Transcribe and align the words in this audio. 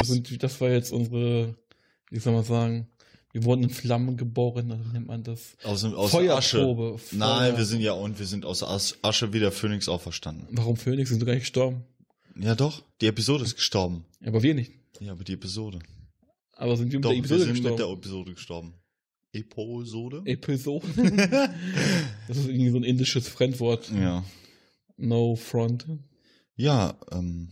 Das, 0.00 0.08
sind, 0.08 0.42
das 0.42 0.60
war 0.60 0.70
jetzt 0.70 0.92
unsere, 0.92 1.54
wie 2.10 2.18
soll 2.18 2.32
man 2.32 2.44
sagen, 2.44 2.88
wir 3.32 3.44
wurden 3.44 3.62
in 3.62 3.70
Flammen 3.70 4.16
geboren, 4.16 4.72
also 4.72 4.82
nennt 4.90 5.06
man 5.06 5.22
das. 5.22 5.56
Aus, 5.62 5.84
aus 5.84 6.10
Feuerprobe. 6.10 6.94
Asche. 6.96 7.16
Nein, 7.16 7.56
wir 7.56 7.64
sind 7.64 7.80
ja 7.80 7.92
und 7.92 8.18
wir 8.18 8.26
sind 8.26 8.44
aus 8.44 8.62
As- 8.62 8.98
Asche 9.02 9.32
wie 9.32 9.38
der 9.38 9.52
Phönix 9.52 9.88
auferstanden. 9.88 10.48
Warum 10.50 10.76
Phoenix? 10.76 11.10
Sind 11.10 11.20
du 11.22 11.26
gar 11.26 11.34
nicht 11.34 11.42
gestorben? 11.42 11.84
Ja 12.36 12.54
doch, 12.54 12.82
die 13.00 13.06
Episode 13.06 13.44
ist 13.44 13.54
gestorben. 13.56 14.04
Aber 14.24 14.42
wir 14.42 14.54
nicht. 14.54 14.72
Ja, 15.00 15.12
aber 15.12 15.24
die 15.24 15.34
Episode. 15.34 15.78
Aber 16.56 16.76
sind 16.76 16.90
wir 16.92 16.98
mit 16.98 17.04
Doch, 17.04 17.10
der 17.10 17.16
wir 17.18 17.24
Episode 17.24 17.44
sind 17.44 17.52
mit 17.54 17.64
der 17.64 17.70
gestorben? 17.72 17.98
Episode 18.00 18.34
gestorben. 18.34 18.74
Episode? 19.32 20.22
Episode? 20.24 20.86
das 22.28 22.36
ist 22.36 22.48
irgendwie 22.48 22.70
so 22.70 22.76
ein 22.78 22.84
indisches 22.84 23.28
Fremdwort. 23.28 23.90
Ja. 23.92 24.24
No 24.96 25.36
front. 25.36 25.86
Ja, 26.56 26.98
ähm, 27.12 27.48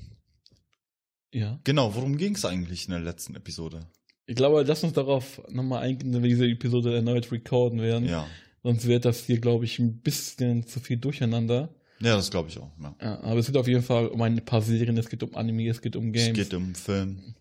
Ja. 1.32 1.60
genau, 1.64 1.94
worum 1.94 2.16
ging 2.16 2.34
es 2.34 2.44
eigentlich 2.44 2.86
in 2.86 2.92
der 2.92 3.00
letzten 3.00 3.34
Episode? 3.36 3.86
Ich 4.26 4.34
glaube, 4.36 4.62
lass 4.62 4.84
uns 4.84 4.92
darauf 4.94 5.40
nochmal 5.50 5.82
eingehen, 5.82 6.12
wenn 6.14 6.22
wir 6.22 6.28
diese 6.30 6.46
Episode 6.46 6.94
erneut 6.94 7.30
recorden 7.32 7.80
werden. 7.80 8.06
Ja. 8.08 8.26
Sonst 8.62 8.86
wird 8.86 9.04
das 9.04 9.24
hier, 9.24 9.38
glaube 9.40 9.64
ich, 9.64 9.78
ein 9.78 10.00
bisschen 10.00 10.66
zu 10.66 10.80
viel 10.80 10.96
durcheinander. 10.98 11.68
Ja, 12.00 12.14
das 12.16 12.30
glaube 12.30 12.48
ich 12.48 12.58
auch. 12.58 12.70
Ja. 12.80 12.94
Ja, 13.00 13.20
aber 13.22 13.40
es 13.40 13.46
geht 13.46 13.56
auf 13.56 13.66
jeden 13.68 13.82
Fall 13.82 14.06
um 14.08 14.20
ein 14.22 14.44
paar 14.44 14.62
Serien, 14.62 14.96
es 14.98 15.08
geht 15.08 15.22
um 15.22 15.34
Anime, 15.34 15.68
es 15.68 15.80
geht 15.80 15.96
um 15.96 16.12
Es 16.14 16.24
Games. 16.26 16.38
geht 16.38 16.54
um 16.54 16.74
Film. 16.74 17.34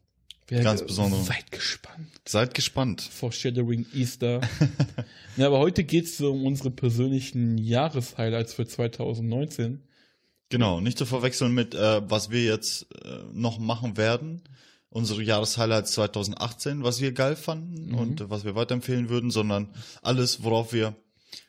Wer- 0.48 0.64
ganz 0.64 0.81
besondere- 0.81 1.23
Seid 1.23 1.52
gespannt. 1.52 2.08
Seid 2.26 2.54
gespannt. 2.54 3.02
Foreshadowing 3.02 3.86
Easter. 3.94 4.40
ja, 5.38 5.48
aber 5.48 5.59
heute 5.59 5.84
geht 5.84 6.06
es 6.06 6.17
so 6.17 6.31
um 6.31 6.45
unsere 6.45 6.72
persönlichen 6.72 7.58
Jahreshighlights 7.58 8.54
für 8.54 8.66
2019. 8.66 9.81
Genau, 10.50 10.80
nicht 10.82 10.98
zu 10.98 11.06
verwechseln 11.06 11.54
mit, 11.54 11.76
äh, 11.76 12.02
was 12.10 12.30
wir 12.32 12.44
jetzt 12.44 12.88
äh, 13.04 13.20
noch 13.34 13.60
machen 13.60 13.98
werden. 13.98 14.42
Unsere 14.90 15.22
Jahreshighlights 15.22 15.92
2018, 15.94 16.84
was 16.84 17.02
wir 17.02 17.12
geil 17.12 17.36
fanden 17.36 17.90
Mhm. 17.92 17.96
und 17.98 18.22
äh, 18.22 18.30
was 18.30 18.46
wir 18.46 18.56
weiterempfehlen 18.56 19.09
würden, 19.09 19.31
sondern 19.31 19.70
alles, 20.02 20.44
worauf 20.44 20.72
wir 20.73 20.95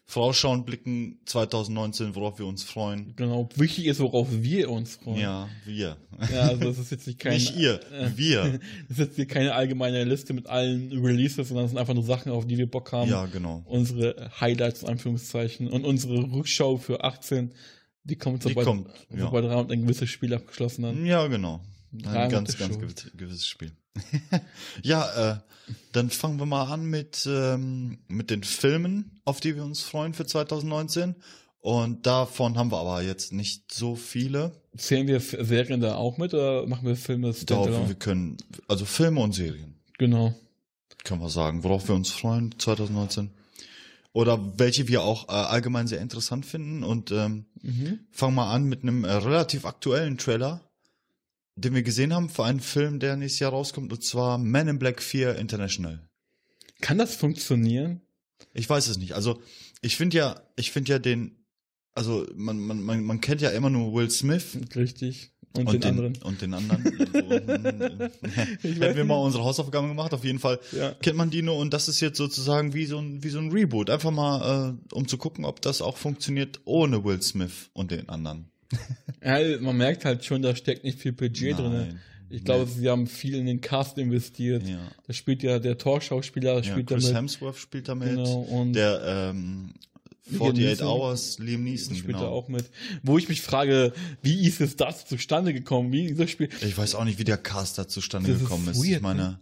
vorausschauen, 0.05 0.65
blicken 0.65 1.21
2019, 1.27 2.15
worauf 2.15 2.39
wir 2.39 2.47
uns 2.47 2.65
freuen. 2.65 3.13
Genau, 3.17 3.49
wichtig 3.57 3.85
ist, 3.87 4.01
worauf 4.01 4.27
wir 4.31 4.71
uns 4.71 4.97
freuen. 4.97 5.21
Ja, 5.21 5.49
wir. 5.67 5.97
Ja, 6.33 6.41
also 6.49 6.65
das 6.65 6.79
ist 6.79 6.91
jetzt 6.91 7.07
nicht 7.07 7.19
kein, 7.21 7.35
Nicht 7.35 7.57
ihr, 7.57 7.75
äh, 7.93 8.11
wir. 8.17 8.59
Das 8.89 8.99
ist 8.99 9.05
jetzt 9.07 9.17
hier 9.17 9.27
keine 9.27 9.55
allgemeine 9.55 10.03
Liste 10.05 10.33
mit 10.33 10.47
allen 10.49 10.91
Releases, 11.05 11.49
sondern 11.49 11.65
das 11.65 11.71
sind 11.73 11.79
einfach 11.79 11.95
nur 11.95 12.05
Sachen, 12.05 12.33
auf 12.33 12.47
die 12.47 12.57
wir 12.59 12.69
Bock 12.71 12.91
haben. 12.93 13.11
Ja, 13.11 13.27
genau. 13.27 13.63
Unsere 13.67 14.31
Highlights, 14.41 14.83
in 14.83 14.89
Anführungszeichen. 14.89 15.69
Und 15.69 15.85
unsere 15.85 16.15
Rückschau 16.33 16.79
für 16.79 17.05
18, 17.05 17.53
die 18.05 18.17
kommt, 18.17 18.45
Die 18.45 18.49
sobald, 18.49 18.67
kommt, 18.67 18.89
ja. 19.11 19.21
sobald 19.21 19.45
Raum 19.47 19.71
ein 19.71 19.83
gewisses 19.83 20.09
Spiel 20.11 20.35
abgeschlossen 20.35 20.87
hat. 20.87 20.97
Ja, 20.97 21.27
genau. 21.27 21.61
Ein 21.93 22.31
ganz, 22.31 22.57
ganz 22.59 22.75
schon. 22.75 22.81
gewiss, 22.83 23.11
gewisses 23.17 23.47
Spiel. 23.47 23.73
ja, 24.83 25.33
äh, 25.33 25.39
dann 25.93 26.11
fangen 26.11 26.39
wir 26.39 26.47
mal 26.47 26.65
an 26.73 26.85
mit, 26.85 27.27
ähm, 27.31 27.99
mit 28.09 28.31
den 28.31 28.45
Filmen, 28.45 29.21
auf 29.25 29.41
die 29.41 29.57
wir 29.57 29.65
uns 29.65 29.83
freuen 29.83 30.15
für 30.15 30.27
2019. 30.27 31.15
Und 31.61 32.07
davon 32.07 32.57
haben 32.57 32.71
wir 32.71 32.79
aber 32.79 33.03
jetzt 33.03 33.33
nicht 33.33 33.75
so 33.75 33.97
viele. 33.97 34.53
Zählen 34.77 35.07
wir 35.07 35.21
Serien 35.21 35.81
da 35.81 35.97
auch 35.97 36.17
mit 36.17 36.33
oder 36.33 36.67
machen 36.67 36.87
wir 36.87 36.97
Filme 36.97 37.33
glaube, 37.47 37.89
wir 37.89 37.95
können, 37.97 38.37
also 38.69 38.85
Filme 38.85 39.21
und 39.21 39.33
Serien, 39.35 39.75
Genau. 39.99 40.35
können 41.05 41.21
wir 41.21 41.29
sagen, 41.31 41.65
worauf 41.65 41.89
wir 41.89 41.95
uns 41.97 42.11
freuen 42.11 42.55
2019. 42.59 43.31
Oder 44.19 44.59
welche 44.59 44.89
wir 44.89 45.03
auch 45.03 45.29
äh, 45.29 45.33
allgemein 45.33 45.87
sehr 45.87 46.01
interessant 46.01 46.45
finden. 46.45 46.83
Und 46.83 47.13
ähm, 47.13 47.45
Mhm. 47.63 48.01
fangen 48.11 48.35
wir 48.35 48.47
an 48.49 48.65
mit 48.65 48.83
einem 48.83 49.05
äh, 49.05 49.13
relativ 49.13 49.65
aktuellen 49.65 50.19
Trailer, 50.19 50.69
den 51.55 51.73
wir 51.75 51.85
gesehen 51.85 52.13
haben 52.13 52.29
für 52.29 52.45
einen 52.45 52.59
Film, 52.59 52.99
der 52.99 53.17
nächstes 53.17 53.39
Jahr 53.39 53.53
rauskommt, 53.53 53.93
und 53.93 54.03
zwar 54.03 54.37
Man 54.39 54.67
in 54.67 54.81
Black 54.81 55.01
4 55.03 55.37
International. 55.37 56.09
Kann 56.81 56.99
das 56.99 57.15
funktionieren? 57.15 58.01
Ich 58.55 58.69
weiß 58.69 58.89
es 58.89 58.99
nicht. 58.99 59.13
Also 59.13 59.41
ich 59.83 59.97
finde 59.97 60.17
ja, 60.17 60.43
ich 60.57 60.73
finde 60.73 60.91
ja 60.91 60.99
den, 60.99 61.45
also 61.95 62.27
man, 62.35 62.59
man, 62.59 62.83
man, 62.83 63.05
man 63.05 63.21
kennt 63.21 63.41
ja 63.41 63.51
immer 63.51 63.71
nur 63.71 63.95
Will 63.95 64.11
Smith 64.11 64.59
Richtig. 64.75 65.33
Und, 65.57 65.67
und, 65.67 65.83
den, 65.85 65.91
anderen. 65.91 66.17
und 66.23 66.41
den 66.43 66.55
anderen. 66.55 66.85
Also, 67.13 68.05
Ich 68.63 68.63
Hätten 68.63 68.81
weiß 68.81 68.97
wir 68.97 69.05
mal 69.05 69.17
unsere 69.17 69.45
Hausaufgaben 69.45 69.89
gemacht, 69.89 70.13
auf 70.15 70.25
jeden 70.25 70.39
Fall 70.39 70.61
Ja. 70.73 70.93
kennt 71.03 71.17
man 71.17 71.31
die 71.31 71.43
nur 71.43 71.57
und 71.57 71.73
das 71.73 71.89
ist 71.89 72.01
jetzt 72.01 72.19
sozusagen 72.19 72.75
wie 72.75 72.85
so 72.87 72.99
ein, 72.99 73.23
wie 73.25 73.29
so 73.31 73.39
ein 73.39 73.51
Reboot. 73.51 73.91
Einfach 73.91 74.11
mal, 74.11 74.77
äh, 74.79 74.95
um 74.95 75.09
zu 75.09 75.17
gucken, 75.19 75.45
ob 75.45 75.61
das 75.63 75.83
auch 75.83 75.97
funktioniert 75.97 76.61
ohne 76.65 77.03
Will 77.05 77.21
Smith 77.23 77.71
und 77.73 77.91
den 77.91 78.09
anderen. 78.09 78.51
ja, 79.25 79.39
man 79.61 79.77
merkt 79.77 80.05
halt 80.05 80.25
schon, 80.25 80.43
da 80.43 80.55
steckt 80.55 80.85
nicht 80.85 80.99
viel 81.01 81.13
Budget 81.13 81.59
drin. 81.59 81.99
Ich 82.31 82.45
glaube, 82.45 82.67
sie 82.67 82.87
haben 82.91 83.07
viel 83.07 83.35
in 83.37 83.47
den 83.47 83.63
Cast 83.63 83.97
investiert. 83.97 84.63
Ja. 84.69 84.77
Da 85.07 85.13
spielt 85.15 85.43
ja 85.43 85.59
der 85.59 85.79
Torschauspieler, 85.79 86.57
Ja, 86.57 86.63
spielt 86.63 86.87
Chris 86.89 87.05
damit. 87.05 87.17
Hemsworth 87.17 87.57
spielt 87.57 87.89
damit. 87.89 88.11
Genau, 88.11 88.41
und 88.43 88.75
Der 88.75 89.31
ähm, 89.31 89.71
Liam 90.31 90.43
48 90.43 90.65
Neeson. 90.69 90.87
Hours, 90.87 91.39
Liam 91.39 91.65
Neeson, 91.65 91.95
spielt 91.97 92.17
genau. 92.17 92.27
er 92.29 92.31
auch 92.33 92.49
mit. 92.49 92.65
Wo 93.03 93.19
ich 93.19 93.29
mich 93.29 93.41
frage, 93.43 93.93
wie 94.23 94.47
ist 94.47 94.61
es 94.61 94.77
das 94.77 95.07
zustande 95.07 95.53
gekommen? 95.53 95.93
Wie 95.93 96.05
ist 96.07 96.21
das 96.21 96.31
Spiel? 96.31 96.49
Ich 96.63 96.77
weiß 96.77 96.95
auch 96.95 97.05
nicht, 97.05 97.19
wie 97.19 97.25
der 97.25 97.39
Cast 97.39 97.79
da 97.79 97.89
zustande 97.89 98.29
Das 98.33 98.39
ist 98.39 98.43
gekommen 98.45 98.69
ist. 98.69 98.79
weird, 98.79 98.97
ich 98.97 99.01
meine, 99.03 99.41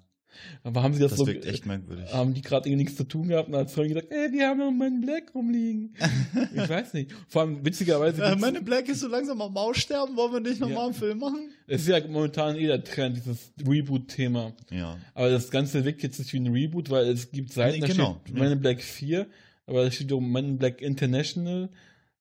Aber 0.63 0.83
haben 0.83 0.93
sie 0.95 1.01
das, 1.01 1.11
das 1.13 1.19
so, 1.19 1.27
wirkt 1.27 1.47
echt 1.47 1.65
merkwürdig. 1.65 2.13
haben 2.13 2.35
die 2.35 2.43
gerade 2.43 2.69
irgendwie 2.69 2.85
nichts 2.85 2.97
zu 2.99 3.05
tun 3.05 3.29
gehabt 3.29 3.49
und 3.49 3.57
hat 3.57 3.71
Sony 3.71 3.89
gesagt, 3.89 4.09
ey, 4.11 4.31
wir 4.33 4.49
haben 4.49 4.59
noch 4.59 4.71
meinen 4.71 5.01
Black 5.01 5.35
rumliegen. 5.35 5.95
ich 6.55 6.69
weiß 6.69 6.93
nicht. 6.93 7.11
Vor 7.29 7.43
allem 7.43 7.65
witzigerweise, 7.65 8.23
Äh, 8.23 8.29
gibt's- 8.31 8.41
meine 8.43 8.61
Black 8.61 8.89
ist 8.89 9.01
so 9.01 9.09
langsam 9.09 9.41
am 9.41 9.57
Aussterben. 9.57 10.15
Wollen 10.17 10.33
wir 10.35 10.41
nicht 10.41 10.61
nochmal 10.61 10.77
Ja. 10.79 10.85
einen 10.85 10.95
Film 10.95 11.19
machen? 11.19 11.51
es 11.69 11.83
ist 11.83 11.89
ja 11.89 12.07
momentan 12.07 12.57
eh 12.57 12.67
der 12.67 12.85
Trend, 12.85 13.17
dieses 13.17 13.51
Reboot-Thema. 13.67 14.53
Ja. 14.71 14.99
Aber 15.15 15.31
das 15.31 15.51
Ganze 15.51 15.85
wirkt 15.85 16.03
jetzt 16.03 16.19
nicht 16.19 16.33
wie 16.33 16.39
ein 16.41 16.47
Reboot, 16.53 16.91
weil 16.91 17.09
es 17.09 17.31
gibt 17.31 17.53
Seiten, 17.53 17.77
Nee, 17.81 17.87
da 17.87 17.87
genau, 17.93 18.21
steht 18.25 18.37
in 18.37 18.61
Black 18.61 18.83
4, 18.83 19.27
aber 19.67 19.85
da 19.85 19.91
steht 19.91 20.13
auch 20.13 20.21
Men 20.21 20.45
in 20.51 20.59
Black 20.59 20.81
International. 20.81 21.69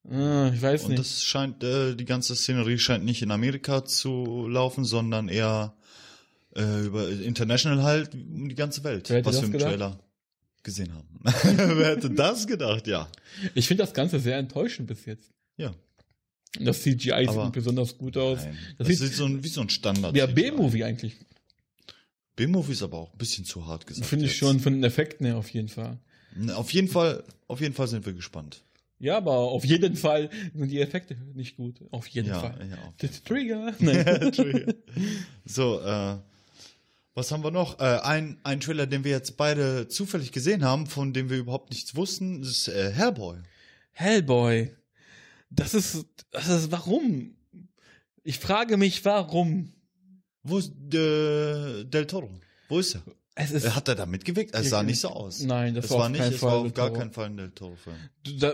Ah, 0.10 0.52
ich 0.54 0.62
weiß 0.62 0.84
Und 0.84 0.90
nicht. 0.90 1.00
das 1.00 1.24
scheint, 1.24 1.64
äh, 1.64 1.96
die 1.96 2.06
ganze 2.06 2.36
Szenerie 2.36 2.78
scheint 2.78 3.06
nicht 3.06 3.22
in 3.24 3.32
Amerika 3.32 3.84
zu 3.86 4.48
laufen, 4.48 4.86
sondern 4.86 5.30
eher 5.30 5.76
äh, 6.56 6.86
über 6.86 7.10
International 7.10 7.82
halt 7.84 8.14
um 8.14 8.48
die 8.48 8.56
ganze 8.56 8.84
Welt, 8.84 9.10
Wer 9.10 9.26
was 9.26 9.38
wir 9.38 9.46
im 9.46 9.52
gedacht? 9.52 9.70
Trailer 9.72 10.00
gesehen 10.64 10.94
haben. 10.94 11.08
Wer 11.24 11.88
hätte 11.96 12.10
das 12.12 12.46
gedacht? 12.48 12.86
Ja. 12.88 13.08
Ich 13.56 13.68
finde 13.68 13.84
das 13.84 13.94
Ganze 13.94 14.20
sehr 14.20 14.38
enttäuschend 14.38 14.88
bis 14.88 15.06
jetzt. 15.06 15.32
Ja. 15.58 15.74
Das 16.60 16.82
CGI 16.84 16.94
sieht 17.00 17.30
Aber- 17.30 17.44
nicht 17.46 17.54
besonders 17.54 17.98
gut 17.98 18.16
aus. 18.18 18.44
Nein. 18.44 18.58
Das 18.78 18.88
Das, 18.88 18.98
sieht- 19.00 19.08
sieht 19.08 19.16
so 19.18 19.26
ein, 19.26 19.44
wie 19.44 19.48
so 19.50 19.62
ein 19.62 19.70
Standard. 19.70 20.16
Ja, 20.16 20.26
B-Movie 20.28 20.84
eigentlich. 20.84 21.16
B-Movie 22.36 22.74
ist 22.74 22.84
aber 22.84 22.98
auch 22.98 23.12
ein 23.12 23.18
bisschen 23.18 23.46
zu 23.46 23.66
hart 23.66 23.88
gesagt. 23.88 24.08
Finde 24.08 24.26
ich 24.26 24.32
jetzt. 24.32 24.40
schon 24.40 24.60
von 24.60 24.74
den 24.74 24.84
Effekten 24.84 25.26
her 25.26 25.38
auf 25.38 25.50
jeden 25.50 25.68
Fall. 25.70 26.00
Auf 26.56 26.72
jeden 26.74 26.88
Fall, 26.88 27.24
auf 27.48 27.62
jeden 27.62 27.74
Fall 27.74 27.88
sind 27.88 28.06
wir 28.06 28.14
gespannt. 28.14 28.64
Ja, 29.00 29.18
aber 29.18 29.34
auf 29.34 29.66
jeden 29.66 29.96
Fall 29.96 30.30
sind 30.54 30.70
die 30.70 30.80
Effekte 30.80 31.16
nicht 31.34 31.58
gut. 31.58 31.80
Auf 31.92 32.08
jeden 32.08 32.30
Ja, 32.30 32.40
Fall. 32.40 32.68
ja, 32.70 32.78
auf 32.88 32.94
The 33.02 33.08
Trigger. 33.10 33.74
Nein. 33.80 34.74
So, 35.46 35.80
äh, 35.82 36.18
was 37.14 37.32
haben 37.32 37.44
wir 37.44 37.52
noch? 37.52 37.80
Äh, 37.80 38.00
ein, 38.04 38.40
ein 38.44 38.60
Trailer, 38.62 38.88
den 38.88 39.04
wir 39.04 39.12
jetzt 39.12 39.38
beide 39.38 39.88
zufällig 39.88 40.32
gesehen 40.32 40.64
haben, 40.64 40.88
von 40.88 41.14
dem 41.14 41.30
wir 41.30 41.38
überhaupt 41.38 41.72
nichts 41.72 41.96
wussten, 41.96 42.42
ist 42.42 42.68
äh, 42.68 42.92
Hellboy. 42.92 43.38
Hellboy. 43.92 44.72
Das 45.50 45.74
ist, 45.74 46.06
das 46.32 46.48
ist, 46.48 46.72
warum? 46.72 47.36
Ich 48.24 48.40
frage 48.40 48.78
mich, 48.78 49.04
warum? 49.06 49.72
Wo 50.44 50.58
ist 50.58 50.72
äh, 50.94 51.84
Del 51.86 52.06
Toro? 52.08 52.30
Wo 52.70 52.80
ist 52.80 52.96
er? 52.96 53.04
Es 53.38 53.52
ist, 53.52 53.76
Hat 53.76 53.88
er 53.90 53.96
da 53.96 54.06
mitgewirkt? 54.06 54.56
Es 54.56 54.70
sah 54.70 54.82
nicht 54.82 55.00
so 55.02 55.10
aus. 55.10 55.42
Nein, 55.42 55.76
das 55.76 55.84
das 55.84 55.92
war 55.92 56.00
war 56.00 56.10
nicht, 56.10 56.22
es 56.22 56.38
Fall 56.38 56.52
war 56.52 56.58
auf 56.60 56.74
gar 56.74 56.94
keinen 56.94 57.12
Fall 57.12 57.26
ein 57.26 57.36
Del 57.38 57.52
Toro-Film. 57.52 57.96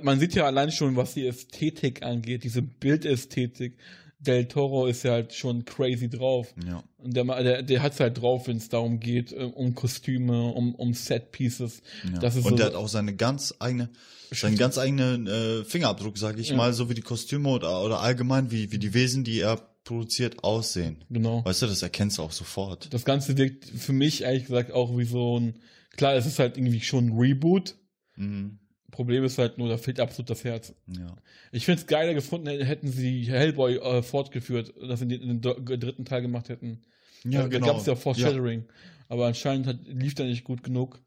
man 0.01 0.19
sieht 0.19 0.33
ja 0.33 0.45
allein 0.47 0.71
schon, 0.71 0.95
was 0.95 1.13
die 1.13 1.27
Ästhetik 1.27 2.01
angeht, 2.03 2.43
diese 2.43 2.63
Bildästhetik. 2.63 3.77
Del 4.19 4.45
Toro 4.47 4.85
ist 4.85 5.01
ja 5.03 5.13
halt 5.13 5.33
schon 5.33 5.65
crazy 5.65 6.07
drauf. 6.07 6.53
Ja. 6.67 6.83
Und 6.99 7.15
der, 7.15 7.23
der, 7.43 7.63
der 7.63 7.81
hat's 7.81 7.99
halt 7.99 8.21
drauf, 8.21 8.47
wenn 8.47 8.57
es 8.57 8.69
darum 8.69 8.99
geht, 8.99 9.31
äh, 9.31 9.37
um 9.37 9.73
Kostüme, 9.73 10.43
um, 10.51 10.75
um 10.75 10.93
Set-Pieces. 10.93 11.81
ja. 12.13 12.19
Das 12.19 12.35
ist 12.35 12.45
Und 12.45 12.51
so, 12.51 12.57
der 12.57 12.67
hat 12.67 12.75
auch 12.75 12.87
seine 12.87 13.15
ganz 13.15 13.55
eigene, 13.59 13.89
seinen 14.31 14.57
ganz 14.57 14.77
eigenen 14.77 15.25
äh, 15.25 15.63
Fingerabdruck, 15.63 16.19
sage 16.19 16.39
ich 16.39 16.49
Ja. 16.49 16.55
mal, 16.55 16.73
so 16.73 16.87
wie 16.89 16.93
die 16.93 17.01
Kostüme 17.01 17.49
oder, 17.49 17.83
oder 17.83 17.99
allgemein, 18.01 18.51
wie, 18.51 18.71
wie 18.71 18.77
die 18.77 18.93
Wesen, 18.93 19.23
die 19.23 19.39
er 19.39 19.59
produziert, 19.83 20.43
aussehen. 20.43 21.03
genau. 21.09 21.43
Weißt 21.43 21.61
du, 21.61 21.67
das 21.67 21.81
erkennst 21.81 22.17
du 22.17 22.23
auch 22.23 22.31
sofort. 22.31 22.93
Das 22.93 23.05
Ganze 23.05 23.37
wirkt 23.37 23.65
für 23.65 23.93
mich 23.93 24.23
ehrlich 24.23 24.45
gesagt 24.45 24.71
auch 24.71 24.97
wie 24.97 25.05
so 25.05 25.39
ein, 25.39 25.59
klar, 25.97 26.13
es 26.15 26.25
ist 26.25 26.39
halt 26.39 26.57
irgendwie 26.57 26.81
schon 26.81 27.07
ein 27.07 27.17
Reboot. 27.17 27.75
Mhm. 28.15 28.59
Problem 28.91 29.23
ist 29.23 29.37
halt 29.37 29.57
nur, 29.57 29.69
da 29.69 29.77
fehlt 29.77 29.99
absolut 29.99 30.29
das 30.29 30.43
Herz. 30.43 30.73
Ja. 30.87 31.15
Ich 31.51 31.65
finde 31.65 31.81
es 31.81 31.87
geiler 31.87 32.13
gefunden, 32.13 32.47
hätten 32.47 32.91
sie 32.91 33.23
Hellboy 33.23 33.77
äh, 33.77 34.03
fortgeführt, 34.03 34.73
dass 34.81 34.99
sie 34.99 35.07
den, 35.07 35.41
den 35.41 35.79
dritten 35.79 36.05
Teil 36.05 36.21
gemacht 36.21 36.49
hätten. 36.49 36.83
Ja, 37.23 37.43
da 37.43 37.47
genau. 37.47 37.67
gab 37.67 37.77
es 37.77 37.85
ja 37.85 37.95
Foreshadowing. 37.95 38.65
Aber 39.07 39.27
anscheinend 39.27 39.67
hat, 39.67 39.79
lief 39.85 40.15
da 40.15 40.23
nicht 40.23 40.43
gut 40.43 40.63
genug. 40.63 41.01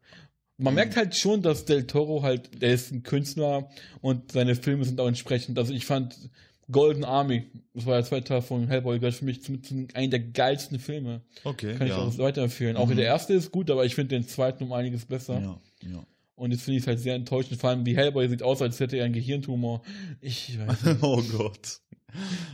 Man 0.57 0.73
merkt 0.73 0.95
halt 0.95 1.15
schon, 1.15 1.41
dass 1.41 1.65
Del 1.65 1.85
Toro 1.85 2.23
halt, 2.23 2.61
der 2.61 2.73
ist 2.73 2.91
ein 2.91 3.03
Künstler 3.03 3.69
und 4.01 4.31
seine 4.31 4.55
Filme 4.55 4.85
sind 4.85 5.01
auch 5.01 5.07
entsprechend. 5.07 5.59
Also 5.59 5.73
ich 5.73 5.85
fand 5.85 6.29
Golden 6.71 7.03
Army, 7.03 7.49
das 7.73 7.85
war 7.85 7.95
der 7.95 8.05
zweite 8.05 8.25
Teil 8.27 8.41
von 8.41 8.67
Hellboy, 8.67 8.97
gehört 8.99 9.13
für 9.15 9.25
mich 9.25 9.43
zu, 9.43 9.57
zu 9.57 9.87
einem 9.93 10.09
der 10.09 10.19
geilsten 10.19 10.79
Filme. 10.79 11.21
Okay, 11.43 11.75
Kann 11.75 11.85
ich 11.87 11.93
ja. 11.93 11.99
auch 11.99 12.17
weiterempfehlen. 12.17 12.75
Auch 12.77 12.87
Mhm. 12.87 12.95
der 12.95 13.05
erste 13.05 13.33
ist 13.33 13.51
gut, 13.51 13.69
aber 13.69 13.85
ich 13.85 13.93
finde 13.95 14.15
den 14.15 14.27
zweiten 14.27 14.63
um 14.63 14.73
einiges 14.73 15.05
besser. 15.05 15.39
ja, 15.39 15.61
ja. 15.89 16.05
Und 16.35 16.51
jetzt 16.51 16.63
finde 16.63 16.77
ich 16.77 16.83
es 16.83 16.87
halt 16.87 16.99
sehr 16.99 17.15
enttäuschend. 17.15 17.61
Vor 17.61 17.69
allem, 17.69 17.85
wie 17.85 17.95
Hellboy 17.95 18.27
sieht 18.27 18.43
aus, 18.43 18.61
als 18.61 18.79
hätte 18.81 18.97
er 18.97 19.05
einen 19.05 19.13
Gehirntumor. 19.13 19.83
Ich 20.19 20.57
weiß 20.59 20.83
nicht. 20.83 20.97
Oh 21.03 21.21
Gott. 21.37 21.79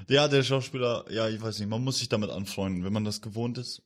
Ja, 0.07 0.27
der 0.27 0.43
Schauspieler, 0.43 1.05
ja, 1.09 1.27
ich 1.29 1.41
weiß 1.41 1.57
nicht, 1.59 1.67
man 1.69 1.83
muss 1.83 1.99
sich 1.99 2.09
damit 2.09 2.29
anfreunden, 2.29 2.83
wenn 2.83 2.93
man 2.93 3.05
das 3.05 3.21
gewohnt 3.21 3.57
ist. 3.57 3.81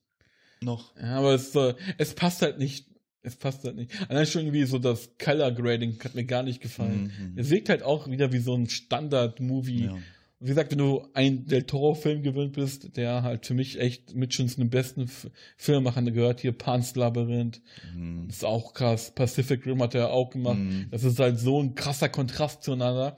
Noch. 0.61 0.95
Ja, 0.97 1.17
aber 1.19 1.33
es, 1.35 1.53
äh, 1.55 1.75
es 1.97 2.13
passt 2.13 2.41
halt 2.41 2.57
nicht. 2.59 2.87
Es 3.21 3.35
passt 3.37 3.63
halt 3.63 3.75
nicht. 3.75 3.91
Allein 4.09 4.25
schon 4.25 4.41
irgendwie 4.43 4.65
so 4.65 4.79
das 4.79 5.09
Color 5.17 5.51
Grading 5.51 5.97
hat 6.03 6.13
mir 6.13 6.25
gar 6.25 6.43
nicht 6.43 6.61
gefallen. 6.61 7.11
Mhm. 7.17 7.37
Es 7.37 7.49
wirkt 7.49 7.69
halt 7.69 7.81
auch 7.81 8.09
wieder 8.09 8.31
wie 8.33 8.39
so 8.39 8.53
ein 8.53 8.67
Standard-Movie. 8.69 9.85
Ja. 9.85 9.97
Wie 10.39 10.47
gesagt, 10.49 10.71
wenn 10.71 10.77
du 10.79 11.07
ein 11.13 11.45
Del 11.45 11.63
Toro-Film 11.63 12.21
gewöhnt 12.21 12.53
bist, 12.53 12.97
der 12.97 13.23
halt 13.23 13.45
für 13.45 13.53
mich 13.53 13.79
echt 13.79 14.13
mit 14.15 14.33
schon 14.33 14.49
zu 14.49 14.57
den 14.57 14.69
besten 14.69 15.03
F 15.03 15.29
Filmemachern 15.57 16.11
gehört, 16.13 16.41
hier 16.41 16.51
Pan's 16.51 16.95
Labyrinth, 16.95 17.61
Mhm. 17.95 18.25
das 18.27 18.37
ist 18.37 18.43
auch 18.45 18.73
krass. 18.73 19.11
Pacific 19.15 19.65
Rim 19.65 19.81
hat 19.81 19.95
er 19.95 20.11
auch 20.11 20.29
gemacht. 20.31 20.57
Mhm. 20.57 20.87
Das 20.91 21.03
ist 21.03 21.19
halt 21.19 21.39
so 21.39 21.61
ein 21.61 21.73
krasser 21.75 22.09
Kontrast 22.09 22.63
zueinander. 22.63 23.17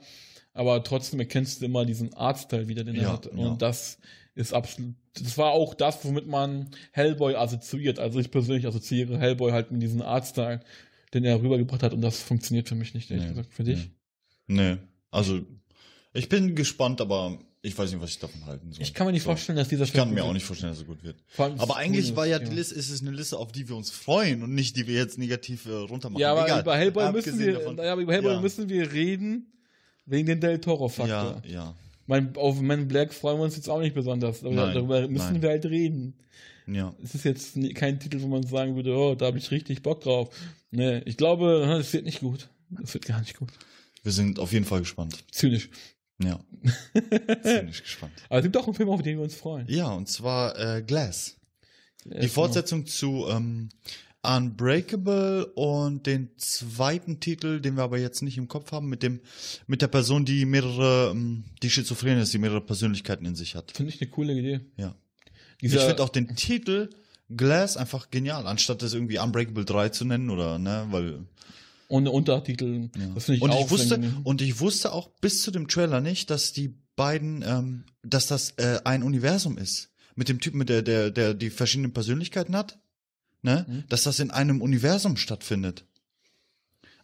Aber 0.54 0.82
trotzdem 0.84 1.20
erkennst 1.20 1.60
du 1.60 1.66
immer 1.66 1.84
diesen 1.84 2.14
Artstyle 2.14 2.68
wieder, 2.68 2.84
den 2.84 2.96
er 2.96 3.02
Ja, 3.02 3.12
hat. 3.12 3.26
Und 3.26 3.38
ja. 3.38 3.54
das 3.56 3.98
ist 4.34 4.52
absolut, 4.54 4.94
das 5.14 5.36
war 5.36 5.50
auch 5.50 5.74
das, 5.74 6.04
womit 6.04 6.26
man 6.28 6.70
Hellboy 6.92 7.34
assoziiert. 7.34 7.98
Also 7.98 8.20
ich 8.20 8.30
persönlich 8.30 8.66
assoziiere 8.66 9.18
Hellboy 9.18 9.50
halt 9.52 9.72
mit 9.72 9.82
diesem 9.82 10.02
Artstyle, 10.02 10.60
den 11.14 11.24
er 11.24 11.42
rübergebracht 11.42 11.82
hat. 11.82 11.92
Und 11.94 12.00
das 12.00 12.22
funktioniert 12.22 12.68
für 12.68 12.74
mich 12.76 12.94
nicht, 12.94 13.10
ehrlich 13.10 13.24
Nee, 13.26 13.30
gesagt. 13.30 13.52
Für 13.54 13.64
dich? 13.64 13.90
Nee. 14.46 14.76
Also, 15.10 15.40
ich 16.12 16.28
bin 16.28 16.54
gespannt, 16.54 17.00
aber 17.00 17.38
ich 17.60 17.76
weiß 17.76 17.90
nicht, 17.90 18.00
was 18.00 18.10
ich 18.10 18.18
davon 18.18 18.44
halten 18.46 18.72
soll. 18.72 18.82
Ich 18.82 18.94
kann 18.94 19.06
mir 19.06 19.12
nicht 19.12 19.22
So. 19.24 19.30
vorstellen, 19.30 19.56
dass 19.58 19.68
dieser 19.68 19.84
Ich 19.84 19.92
kann 19.92 20.08
Film 20.08 20.14
mir 20.14 20.24
auch 20.24 20.32
nicht 20.32 20.44
vorstellen, 20.44 20.72
dass 20.72 20.80
er 20.80 20.86
gut 20.86 21.02
wird. 21.02 21.16
Aber 21.36 21.76
eigentlich 21.76 22.14
war 22.16 22.26
ja 22.26 22.38
ist, 22.38 22.50
die 22.50 22.54
Liste, 22.54 22.74
ist 22.74 22.90
es 22.90 23.00
eine 23.02 23.10
Liste, 23.10 23.36
auf 23.36 23.50
die 23.52 23.68
wir 23.68 23.76
uns 23.76 23.90
freuen 23.90 24.42
und 24.42 24.54
nicht, 24.54 24.76
die 24.76 24.86
wir 24.86 24.94
jetzt 24.94 25.18
negativ 25.18 25.66
äh, 25.66 25.70
runtermachen. 25.72 26.20
Ja, 26.20 26.32
aber 26.32 26.44
Egal. 26.44 26.60
über 26.62 26.76
Hellboy 26.76 27.12
müssen 27.12 27.38
wir, 27.38 27.52
davon- 27.54 27.76
ja, 27.78 27.92
aber 27.92 28.02
über 28.02 28.12
Hellboy 28.12 28.32
Ja. 28.34 28.40
müssen 28.40 28.68
wir 28.68 28.92
reden, 28.92 29.52
wegen 30.06 30.26
den 30.26 30.40
Del 30.40 30.60
Toro-Faktor. 30.60 31.42
Ja, 31.44 31.50
ja, 31.50 31.74
Mein, 32.06 32.34
auf 32.36 32.60
Men 32.60 32.86
Black 32.88 33.12
freuen 33.12 33.38
wir 33.38 33.44
uns 33.44 33.56
jetzt 33.56 33.68
auch 33.68 33.80
nicht 33.80 33.94
besonders, 33.94 34.42
aber 34.44 34.54
Nein, 34.54 34.74
darüber 34.74 35.06
müssen 35.08 35.32
nein. 35.34 35.42
wir 35.42 35.48
halt 35.50 35.66
reden. 35.66 36.14
ja. 36.66 36.94
Es 37.02 37.14
ist 37.14 37.24
jetzt 37.24 37.58
kein 37.74 37.98
Titel, 38.00 38.22
wo 38.22 38.28
man 38.28 38.44
sagen 38.46 38.76
würde, 38.76 38.96
oh, 38.96 39.14
da 39.14 39.26
habe 39.26 39.36
ich 39.38 39.50
richtig 39.50 39.82
Bock 39.82 40.00
drauf. 40.02 40.30
Nee, 40.70 40.98
ich 41.06 41.16
glaube, 41.16 41.64
es 41.80 41.92
wird 41.92 42.04
nicht 42.04 42.20
gut. 42.20 42.48
Es 42.82 42.94
wird 42.94 43.04
gar 43.04 43.20
nicht 43.20 43.36
gut. 43.36 43.50
Wir 44.04 44.12
sind 44.12 44.38
auf 44.38 44.52
jeden 44.52 44.64
Fall 44.64 44.78
gespannt. 44.80 45.24
Zynisch. 45.32 45.68
Ja. 46.22 46.40
Ziemlich 47.42 47.82
gespannt. 47.82 48.12
Aber 48.28 48.38
es 48.38 48.44
gibt 48.44 48.56
auch 48.56 48.66
einen 48.66 48.74
Film, 48.74 48.88
auf 48.88 49.02
den 49.02 49.18
wir 49.18 49.24
uns 49.24 49.34
freuen. 49.34 49.66
Ja, 49.68 49.90
und 49.90 50.08
zwar 50.08 50.58
äh, 50.58 50.82
Glass. 50.82 51.36
Ja, 52.04 52.20
Die 52.20 52.28
Fortsetzung 52.28 52.86
zu 52.86 53.26
ähm, 53.28 53.68
Unbreakable 54.22 55.46
und 55.54 56.06
den 56.06 56.30
zweiten 56.36 57.20
Titel, 57.20 57.60
den 57.60 57.76
wir 57.76 57.84
aber 57.84 57.98
jetzt 57.98 58.22
nicht 58.22 58.36
im 58.36 58.48
Kopf 58.48 58.72
haben, 58.72 58.88
mit 58.88 59.02
dem 59.02 59.20
mit 59.66 59.80
der 59.80 59.88
Person, 59.88 60.24
die 60.24 60.44
mehrere, 60.44 61.10
ähm, 61.12 61.44
die 61.62 61.70
schizophren 61.70 62.18
ist, 62.18 62.32
die 62.32 62.38
mehrere 62.38 62.60
Persönlichkeiten 62.60 63.24
in 63.24 63.36
sich 63.36 63.54
hat. 63.54 63.70
Finde 63.70 63.92
ich 63.92 64.00
eine 64.00 64.10
coole 64.10 64.32
Idee. 64.32 64.60
Ja. 64.76 64.94
Dieser, 65.60 65.78
ich 65.78 65.84
finde 65.84 66.02
auch 66.02 66.08
den 66.08 66.34
Titel 66.34 66.90
Glass 67.36 67.76
einfach 67.76 68.10
genial, 68.10 68.46
anstatt 68.46 68.82
das 68.82 68.94
irgendwie 68.94 69.18
Unbreakable 69.18 69.64
3 69.64 69.90
zu 69.90 70.04
nennen 70.04 70.30
oder 70.30 70.58
ne, 70.58 70.86
weil 70.90 71.26
ohne 71.88 72.10
Untertitel. 72.10 72.90
ja. 72.96 73.06
Das 73.14 73.24
finde 73.24 73.36
ich 73.38 73.42
und 73.42 73.50
auch 73.50 73.64
ich 73.66 73.70
wusste 73.70 74.00
und 74.24 74.42
ich 74.42 74.60
wusste 74.60 74.92
auch 74.92 75.08
bis 75.20 75.42
zu 75.42 75.50
dem 75.50 75.68
Trailer 75.68 76.00
nicht, 76.00 76.30
dass 76.30 76.52
die 76.52 76.74
beiden, 76.96 77.42
ähm, 77.46 77.84
dass 78.02 78.26
das 78.26 78.50
äh, 78.58 78.80
ein 78.84 79.02
Universum 79.02 79.56
ist 79.58 79.90
mit 80.14 80.28
dem 80.28 80.40
Typen, 80.40 80.58
mit 80.58 80.68
der 80.68 80.82
der 80.82 81.10
der 81.10 81.34
die 81.34 81.50
verschiedenen 81.50 81.92
Persönlichkeiten 81.92 82.54
hat, 82.56 82.78
ne, 83.42 83.64
Mhm. 83.68 83.84
dass 83.88 84.02
das 84.02 84.18
in 84.20 84.30
einem 84.30 84.60
Universum 84.60 85.16
stattfindet. 85.16 85.84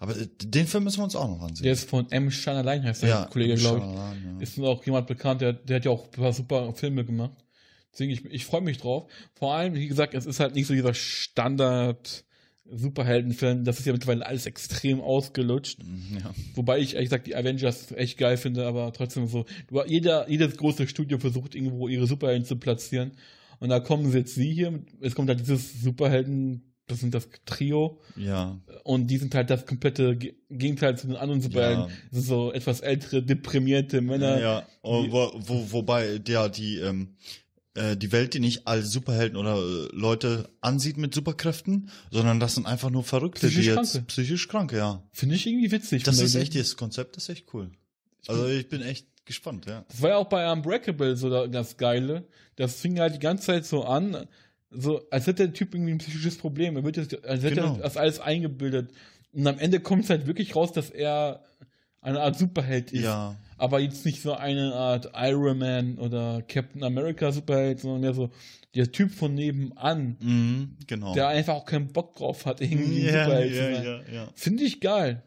Aber 0.00 0.16
äh, 0.18 0.26
den 0.42 0.66
Film 0.66 0.84
müssen 0.84 0.98
wir 0.98 1.04
uns 1.04 1.16
auch 1.16 1.28
noch 1.28 1.40
ansehen. 1.42 1.64
Der 1.64 1.72
ist 1.72 1.88
von 1.88 2.10
M. 2.10 2.30
Shanalein, 2.30 2.82
heißt 2.82 3.04
der 3.04 3.28
Kollege, 3.30 3.54
glaube 3.54 3.78
ich. 3.78 3.84
Ja. 3.84 4.40
Ist 4.40 4.58
auch 4.58 4.84
jemand 4.84 5.06
bekannt, 5.06 5.40
der, 5.40 5.52
der 5.52 5.76
hat 5.76 5.84
ja 5.84 5.90
auch 5.92 6.04
ein 6.04 6.10
paar 6.10 6.32
super 6.32 6.74
Filme 6.74 7.04
gemacht. 7.04 7.38
Deswegen, 7.92 8.10
ich, 8.10 8.24
ich 8.24 8.44
freue 8.44 8.60
mich 8.60 8.78
drauf. 8.78 9.08
Vor 9.34 9.54
allem, 9.54 9.74
wie 9.74 9.86
gesagt, 9.86 10.14
es 10.14 10.26
ist 10.26 10.40
halt 10.40 10.56
nicht 10.56 10.66
so 10.66 10.74
dieser 10.74 10.94
Standard 10.94 12.24
Superheldenfilm. 12.70 13.64
Das 13.64 13.78
ist 13.78 13.86
ja 13.86 13.92
mittlerweile 13.92 14.26
alles 14.26 14.46
extrem 14.46 15.00
ausgelutscht. 15.00 15.82
Mhm, 15.84 16.18
ja. 16.22 16.34
Wobei 16.54 16.78
ich 16.78 16.94
ehrlich 16.94 17.08
gesagt 17.10 17.26
die 17.26 17.36
Avengers 17.36 17.92
echt 17.92 18.18
geil 18.18 18.36
finde, 18.36 18.66
aber 18.66 18.92
trotzdem 18.92 19.26
so. 19.26 19.44
Jeder, 19.86 20.28
jedes 20.30 20.56
große 20.56 20.88
Studio 20.88 21.18
versucht 21.18 21.54
irgendwo 21.54 21.88
ihre 21.88 22.06
Superhelden 22.06 22.44
zu 22.46 22.56
platzieren. 22.56 23.12
Und 23.60 23.68
da 23.68 23.80
kommen 23.80 24.10
sie 24.10 24.18
jetzt 24.18 24.34
sie 24.34 24.52
hier. 24.52 24.82
Es 25.00 25.14
kommt 25.14 25.28
halt 25.28 25.40
dieses 25.40 25.80
Superhelden, 25.82 26.72
das 26.86 27.00
sind 27.00 27.14
das 27.14 27.28
Trio. 27.46 28.00
ja. 28.16 28.60
Und 28.82 29.06
die 29.06 29.16
sind 29.16 29.34
halt 29.34 29.48
das 29.48 29.64
komplette 29.64 30.16
Ge- 30.16 30.34
Gegenteil 30.50 30.98
zu 30.98 31.06
den 31.06 31.16
anderen 31.16 31.40
Superhelden. 31.40 31.84
Ja. 31.84 31.90
Das 32.10 32.18
sind 32.20 32.26
so 32.26 32.52
etwas 32.52 32.80
ältere, 32.80 33.22
deprimierte 33.22 34.00
Männer. 34.02 34.38
Ja, 34.40 34.66
oh, 34.82 35.02
die- 35.04 35.12
wo, 35.12 35.30
wo, 35.34 35.72
wobei 35.72 36.18
der 36.18 36.48
die 36.50 36.78
ähm, 36.78 37.16
äh, 37.74 37.96
die 37.96 38.12
Welt, 38.12 38.34
die 38.34 38.40
nicht 38.40 38.66
als 38.66 38.90
Superhelden 38.92 39.36
oder 39.36 39.56
äh, 39.56 39.88
Leute 39.92 40.48
ansieht 40.60 40.96
mit 40.96 41.14
Superkräften, 41.14 41.90
sondern 42.10 42.40
das 42.40 42.54
sind 42.54 42.66
einfach 42.66 42.90
nur 42.90 43.04
Verrückte, 43.04 43.46
Psychisch 43.48 43.64
die 43.64 43.70
jetzt 43.70 43.92
Kranke. 43.92 44.06
psychisch 44.06 44.48
kranke, 44.48 44.76
ja. 44.76 45.02
Finde 45.12 45.34
ich 45.34 45.46
irgendwie 45.46 45.70
witzig. 45.72 46.02
Das 46.04 46.20
ist 46.20 46.34
echt, 46.34 46.54
das 46.54 46.76
Konzept 46.76 47.16
ist 47.16 47.28
echt 47.28 47.52
cool. 47.54 47.70
Also 48.26 48.46
ich 48.46 48.68
bin 48.68 48.80
echt 48.82 49.06
gespannt, 49.26 49.66
ja. 49.66 49.84
Das 49.88 50.00
war 50.02 50.10
ja 50.10 50.16
auch 50.16 50.28
bei 50.28 50.50
Unbreakable 50.50 51.16
so 51.16 51.28
da- 51.30 51.46
das 51.46 51.76
Geile. 51.76 52.26
Das 52.56 52.74
fing 52.80 52.98
halt 53.00 53.14
die 53.14 53.18
ganze 53.18 53.46
Zeit 53.46 53.66
so 53.66 53.84
an, 53.84 54.26
so 54.70 55.02
als 55.10 55.26
hätte 55.26 55.44
der 55.44 55.52
Typ 55.52 55.74
irgendwie 55.74 55.92
ein 55.92 55.98
psychisches 55.98 56.36
Problem. 56.38 56.76
Er 56.76 56.84
wird 56.84 56.96
jetzt, 56.96 57.24
als 57.24 57.42
hätte 57.42 57.56
Genau. 57.56 57.74
er 57.76 57.82
das 57.82 57.96
alles 57.96 58.20
eingebildet. 58.20 58.90
Und 59.32 59.46
am 59.46 59.58
Ende 59.58 59.80
kommt 59.80 60.04
es 60.04 60.10
halt 60.10 60.26
wirklich 60.26 60.54
raus, 60.54 60.72
dass 60.72 60.90
er 60.90 61.42
eine 62.00 62.20
Art 62.20 62.38
Superheld 62.38 62.92
ist. 62.92 63.02
Ja, 63.02 63.36
Aber 63.56 63.80
jetzt 63.80 64.04
nicht 64.04 64.22
so 64.22 64.34
eine 64.34 64.74
Art 64.74 65.10
Iron 65.14 65.58
Man 65.58 65.98
oder 65.98 66.42
Captain 66.42 66.82
America 66.82 67.32
Superheld, 67.32 67.80
sondern 67.80 68.00
mehr 68.00 68.14
so 68.14 68.30
der 68.74 68.90
Typ 68.90 69.12
von 69.12 69.34
nebenan, 69.34 70.16
mhm, 70.20 70.76
genau. 70.86 71.14
der 71.14 71.28
einfach 71.28 71.54
auch 71.54 71.64
keinen 71.64 71.92
Bock 71.92 72.16
drauf 72.16 72.46
hat, 72.46 72.60
irgendwie 72.60 73.06
ja, 73.06 73.24
Superheld 73.24 73.54
zu 73.54 73.58
ja, 73.58 73.82
sein. 73.82 74.02
ja. 74.12 74.28
Finde 74.34 74.64
ich 74.64 74.80
geil. 74.80 75.22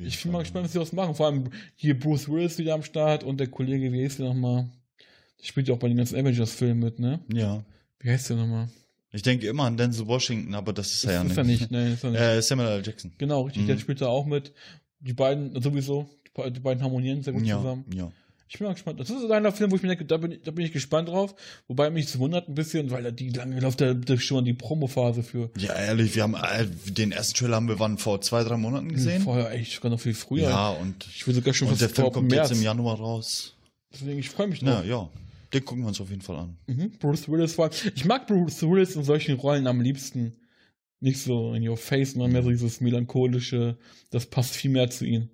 Ich 0.00 0.22
bin 0.22 0.32
mal 0.32 0.40
gespannt, 0.40 0.64
was 0.64 0.72
sie 0.72 0.78
daraus 0.78 0.92
machen. 0.92 1.14
Vor 1.14 1.26
allem 1.26 1.50
hier 1.74 1.98
Bruce 1.98 2.28
Willis 2.28 2.58
wieder 2.58 2.74
am 2.74 2.82
Start 2.82 3.24
und 3.24 3.38
der 3.38 3.48
Kollege, 3.48 3.92
wie 3.92 4.04
heißt 4.04 4.18
der 4.18 4.26
nochmal? 4.26 4.68
Der 5.40 5.44
spielt 5.44 5.68
ja 5.68 5.74
auch 5.74 5.78
bei 5.78 5.88
den 5.88 5.96
ganzen 5.96 6.18
Avengers-Filmen 6.18 6.78
mit, 6.78 6.98
ne? 6.98 7.20
Ja. 7.32 7.64
Wie 7.98 8.10
heißt 8.10 8.30
der 8.30 8.36
nochmal? 8.36 8.68
Ich 9.12 9.22
denke 9.22 9.46
immer 9.46 9.64
an 9.64 9.76
Denzel 9.76 10.06
Washington, 10.06 10.54
aber 10.54 10.72
das 10.72 10.92
ist 10.92 11.04
er 11.04 11.14
ja 11.14 11.22
ist 11.22 11.28
nicht. 11.28 11.38
er 11.38 11.44
nicht, 11.44 11.70
ne? 11.70 11.92
Ist 11.92 12.04
er 12.04 12.10
nicht. 12.10 12.20
Äh, 12.22 12.42
Samuel 12.42 12.68
L. 12.68 12.82
Jackson. 12.84 13.12
genau, 13.18 13.42
richtig, 13.42 13.64
mhm. 13.64 13.66
der 13.68 13.78
spielt 13.78 14.00
da 14.00 14.06
auch 14.06 14.26
mit. 14.26 14.52
Die 15.00 15.12
beiden, 15.12 15.60
sowieso, 15.60 16.08
die 16.36 16.42
be- 16.42 16.52
die 16.52 16.60
beiden 16.60 16.82
harmonieren 16.82 17.22
sehr 17.22 17.32
gut 17.32 17.44
Ja, 17.44 17.58
zusammen. 17.58 17.84
ja. 17.94 18.10
Ich 18.48 18.58
bin 18.58 18.66
mal 18.66 18.74
gespannt. 18.74 19.00
Das 19.00 19.08
ist 19.08 19.30
einer 19.30 19.50
Film, 19.50 19.70
wo 19.70 19.76
ich 19.76 19.82
mir 19.82 19.88
denke, 19.88 20.04
da 20.04 20.18
bin 20.18 20.32
ich, 20.32 20.42
da 20.42 20.50
bin 20.50 20.66
ich 20.66 20.72
gespannt 20.72 21.08
drauf. 21.08 21.34
Wobei 21.68 21.88
mich 21.88 22.04
es 22.04 22.18
wundert 22.18 22.50
ein 22.50 22.54
bisschen, 22.54 22.90
weil 22.90 23.10
die 23.10 23.30
lange 23.30 23.58
läuft 23.60 23.80
da 23.80 23.94
schon 24.18 24.44
die 24.44 24.52
Promophase 24.52 25.22
für. 25.22 25.50
Ja, 25.56 25.72
ehrlich, 25.74 26.14
wir 26.14 26.22
haben 26.24 26.34
äh, 26.34 26.66
den 26.92 27.12
ersten 27.12 27.32
Trailer 27.34 27.56
haben 27.56 27.68
wir 27.68 27.78
wann 27.78 27.96
vor 27.96 28.20
zwei, 28.20 28.44
drei 28.44 28.58
Monaten 28.58 28.90
gesehen. 28.92 29.22
Vorher 29.22 29.50
echt 29.52 29.72
sogar 29.72 29.90
noch 29.90 30.00
viel 30.00 30.12
früher. 30.12 30.50
Ja, 30.50 30.68
und, 30.68 31.06
Ich 31.14 31.26
will 31.26 31.34
sogar 31.34 31.54
schon 31.54 31.68
und 31.68 31.80
der 31.80 31.88
Film 31.88 32.12
kommt 32.12 32.30
März. 32.30 32.50
jetzt 32.50 32.58
im 32.58 32.62
Januar 32.62 32.98
raus. 32.98 33.56
Deswegen, 33.90 34.18
ich 34.18 34.28
freue 34.28 34.48
mich 34.48 34.60
Ja, 34.60 34.80
drauf. 34.80 34.84
ja. 34.86 35.08
Den 35.54 35.64
gucken 35.64 35.84
wir 35.84 35.88
uns 35.88 36.00
auf 36.02 36.10
jeden 36.10 36.20
Fall 36.22 36.36
an. 36.36 36.58
Mhm. 36.66 36.90
Bruce 36.98 37.30
Willis 37.30 37.54
vor 37.54 37.64
allem. 37.66 37.74
Ich 37.94 38.04
mag 38.04 38.26
Bruce 38.26 38.62
Willis 38.62 38.96
in 38.96 39.04
solchen 39.04 39.34
Rollen 39.36 39.66
am 39.66 39.80
liebsten. 39.80 40.34
Nicht 41.00 41.20
so 41.22 41.54
in 41.54 41.66
your 41.66 41.78
face, 41.78 42.12
sondern 42.12 42.32
mehr 42.32 42.42
so 42.42 42.50
dieses 42.50 42.80
melancholische, 42.82 43.78
das 44.10 44.26
passt 44.26 44.54
viel 44.54 44.70
mehr 44.70 44.90
zu 44.90 45.04
ihm. 45.06 45.30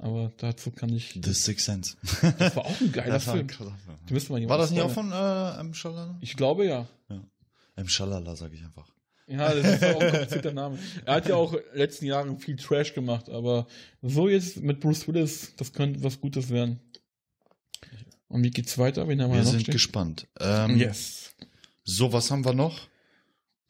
Aber 0.00 0.32
dazu 0.36 0.70
kann 0.70 0.92
ich. 0.92 1.18
The 1.22 1.32
Sixth 1.32 1.66
Sense. 1.66 1.96
Das 2.38 2.54
war 2.54 2.64
auch 2.64 2.80
ein 2.80 2.92
geiler 2.92 3.14
Das 3.14 3.28
ein 3.28 3.48
Film. 3.48 3.70
wir 4.08 4.48
War 4.48 4.58
das 4.58 4.70
nicht 4.70 4.80
auch 4.80 4.90
von 4.90 5.10
äh, 5.12 5.60
M. 5.60 5.74
Schalala? 5.74 6.16
Ich 6.20 6.36
glaube 6.36 6.66
ja. 6.66 6.86
M. 7.74 7.88
Schalala, 7.88 8.36
sage 8.36 8.54
ich 8.54 8.64
einfach. 8.64 8.88
Ja, 9.26 9.52
das 9.52 9.74
ist 9.74 9.84
auch 9.84 10.00
ein 10.00 10.10
komplizierter 10.10 10.52
Name. 10.54 10.78
Er 11.04 11.14
hat 11.14 11.28
ja 11.28 11.34
auch 11.34 11.52
in 11.52 11.58
den 11.58 11.76
letzten 11.78 12.06
Jahren 12.06 12.38
viel 12.38 12.56
Trash 12.56 12.94
gemacht, 12.94 13.28
aber 13.28 13.66
so 14.00 14.28
jetzt 14.28 14.62
mit 14.62 14.80
Bruce 14.80 15.06
Willis, 15.06 15.54
das 15.56 15.72
könnte 15.72 16.02
was 16.02 16.20
Gutes 16.20 16.48
werden. 16.48 16.80
Und 18.28 18.42
wie 18.42 18.50
geht's 18.50 18.78
weiter? 18.78 19.06
Wen 19.08 19.20
haben 19.20 19.30
wir, 19.32 19.38
Wir 19.38 19.44
sind 19.44 19.62
stehen? 19.62 19.72
gespannt. 19.72 20.26
Ähm, 20.40 20.78
Yes. 20.78 21.34
So, 21.84 22.12
was 22.12 22.30
haben 22.30 22.44
wir 22.44 22.54
noch? 22.54 22.88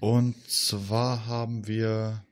Und 0.00 0.34
zwar 0.50 1.26
haben 1.26 1.66
wir 1.66 2.24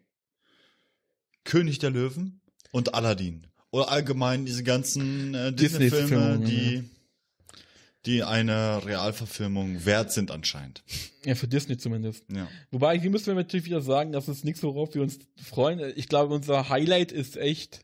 König 1.44 1.78
der 1.78 1.90
Löwen 1.90 2.40
und 2.72 2.94
Aladdin. 2.94 3.46
Oder 3.70 3.90
allgemein 3.90 4.46
diese 4.46 4.62
ganzen 4.64 5.34
äh, 5.34 5.52
Disney-Filme, 5.52 6.40
die, 6.46 6.84
die 8.06 8.22
eine 8.22 8.84
Realverfilmung 8.86 9.84
wert 9.84 10.12
sind 10.12 10.30
anscheinend. 10.30 10.82
Ja, 11.24 11.34
für 11.34 11.48
Disney 11.48 11.76
zumindest. 11.76 12.24
Ja. 12.32 12.46
Wobei, 12.70 12.98
hier 12.98 13.10
müssen 13.10 13.26
wir 13.26 13.34
natürlich 13.34 13.66
wieder 13.66 13.80
sagen, 13.80 14.12
das 14.12 14.28
ist 14.28 14.44
nichts, 14.44 14.62
worauf 14.62 14.94
wir 14.94 15.02
uns 15.02 15.18
freuen. 15.42 15.92
Ich 15.96 16.08
glaube, 16.08 16.34
unser 16.34 16.68
Highlight 16.68 17.12
ist 17.12 17.36
echt 17.36 17.80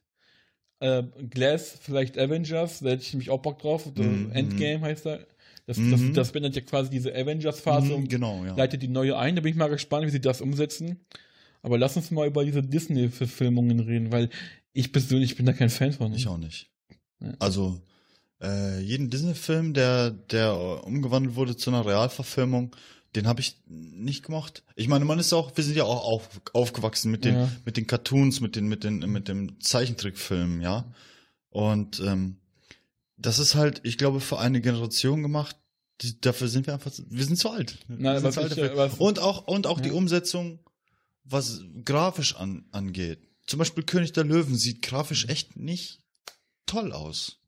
Äh, 0.80 1.04
Glass, 1.30 1.78
vielleicht 1.80 2.18
Avengers, 2.18 2.80
da 2.80 2.90
hätte 2.90 3.02
ich 3.04 3.12
nämlich 3.12 3.30
auch 3.30 3.40
Bock 3.40 3.60
drauf. 3.60 3.88
The 3.94 4.02
Mhm. 4.02 4.32
Endgame 4.32 4.80
heißt 4.80 5.06
er. 5.06 5.24
Das, 5.64 5.76
Mhm. 5.78 5.90
das, 5.92 6.00
das 6.12 6.32
beendet 6.32 6.56
ja 6.56 6.62
quasi 6.62 6.90
diese 6.90 7.14
Avengers-Phase 7.14 7.96
Mhm, 7.98 8.08
genau, 8.08 8.44
ja. 8.44 8.56
leitet 8.56 8.82
die 8.82 8.88
neue 8.88 9.16
ein. 9.16 9.36
Da 9.36 9.42
bin 9.42 9.52
ich 9.52 9.56
mal 9.56 9.68
gespannt, 9.68 10.06
wie 10.08 10.10
sie 10.10 10.20
das 10.20 10.40
umsetzen. 10.40 10.98
Aber 11.62 11.78
lass 11.78 11.96
uns 11.96 12.10
mal 12.10 12.26
über 12.26 12.44
diese 12.44 12.64
Disney-Verfilmungen 12.64 13.78
reden, 13.78 14.10
weil 14.10 14.28
ich 14.72 14.92
persönlich 14.92 15.36
bin 15.36 15.46
da 15.46 15.52
kein 15.52 15.70
Fan 15.70 15.92
von. 15.92 16.12
Ich 16.14 16.26
auch 16.28 16.38
nicht. 16.38 16.70
Ja. 17.20 17.32
Also, 17.38 17.80
äh, 18.40 18.80
jeden 18.80 19.10
Disney-Film, 19.10 19.74
der, 19.74 20.10
der 20.10 20.48
äh, 20.52 20.86
umgewandelt 20.86 21.36
wurde 21.36 21.56
zu 21.56 21.70
einer 21.70 21.86
Realverfilmung, 21.86 22.74
den 23.14 23.26
habe 23.26 23.40
ich 23.40 23.56
nicht 23.66 24.24
gemocht. 24.24 24.62
Ich 24.74 24.88
meine, 24.88 25.04
man 25.04 25.18
ist 25.18 25.32
auch, 25.34 25.54
wir 25.56 25.62
sind 25.64 25.76
ja 25.76 25.84
auch 25.84 26.02
auf, 26.04 26.28
aufgewachsen 26.54 27.10
mit 27.10 27.24
den, 27.24 27.34
Ja. 27.34 27.52
mit 27.64 27.76
den 27.76 27.86
Cartoons, 27.86 28.40
mit 28.40 28.56
den, 28.56 28.66
mit 28.68 28.84
den, 28.84 28.98
mit 29.00 29.28
dem 29.28 29.60
Zeichentrickfilm, 29.60 30.60
ja. 30.62 30.90
Und 31.50 32.00
ähm, 32.00 32.36
das 33.18 33.38
ist 33.38 33.54
halt, 33.54 33.80
ich 33.84 33.98
glaube, 33.98 34.20
für 34.20 34.38
eine 34.38 34.60
Generation 34.62 35.22
gemacht. 35.22 35.56
Die, 36.00 36.18
dafür 36.20 36.48
sind 36.48 36.66
wir 36.66 36.74
einfach, 36.74 36.90
wir 37.10 37.24
sind 37.24 37.36
zu 37.36 37.50
alt. 37.50 37.78
Nein, 37.86 38.22
was 38.22 38.34
zu 38.34 38.40
alt 38.40 38.52
ich, 38.52 38.58
dafür. 38.58 38.76
was- 38.78 38.94
und 38.98 39.18
auch 39.18 39.46
und 39.46 39.66
auch 39.66 39.80
die 39.80 39.90
Ja. 39.90 39.94
Umsetzung, 39.94 40.58
was 41.22 41.60
grafisch 41.84 42.34
an, 42.34 42.64
angeht. 42.72 43.20
Zum 43.46 43.58
Beispiel 43.58 43.84
König 43.84 44.12
der 44.12 44.24
Löwen 44.24 44.54
sieht 44.54 44.82
grafisch 44.82 45.28
echt 45.28 45.56
nicht 45.56 46.00
toll 46.66 46.92
aus. 46.92 47.38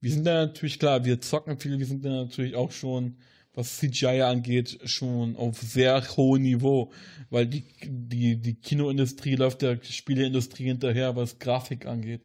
Wir 0.00 0.10
sind 0.10 0.24
da 0.24 0.46
natürlich 0.46 0.78
klar, 0.78 1.04
wir 1.04 1.20
zocken 1.20 1.58
viel, 1.58 1.78
wir 1.78 1.86
sind 1.86 2.04
da 2.04 2.10
natürlich 2.10 2.56
auch 2.56 2.72
schon, 2.72 3.16
was 3.54 3.78
CGI 3.78 4.22
angeht, 4.22 4.80
schon 4.84 5.36
auf 5.36 5.60
sehr 5.60 6.02
hohem 6.16 6.42
Niveau, 6.42 6.92
weil 7.30 7.46
die, 7.46 7.64
die, 7.84 8.36
die 8.36 8.54
Kinoindustrie 8.54 9.36
läuft 9.36 9.62
der 9.62 9.78
Spieleindustrie 9.82 10.64
hinterher, 10.64 11.14
was 11.16 11.38
Grafik 11.38 11.86
angeht. 11.86 12.22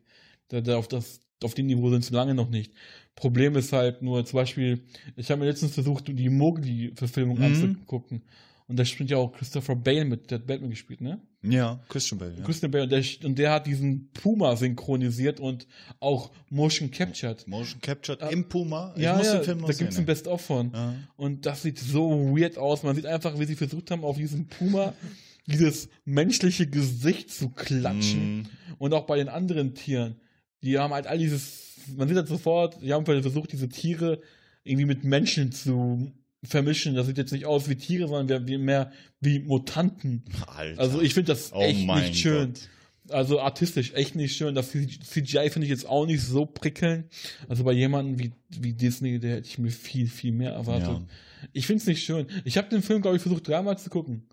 Da, 0.47 0.61
da 0.61 0.77
auf, 0.77 0.88
das, 0.88 1.21
auf 1.43 1.53
dem 1.53 1.67
Niveau 1.67 1.89
sind 1.91 2.03
sie 2.03 2.13
lange 2.13 2.33
noch 2.33 2.49
nicht. 2.49 2.73
Problem 3.15 3.55
ist 3.55 3.73
halt 3.73 4.01
nur, 4.01 4.25
zum 4.25 4.38
Beispiel, 4.38 4.81
ich 5.15 5.29
habe 5.29 5.41
mir 5.41 5.47
letztens 5.47 5.73
versucht, 5.73 6.07
die 6.07 6.29
Mowgli-Verfilmung 6.29 7.38
Mhm. 7.38 7.43
anzugucken. 7.43 8.23
Und 8.67 8.77
da 8.77 8.85
spielt 8.85 9.09
ja 9.11 9.17
auch 9.17 9.31
Christopher 9.33 9.75
Bale 9.75 10.05
mit, 10.05 10.31
der 10.31 10.39
hat 10.39 10.47
Batman 10.47 10.69
gespielt, 10.69 11.01
ne? 11.01 11.21
Ja, 11.41 11.79
Christian 11.88 12.19
Bale. 12.19 12.36
Ja. 12.38 12.43
Christian 12.43 12.69
Bale, 12.72 12.84
und 12.84 12.91
der, 12.91 13.03
und 13.24 13.39
der 13.39 13.51
hat 13.51 13.65
diesen 13.65 14.10
Puma 14.12 14.55
synchronisiert 14.58 15.39
und 15.39 15.67
auch 16.01 16.31
Motion 16.50 16.91
captured. 16.91 17.48
Motion 17.48 17.79
Captured 17.81 18.22
Ah, 18.22 18.27
im 18.29 18.50
Puma. 18.50 18.93
Ich 18.98 19.03
ja, 19.03 19.15
muss 19.15 19.27
ja, 19.27 19.36
den 19.36 19.43
Film 19.46 19.58
noch 19.60 19.67
da 19.67 19.74
sehen. 19.74 19.86
gibt's 19.86 19.98
ein 20.00 20.05
Best-of 20.05 20.41
von. 20.41 20.72
ja. 20.74 20.96
Und 21.15 21.46
das 21.46 21.62
sieht 21.62 21.79
so 21.79 22.36
weird 22.38 22.58
aus. 22.58 22.84
Man 22.84 22.96
sieht 22.96 23.05
einfach, 23.05 23.39
wie 23.39 23.46
sie 23.46 23.55
versucht 23.55 23.89
haben, 23.91 24.03
auf 24.03 24.17
diesen 24.17 24.48
Puma 24.48 24.93
dieses 25.48 25.88
menschliche 26.03 26.67
Gesicht 26.67 27.31
zu 27.31 27.50
klatschen. 27.50 28.41
Mm, 28.41 28.48
Und 28.77 28.93
auch 28.93 29.05
bei 29.05 29.15
den 29.17 29.29
anderen 29.29 29.74
Tieren. 29.75 30.19
Die 30.62 30.77
haben 30.77 30.93
halt 30.93 31.08
all 31.08 31.17
dieses, 31.17 31.77
man 31.96 32.08
sieht 32.10 32.17
halt 32.17 32.27
sofort, 32.27 32.81
die 32.84 32.91
haben 32.93 33.05
versucht, 33.05 33.53
diese 33.53 33.69
Tiere 33.69 34.19
irgendwie 34.65 34.86
mit 34.86 35.05
Menschen 35.05 35.53
zu 35.53 36.12
vermischen. 36.43 36.96
Das 36.96 37.08
sieht 37.08 37.17
jetzt 37.17 37.31
nicht 37.31 37.46
aus 37.46 37.69
wie 37.69 37.75
Tiere, 37.75 38.08
sondern 38.08 38.48
wie- 38.48 38.58
mehr 38.58 38.91
wie 39.19 39.39
Mutanten. 39.39 40.24
Alter. 40.48 40.79
Also 40.81 41.01
ich 41.01 41.13
finde 41.13 41.31
das 41.34 41.51
Oh 41.53 41.62
echt 41.62 41.86
nicht 41.88 42.17
schön. 42.17 42.53
Gott. 42.53 42.69
Also 43.12 43.39
artistisch 43.41 43.93
echt 43.96 44.15
nicht 44.15 44.36
schön. 44.36 44.53
Das 44.55 44.69
CGI 44.72 45.50
finde 45.50 45.65
ich 45.65 45.69
jetzt 45.72 45.88
auch 45.88 46.05
nicht 46.05 46.22
so 46.22 46.46
prickelnd. 46.46 47.05
Also 47.48 47.63
bei 47.63 47.72
jemandem 47.72 48.19
wie, 48.19 48.31
wie 48.62 48.74
Disney, 48.74 49.19
der 49.19 49.38
hätte 49.38 49.48
ich 49.48 49.58
mir 49.58 49.72
viel, 49.72 50.08
viel 50.08 50.31
mehr 50.31 50.51
erwartet. 50.51 50.88
Ja. 50.89 51.01
Ich 51.53 51.65
finde 51.65 51.81
es 51.81 51.88
nicht 51.88 52.03
schön. 52.03 52.27
Ich 52.46 52.58
habe 52.58 52.69
den 52.69 52.84
Film, 52.84 53.01
glaube 53.01 53.17
ich, 53.17 53.22
versucht 53.24 53.48
dreimal 53.48 53.77
zu 53.79 53.89
gucken. 53.89 54.27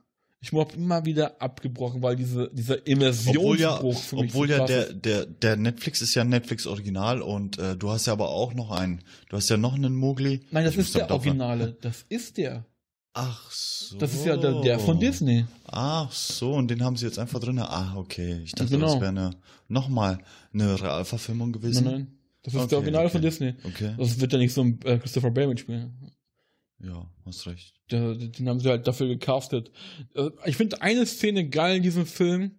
Ich 0.52 0.58
habe 0.58 0.74
immer 0.74 1.04
wieder 1.04 1.40
abgebrochen, 1.42 2.02
weil 2.02 2.14
diese, 2.16 2.50
dieser 2.52 2.74
Obwohl 2.78 3.58
ja, 3.58 3.76
Immersionsbruch 3.76 3.98
für 4.00 4.16
mich 4.16 4.30
obwohl 4.30 4.46
so 4.48 4.54
ja 4.54 4.64
der, 4.66 4.92
der, 4.92 5.26
der 5.26 5.56
Netflix 5.56 6.02
ist 6.02 6.14
ja 6.14 6.24
Netflix 6.24 6.66
Original 6.66 7.20
und 7.20 7.58
äh, 7.58 7.76
du 7.76 7.90
hast 7.90 8.06
ja 8.06 8.12
aber 8.12 8.28
auch 8.28 8.54
noch 8.54 8.70
einen. 8.70 9.02
Du 9.28 9.36
hast 9.36 9.48
ja 9.48 9.56
noch 9.56 9.74
einen 9.74 9.94
Mowgli. 9.96 10.42
Nein, 10.52 10.64
das 10.64 10.74
Ich 10.74 10.80
ist 10.80 10.94
der. 10.94 11.10
Originale. 11.10 11.76
Das 11.80 12.04
ist 12.08 12.36
der. 12.36 12.64
Ach 13.12 13.50
so. 13.50 13.96
Das 13.98 14.12
ist 14.14 14.24
ja 14.26 14.36
der, 14.36 14.60
der 14.60 14.78
von 14.78 15.00
Disney. 15.00 15.46
Ach 15.64 16.12
so, 16.12 16.52
und 16.52 16.70
den 16.70 16.84
haben 16.84 16.96
sie 16.96 17.06
jetzt 17.06 17.18
einfach 17.18 17.40
drin. 17.40 17.58
Ah, 17.58 17.94
okay. 17.96 18.40
Ich 18.44 18.52
dachte, 18.52 18.70
Genau. 18.72 18.86
das 18.92 18.96
wäre 19.00 19.08
eine, 19.08 19.30
nochmal 19.68 20.18
eine 20.52 20.80
Realverfilmung 20.80 21.50
gewesen. 21.52 21.84
Nein, 21.84 21.92
nein. 21.94 22.12
Das 22.42 22.54
ist 22.54 22.60
Okay, 22.60 22.68
der 22.68 22.78
Original 22.78 23.08
von 23.08 23.18
okay. 23.20 23.26
Disney. 23.28 23.54
Okay. 23.64 23.94
Das 23.98 24.20
wird 24.20 24.32
ja 24.32 24.38
nicht 24.38 24.52
so 24.52 24.62
ein 24.62 24.78
äh, 24.84 24.98
Christopher 24.98 25.30
Bale 25.30 25.48
mitspielen. 25.48 26.12
Ja, 26.82 27.08
hast 27.24 27.46
recht. 27.46 27.74
Der, 27.90 28.14
den 28.14 28.48
haben 28.48 28.60
sie 28.60 28.68
halt 28.68 28.86
dafür 28.86 29.08
gecastet. 29.08 29.70
Äh, 30.14 30.30
Ich 30.44 30.56
finde 30.56 30.82
eine 30.82 31.06
Szene 31.06 31.48
geil 31.48 31.76
in 31.78 31.82
diesem 31.82 32.06
Film. 32.06 32.52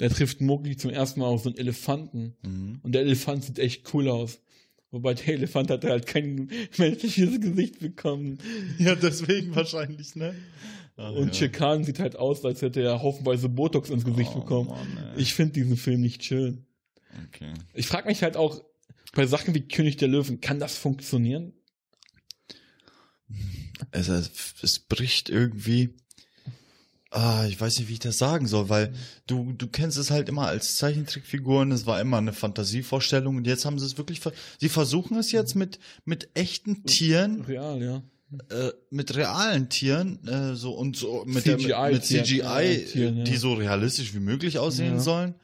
Der 0.00 0.10
trifft 0.10 0.40
Mowgli 0.40 0.76
zum 0.76 0.90
ersten 0.90 1.20
Mal 1.20 1.26
auf 1.26 1.42
so 1.42 1.48
einen 1.48 1.58
Elefanten. 1.58 2.36
Mhm. 2.42 2.80
Und 2.82 2.92
der 2.92 3.02
Elefant 3.02 3.44
sieht 3.44 3.58
echt 3.58 3.92
cool 3.94 4.08
aus. 4.08 4.40
Wobei 4.90 5.14
der 5.14 5.28
Elefant 5.34 5.70
hat 5.70 5.84
halt 5.84 6.06
kein 6.06 6.50
menschliches 6.78 7.40
Gesicht 7.40 7.80
bekommen. 7.80 8.38
Ja, 8.78 8.94
deswegen 8.94 9.54
wahrscheinlich, 9.54 10.14
ne? 10.14 10.34
Ach, 10.96 11.12
Und 11.12 11.26
ja. 11.26 11.48
Chikan 11.48 11.84
sieht 11.84 11.98
halt 12.00 12.16
aus, 12.16 12.44
als 12.44 12.62
hätte 12.62 12.80
er 12.82 13.02
haufenweise 13.02 13.48
Botox 13.48 13.90
ins 13.90 14.04
Gesicht 14.04 14.30
Oh, 14.34 14.40
bekommen. 14.40 14.68
Mann. 14.68 15.14
Ich 15.16 15.34
finde 15.34 15.54
diesen 15.54 15.76
Film 15.76 16.00
nicht 16.00 16.24
schön. 16.24 16.64
Okay. 17.28 17.52
Ich 17.74 17.86
frage 17.86 18.08
mich 18.08 18.22
halt 18.22 18.36
auch, 18.36 18.62
bei 19.14 19.26
Sachen 19.26 19.54
wie 19.54 19.60
König 19.66 19.96
der 19.96 20.08
Löwen, 20.08 20.40
kann 20.40 20.60
das 20.60 20.76
funktionieren? 20.76 21.52
Es, 23.90 24.08
es, 24.08 24.78
bricht 24.78 25.28
irgendwie. 25.28 25.90
Ah, 27.10 27.46
ich 27.48 27.58
weiß 27.58 27.78
nicht, 27.78 27.88
wie 27.88 27.94
ich 27.94 27.98
das 27.98 28.18
sagen 28.18 28.46
soll, 28.46 28.68
weil 28.68 28.92
du, 29.26 29.52
du 29.56 29.66
kennst 29.66 29.96
es 29.96 30.10
halt 30.10 30.28
immer 30.28 30.46
als 30.46 30.76
Zeichentrickfiguren, 30.76 31.72
es 31.72 31.86
war 31.86 32.00
immer 32.00 32.18
eine 32.18 32.34
Fantasievorstellung 32.34 33.36
und 33.36 33.46
jetzt 33.46 33.64
haben 33.64 33.78
sie 33.78 33.86
es 33.86 33.96
wirklich, 33.96 34.20
ver 34.20 34.32
sie 34.58 34.68
versuchen 34.68 35.16
es 35.16 35.32
jetzt 35.32 35.54
mit, 35.54 35.78
mit 36.04 36.28
echten 36.34 36.84
Tieren, 36.84 37.42
Real, 37.46 37.82
ja. 37.82 38.02
äh, 38.50 38.72
mit 38.90 39.14
realen 39.16 39.70
Tieren, 39.70 40.26
äh, 40.28 40.54
so 40.54 40.72
und 40.72 40.98
so, 40.98 41.24
mit, 41.26 41.46
der, 41.46 41.56
mit, 41.56 41.62
CGI 41.62 41.98
Tieren, 42.00 42.24
CGI, 42.26 42.84
Tieren, 42.84 43.16
ja. 43.18 43.24
die 43.24 43.36
so 43.36 43.54
realistisch 43.54 44.12
wie 44.14 44.20
möglich 44.20 44.58
aussehen 44.58 44.96
Ja. 44.96 45.00
sollen. 45.00 45.34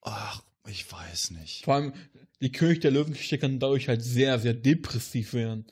Ach, 0.00 0.42
ich 0.66 0.90
weiß 0.90 1.30
nicht. 1.30 1.64
Vor 1.64 1.74
allem, 1.74 1.92
die 2.40 2.50
König 2.50 2.80
der 2.80 2.90
Löwen-Geschichte 2.90 3.38
kann 3.38 3.60
dadurch 3.60 3.86
halt 3.86 4.02
sehr, 4.02 4.40
sehr 4.40 4.54
depressiv 4.54 5.32
werden. 5.32 5.64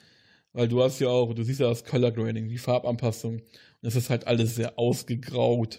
Weil 0.53 0.69
du 0.69 0.83
hast 0.83 0.99
ja 0.99 1.09
auch, 1.09 1.33
du 1.33 1.43
siehst 1.45 1.61
ja 1.61 1.69
das 1.69 1.85
Color 1.85 2.13
Grading, 2.13 2.49
die 2.49 2.59
Farbanpassung. 2.59 3.35
Und 3.37 3.43
es 3.83 3.97
ist 3.97 4.11
halt 4.11 4.27
alles 4.27 4.57
sehr 4.57 4.79
ausgegraut. 4.79 5.79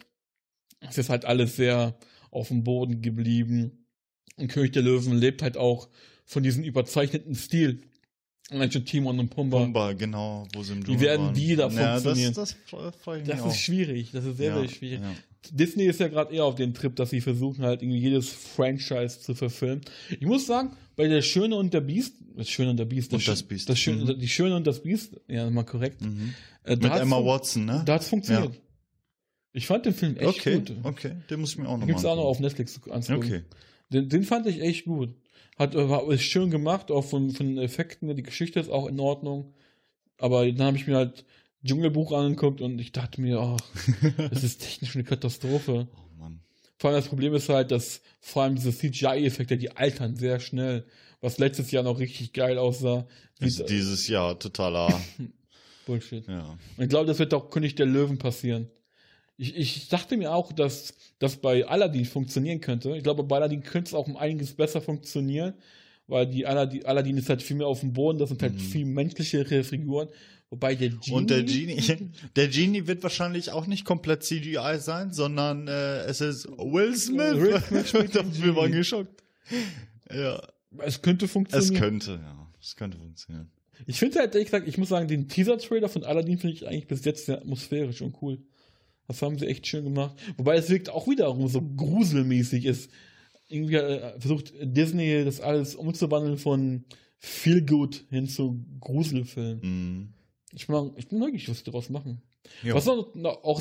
Es 0.80 0.98
ist 0.98 1.10
halt 1.10 1.26
alles 1.26 1.56
sehr 1.56 1.98
auf 2.32 2.48
dem 2.48 2.64
Boden 2.64 3.02
geblieben. 3.02 3.86
Und 4.38 4.48
König 4.48 4.72
der 4.72 4.82
Löwen 4.82 5.14
lebt 5.14 5.42
halt 5.42 5.58
auch 5.58 5.90
von 6.26 6.42
diesem 6.44 6.64
überzeichneten 6.64 7.36
Stil. 7.36 7.82
Und 8.50 8.74
schon 8.74 8.86
Timon 8.86 9.20
und 9.20 9.30
Pumba. 9.30 9.60
Pumba, 9.60 9.94
genau, 9.94 10.48
wo 10.54 10.64
sie 10.64 10.74
im 10.74 10.86
Wie 10.86 11.00
werden 11.00 11.34
die 11.34 11.56
da 11.56 11.70
Ja, 11.70 11.94
funktionieren? 11.94 12.34
Das, 12.34 12.56
das 12.70 13.26
Das 13.26 13.46
ist 13.46 13.60
schwierig. 13.60 14.12
Das 14.12 14.26
ist 14.26 14.38
sehr, 14.38 14.50
ja, 14.50 14.60
sehr 14.60 14.70
schwierig. 14.70 15.00
Ja. 15.02 15.14
Disney 15.50 15.86
ist 15.86 16.00
ja 16.00 16.08
gerade 16.08 16.34
eher 16.34 16.46
auf 16.46 16.56
dem 16.56 16.74
Trip, 16.74 16.96
dass 16.96 17.10
sie 17.10 17.22
versuchen 17.22 17.64
halt 17.64 17.82
irgendwie 17.82 18.00
jedes 18.00 18.30
Franchise 18.30 19.20
zu 19.22 19.34
verfilmen. 19.34 19.82
Ich 20.10 20.22
muss 20.26 20.46
sagen, 20.46 20.76
bei 20.96 21.08
der 21.08 21.22
Schöne 21.24 21.56
und 21.56 21.74
der 21.74 21.82
Biest, 21.82 22.14
das 22.36 22.48
Schöne 22.50 22.70
und 22.72 22.78
der 22.78 22.86
Biest, 22.86 23.12
Und 23.14 23.22
Sch- 23.22 23.26
das 23.28 23.44
Biest. 23.44 23.68
das 23.70 23.80
Schöne, 23.80 24.04
Mhm. 24.14 24.20
die 24.20 24.28
Schöne 24.28 24.56
und 24.56 24.68
das 24.68 24.84
Biest, 24.84 25.20
ja, 25.28 25.50
mal 25.50 25.64
korrekt. 25.64 26.02
Mhm. 26.02 26.34
Äh, 26.64 26.76
Mit 26.76 26.92
Emma 26.92 27.18
Watson, 27.18 27.66
ne? 27.66 27.82
Da 27.86 27.96
hat's 27.96 28.08
funktioniert. 28.08 28.60
Ich 29.54 29.66
fand 29.68 29.86
den 29.86 29.94
Film 29.94 30.16
echt 30.16 30.30
okay, 30.30 30.56
gut. 30.60 30.74
okay, 30.84 31.14
den 31.30 31.42
muss 31.42 31.52
ich 31.52 31.58
mir 31.58 31.68
auch 31.68 31.78
noch 31.78 31.88
Gibt's 31.88 32.04
mal 32.04 32.10
auch 32.10 32.16
noch 32.18 32.24
auf 32.26 32.38
angucken. 32.38 32.44
Netflix 32.44 32.80
anzugucken. 32.90 33.30
Okay. 33.30 33.42
Den, 33.92 34.08
den 34.10 34.24
fand 34.24 34.46
ich 34.48 34.62
echt 34.62 34.86
gut. 34.86 35.14
Hat, 35.58 35.76
äh, 35.76 35.90
war 35.90 36.10
ist 36.12 36.22
schön 36.24 36.52
gemacht, 36.52 36.92
auch 36.92 37.04
von, 37.04 37.32
von 37.32 37.48
den 37.48 37.58
Effekten. 37.58 38.16
Die 38.16 38.24
Geschichte 38.24 38.60
ist 38.60 38.70
auch 38.70 38.88
in 38.88 39.00
Ordnung. 39.00 39.54
Aber 40.18 40.50
dann 40.50 40.68
habe 40.68 40.78
ich 40.78 40.88
mir 40.88 40.96
halt 40.96 41.26
Dschungelbuch 41.66 42.12
angeguckt 42.12 42.62
und 42.62 42.80
ich 42.80 42.92
dachte 42.92 43.22
mir, 43.22 43.40
ach, 43.40 43.58
das 44.32 44.44
ist 44.44 44.62
technisch 44.62 44.96
eine 44.96 45.04
Katastrophe. 45.04 45.88
Oh 45.94 46.20
Mann. 46.20 46.40
Vor 46.78 46.90
allem 46.90 47.00
das 47.00 47.08
Problem 47.10 47.34
ist 47.36 47.50
halt, 47.50 47.72
dass 47.72 48.02
vor 48.20 48.44
allem 48.44 48.56
diese 48.56 48.72
CGI-Effekte, 48.76 49.58
die 49.58 49.72
altern 49.76 50.16
sehr 50.16 50.40
schnell. 50.40 50.86
Was 51.22 51.38
letztes 51.38 51.70
Jahr 51.70 51.84
noch 51.84 52.00
richtig 52.00 52.34
geil 52.34 52.58
aussah. 52.58 53.06
Ist 53.40 53.60
Wie- 53.60 53.66
dieses 53.66 54.08
Jahr 54.08 54.40
totaler, 54.40 55.00
Bullshit. 55.86 56.28
ja. 56.28 56.58
Und 56.78 56.84
ich 56.84 56.90
glaube, 56.90 57.06
das 57.06 57.20
wird 57.20 57.34
auch 57.34 57.50
König 57.50 57.76
der 57.76 57.86
Löwen 57.86 58.18
passieren. 58.18 58.68
Ich, 59.38 59.56
ich 59.56 59.88
dachte 59.90 60.18
mir 60.18 60.34
auch, 60.34 60.52
dass 60.54 60.94
das 61.20 61.36
bei 61.38 61.66
Aladdin 61.68 62.06
funktionieren 62.06 62.60
könnte. 62.62 62.96
Ich 62.96 63.04
glaube, 63.04 63.24
bei 63.24 63.38
Aladdin 63.38 63.62
könnte 63.64 63.90
es 63.90 63.94
auch 63.94 64.08
um 64.08 64.18
einiges 64.18 64.54
besser 64.54 64.82
funktionieren, 64.82 65.54
weil 66.08 66.28
die 66.28 66.46
Aladdin, 66.46 66.86
Aladdin 66.86 67.18
ist 67.18 67.30
halt 67.30 67.42
viel 67.42 67.56
mehr 67.58 67.68
auf 67.68 67.80
dem 67.80 67.94
Boden, 67.94 68.20
das 68.20 68.30
sind 68.30 68.42
halt 68.42 68.54
Mhm. 68.54 68.60
viel 68.60 68.86
menschlichere 68.86 69.64
Figuren. 69.64 70.10
Wobei 70.52 70.76
der 70.76 70.90
Genie. 70.90 71.12
Und 71.12 71.30
der 71.30 71.44
Genie, 71.44 71.82
der 72.36 72.48
Genie 72.50 72.86
wird 72.86 73.02
wahrscheinlich 73.04 73.52
auch 73.52 73.66
nicht 73.68 73.86
komplett 73.86 74.22
CGI 74.24 74.78
sein, 74.80 75.12
sondern 75.14 75.68
äh, 75.68 76.02
es 76.04 76.20
ist 76.22 76.46
Will 76.50 76.96
Smith. 76.96 77.36
Will 77.38 77.86
Smith 77.86 78.14
Wir 78.44 78.56
waren 78.56 78.72
geschockt. 78.74 79.24
Ja, 80.14 80.42
Es 80.80 81.02
könnte 81.02 81.26
es 81.26 81.32
funktionieren. 81.32 81.76
könnte, 81.82 82.12
ja, 82.22 82.48
es 82.62 82.76
könnte 82.76 82.98
funktionieren. 82.98 83.50
Ich 83.88 83.98
finde 83.98 84.20
halt, 84.20 84.36
ehrlich 84.36 84.48
gesagt, 84.52 84.68
ich 84.68 84.78
muss 84.78 84.90
sagen, 84.90 85.08
den 85.08 85.28
Teaser-Trailer 85.30 85.90
von 85.90 86.04
Aladdin 86.04 86.38
finde 86.38 86.56
ich 86.56 86.68
eigentlich 86.68 86.86
bis 86.88 87.04
jetzt 87.06 87.26
sehr 87.26 87.38
atmosphärisch 87.38 88.02
und 88.02 88.22
cool. 88.22 88.40
Das 89.08 89.22
haben 89.22 89.40
sie 89.40 89.48
echt 89.48 89.66
schön 89.68 89.86
gemacht. 89.86 90.16
Wobei 90.38 90.58
es 90.58 90.70
wirkt 90.70 90.90
auch 90.90 91.08
wiederum 91.08 91.48
so 91.48 91.62
gruselmäßig 91.62 92.66
ist. 92.66 92.92
irgendwie 93.48 93.76
äh, 93.76 94.20
versucht 94.20 94.54
Disney 94.62 95.24
das 95.24 95.40
alles 95.42 95.76
umzuwandeln 95.76 96.38
von 96.38 96.84
Feel 97.18 97.62
Good 97.66 98.06
hin 98.10 98.28
zu 98.28 98.64
Gruselfilm. 98.82 99.60
Mhm. 99.62 100.14
Ich, 100.56 100.68
mag, 100.70 100.92
ich 100.98 101.08
bin 101.08 101.20
neugierig, 101.20 101.50
was 101.50 101.64
die 101.64 101.72
daraus 101.72 101.90
machen. 101.90 102.22
Ja. 102.64 102.74
Was 102.76 102.88
auch, 102.88 103.08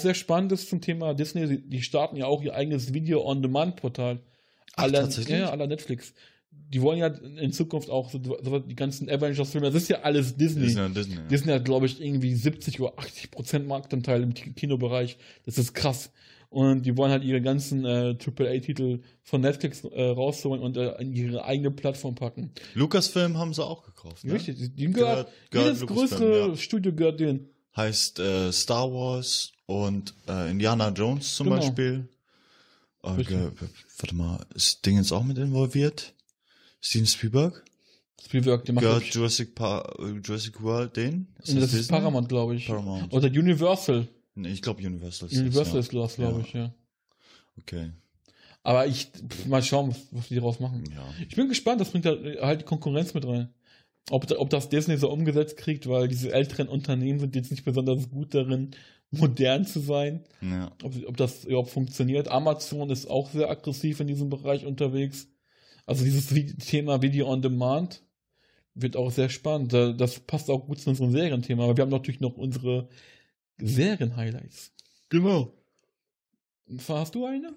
sehr 0.01 0.15
spannend 0.15 0.53
ist 0.53 0.69
zum 0.69 0.81
Thema 0.81 1.15
Disney, 1.15 1.47
die, 1.47 1.69
starten 1.83 2.17
ja 2.17 2.27
auch 2.27 2.43
ihr 2.43 2.55
eigenes 2.55 2.93
Video-on-Demand-Portal. 2.95 4.21
Aller- 4.75 5.01
tatsächlich? 5.03 5.39
Ja, 5.39 5.51
aller 5.51 5.67
Netflix. 5.67 6.15
Die 6.73 6.83
wollen 6.83 6.99
ja 6.99 7.09
in 7.09 7.53
Zukunft 7.53 7.91
auch 7.91 8.11
so, 8.11 8.19
die 8.19 8.77
ganzen 8.77 9.09
Avengers-Filme, 9.11 9.71
das 9.71 9.83
ist 9.83 9.89
ja 9.89 10.01
alles 10.03 10.37
Disney. 10.37 10.67
Disney, 10.67 10.89
Disney. 10.91 11.15
ja. 11.17 11.23
Disney 11.23 11.53
hat, 11.53 11.65
glaube 11.65 11.87
ich, 11.87 12.01
irgendwie 12.01 12.35
70 12.35 12.81
oder 12.81 12.99
80 12.99 13.31
Prozent 13.31 13.67
Marktanteil 13.67 14.23
im 14.23 14.35
Ki- 14.35 14.53
Kinobereich. 14.53 15.17
Das 15.47 15.59
ist 15.59 15.75
krass. 15.75 16.11
Und 16.51 16.83
die 16.85 16.97
wollen 16.97 17.13
halt 17.13 17.23
ihre 17.23 17.41
ganzen 17.41 17.85
äh, 17.85 18.17
AAA-Titel 18.19 19.01
von 19.23 19.41
Netflix 19.41 19.85
äh, 19.85 20.03
rausholen 20.03 20.61
und 20.63 20.77
äh, 20.77 21.01
in 21.01 21.13
ihre 21.15 21.45
eigene 21.45 21.71
Plattform 21.71 22.17
packen. 22.17 22.51
Lucasfilm 22.75 23.39
haben 23.39 23.55
sie 23.55 23.65
auch 23.65 23.85
gekauft. 23.85 24.25
Ne? 24.25 24.33
Richtig, 24.35 24.75
die 24.75 24.91
gehört, 24.91 25.29
Gehört- 25.51 25.77
jedes 25.77 25.87
größere 25.87 26.49
ja. 26.49 26.57
Studio 26.57 26.93
gehört 26.93 27.21
denen. 27.21 27.49
Heißt 27.77 28.19
äh, 28.19 28.51
Star 28.51 28.93
Wars 28.93 29.53
und 29.67 30.13
äh, 30.29 30.51
Indiana 30.51 30.89
Jones 30.89 31.37
zum 31.37 31.45
Genau. 31.47 31.59
Beispiel. 31.61 32.09
Äh, 33.05 33.11
Richtig. 33.11 33.29
ge- 33.39 33.51
warte 34.01 34.15
mal, 34.17 34.45
ist 34.57 34.85
Ding 34.85 34.97
jetzt 34.97 35.13
auch 35.13 35.23
mit 35.23 35.39
involviert? 35.39 36.15
Steven 36.81 37.07
Spielberg? 37.07 37.65
Spielberg, 38.25 38.65
die 38.65 38.73
macht 38.73 38.83
Gehört 38.85 39.05
ich- 39.05 39.15
Jurassic, 39.15 39.55
Pa- 39.55 39.89
äh, 40.01 40.19
Jurassic 40.25 40.61
World 40.63 40.97
den? 40.97 41.29
Nee, 41.47 41.55
das 41.55 41.67
ist 41.67 41.73
Disney? 41.75 41.97
Paramount, 41.97 42.29
glaube 42.29 42.57
ich. 42.57 42.67
Paramount. 42.67 43.13
Oder 43.13 43.29
Universal. 43.29 44.09
Nee, 44.41 44.49
ich 44.51 44.63
glaube 44.63 44.85
Universal. 44.87 45.29
ist 45.29 45.39
Universal 45.39 45.77
das, 45.77 45.87
ist 45.87 45.95
das, 45.95 46.15
glaube 46.17 46.41
Ja. 46.41 46.45
ich, 46.47 46.53
ja. 46.53 46.75
Okay, 47.59 47.91
Aber 48.63 48.87
ich, 48.87 49.07
pff, 49.07 49.47
mal 49.47 49.63
schauen, 49.63 49.91
was, 49.91 49.99
was 50.13 50.29
die 50.29 50.35
daraus 50.37 50.61
machen. 50.61 50.85
ja. 50.95 51.03
Ich 51.29 51.37
bin 51.37 51.49
gespannt, 51.49 51.81
das 51.81 51.91
bringt 51.91 52.07
halt, 52.07 52.41
halt 52.41 52.61
die 52.63 52.65
Konkurrenz 52.65 53.13
mit 53.15 53.27
rein. 53.27 53.49
Ob, 54.11 54.31
ob 54.39 54.51
das 54.51 54.69
Disney 54.69 54.97
so 54.97 55.11
umgesetzt 55.11 55.57
kriegt, 55.57 55.87
weil 55.89 56.09
diese 56.09 56.33
älteren 56.33 56.69
Unternehmen 56.69 57.21
sind 57.21 57.37
jetzt 57.37 57.51
nicht 57.51 57.65
besonders 57.65 58.09
gut 58.11 58.35
darin, 58.35 58.71
modern 59.11 59.67
zu 59.67 59.81
sein. 59.81 60.25
ja. 60.41 60.73
Ob, 60.83 60.95
ob 61.07 61.17
das 61.17 61.45
überhaupt 61.45 61.71
funktioniert. 61.71 62.29
Amazon 62.29 62.91
ist 62.91 63.09
auch 63.11 63.31
sehr 63.31 63.51
aggressiv 63.51 64.01
in 64.01 64.07
diesem 64.07 64.31
Bereich 64.31 64.65
unterwegs. 64.67 65.29
Also 65.87 66.05
dieses 66.05 66.29
Thema 66.67 67.03
Video 67.03 67.29
on 67.29 67.43
Demand 67.43 68.03
wird 68.75 68.97
auch 68.97 69.11
sehr 69.11 69.29
spannend. 69.29 69.73
Da- 69.73 69.93
Das 69.93 70.21
passt 70.21 70.49
auch 70.49 70.67
gut 70.67 70.81
zu 70.81 70.91
unserem 70.91 71.11
Serienthema. 71.13 71.65
Aber 71.65 71.77
wir 71.77 71.83
haben 71.83 71.91
natürlich 71.91 72.21
noch 72.21 72.37
unsere 72.37 72.89
Serien-Highlights. 73.61 74.73
Genau. 75.09 75.53
Hast 76.89 77.15
du 77.15 77.27
eine? 77.27 77.53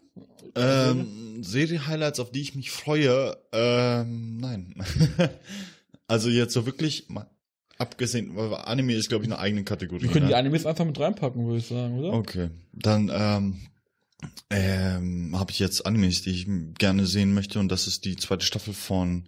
Ähm, 0.55 1.43
Serie-Highlights, 1.43 2.19
auf 2.19 2.31
die 2.31 2.41
ich 2.41 2.55
mich 2.55 2.71
freue, 2.71 3.37
ähm, 3.51 4.37
nein. 4.37 4.73
also 6.07 6.29
jetzt 6.29 6.53
so 6.53 6.65
wirklich, 6.65 7.09
mal 7.09 7.29
abgesehen, 7.77 8.35
weil 8.35 8.53
Anime 8.55 8.93
ist, 8.93 9.09
glaube 9.09 9.23
ich, 9.23 9.31
eine 9.31 9.39
eigene 9.39 9.63
Kategorie. 9.63 10.03
Wir 10.03 10.09
können 10.09 10.27
die 10.27 10.33
ne? 10.33 10.37
Animes 10.37 10.65
einfach 10.65 10.85
mit 10.85 10.99
reinpacken, 10.99 11.45
würde 11.45 11.59
ich 11.59 11.67
sagen, 11.67 11.99
oder? 11.99 12.13
Okay, 12.13 12.49
dann 12.71 13.11
ähm, 13.13 13.59
ähm, 14.49 15.37
habe 15.37 15.51
ich 15.51 15.59
jetzt 15.59 15.85
Animes, 15.85 16.21
die 16.21 16.31
ich 16.31 16.47
gerne 16.77 17.05
sehen 17.05 17.33
möchte 17.33 17.59
und 17.59 17.69
das 17.69 17.87
ist 17.87 18.05
die 18.05 18.15
zweite 18.15 18.45
Staffel 18.45 18.73
von 18.73 19.25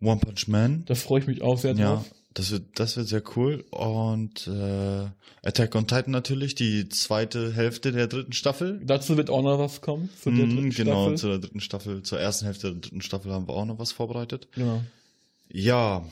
One 0.00 0.20
Punch 0.20 0.48
Man. 0.48 0.84
Da 0.86 0.94
freue 0.94 1.20
ich 1.20 1.26
mich 1.26 1.42
auch 1.42 1.58
sehr 1.58 1.74
Ja, 1.74 1.96
drauf. 1.96 2.10
Das 2.34 2.50
wird, 2.52 2.78
das 2.78 2.96
wird 2.96 3.08
sehr 3.08 3.22
cool. 3.36 3.64
Und 3.70 4.46
äh, 4.46 5.06
Attack 5.42 5.74
on 5.74 5.86
Titan 5.86 6.12
natürlich, 6.12 6.54
die 6.54 6.88
zweite 6.88 7.52
Hälfte 7.52 7.92
der 7.92 8.06
dritten 8.06 8.32
Staffel. 8.32 8.80
Dazu 8.84 9.16
wird 9.16 9.30
auch 9.30 9.42
noch 9.42 9.58
was 9.58 9.80
kommen. 9.80 10.08
Zu 10.22 10.30
der 10.30 10.46
Mhm, 10.46 10.56
dritten 10.56 10.70
genau, 10.70 11.02
Staffel. 11.02 11.18
zur 11.18 11.40
dritten 11.40 11.60
Staffel, 11.60 12.02
zur 12.02 12.20
ersten 12.20 12.44
Hälfte 12.44 12.72
der 12.72 12.80
dritten 12.80 13.00
Staffel 13.02 13.32
haben 13.32 13.48
wir 13.48 13.54
auch 13.54 13.64
noch 13.64 13.78
was 13.78 13.92
vorbereitet. 13.92 14.48
Genau. 14.52 14.82
Ja. 15.52 16.04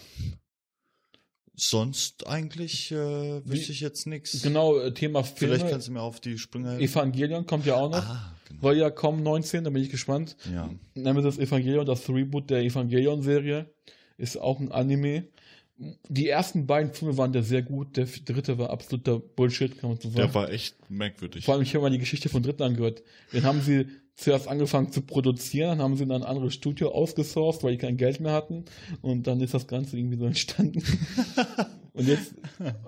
Sonst 1.60 2.26
eigentlich 2.28 2.92
äh, 2.92 2.96
wüsste 3.44 3.72
ich 3.72 3.80
jetzt 3.80 4.06
nichts. 4.06 4.42
Genau, 4.42 4.78
äh, 4.78 4.94
Thema 4.94 5.24
Filme. 5.24 5.56
Vielleicht 5.56 5.70
kannst 5.72 5.88
du 5.88 5.92
mir 5.92 6.02
auf 6.02 6.20
die 6.20 6.38
Sprünge 6.38 6.70
helfen. 6.70 6.84
Evangelion 6.84 7.46
kommt 7.46 7.66
ja 7.66 7.74
auch 7.74 7.90
noch. 7.90 7.98
Ah, 7.98 8.32
genau. 8.48 8.60
Soll 8.62 8.76
ja 8.76 8.90
kommen, 8.90 9.24
19, 9.24 9.64
da 9.64 9.70
bin 9.70 9.82
ich 9.82 9.90
gespannt. 9.90 10.36
Ja. 10.52 10.70
Nemesis 10.94 11.36
Evangelion, 11.38 11.84
das 11.84 12.08
Reboot 12.08 12.48
der 12.50 12.62
Evangelion-Serie, 12.62 13.66
ist 14.18 14.36
auch 14.36 14.60
ein 14.60 14.70
Anime. 14.70 15.24
Die 16.08 16.28
ersten 16.28 16.66
beiden 16.66 16.92
Filme 16.92 17.16
waren 17.16 17.32
da 17.32 17.42
sehr 17.42 17.62
gut, 17.62 17.96
der 17.96 18.06
dritte 18.06 18.58
war 18.58 18.70
absoluter 18.70 19.20
Bullshit, 19.20 19.78
kann 19.78 19.90
man 19.90 19.98
so 20.00 20.08
sagen. 20.08 20.16
Der 20.16 20.34
war 20.34 20.50
echt 20.50 20.74
merkwürdig. 20.90 21.44
Vor 21.44 21.54
allem, 21.54 21.62
ich 21.62 21.74
habe 21.74 21.82
mal 21.82 21.90
die 21.90 21.98
Geschichte 21.98 22.28
von 22.28 22.42
Dritten 22.42 22.62
angehört. 22.64 23.02
Den 23.32 23.44
haben 23.44 23.60
sie 23.60 23.86
zuerst 24.16 24.48
angefangen 24.48 24.90
zu 24.90 25.02
produzieren, 25.02 25.78
dann 25.78 25.82
haben 25.82 25.96
sie 25.96 26.02
in 26.02 26.10
ein 26.10 26.24
anderes 26.24 26.52
Studio 26.54 26.90
ausgesourced, 26.90 27.62
weil 27.62 27.72
die 27.72 27.78
kein 27.78 27.96
Geld 27.96 28.18
mehr 28.18 28.32
hatten. 28.32 28.64
Und 29.00 29.28
dann 29.28 29.40
ist 29.40 29.54
das 29.54 29.68
Ganze 29.68 29.96
irgendwie 29.96 30.18
so 30.18 30.24
entstanden. 30.26 30.82
und 31.92 32.08
jetzt, 32.08 32.34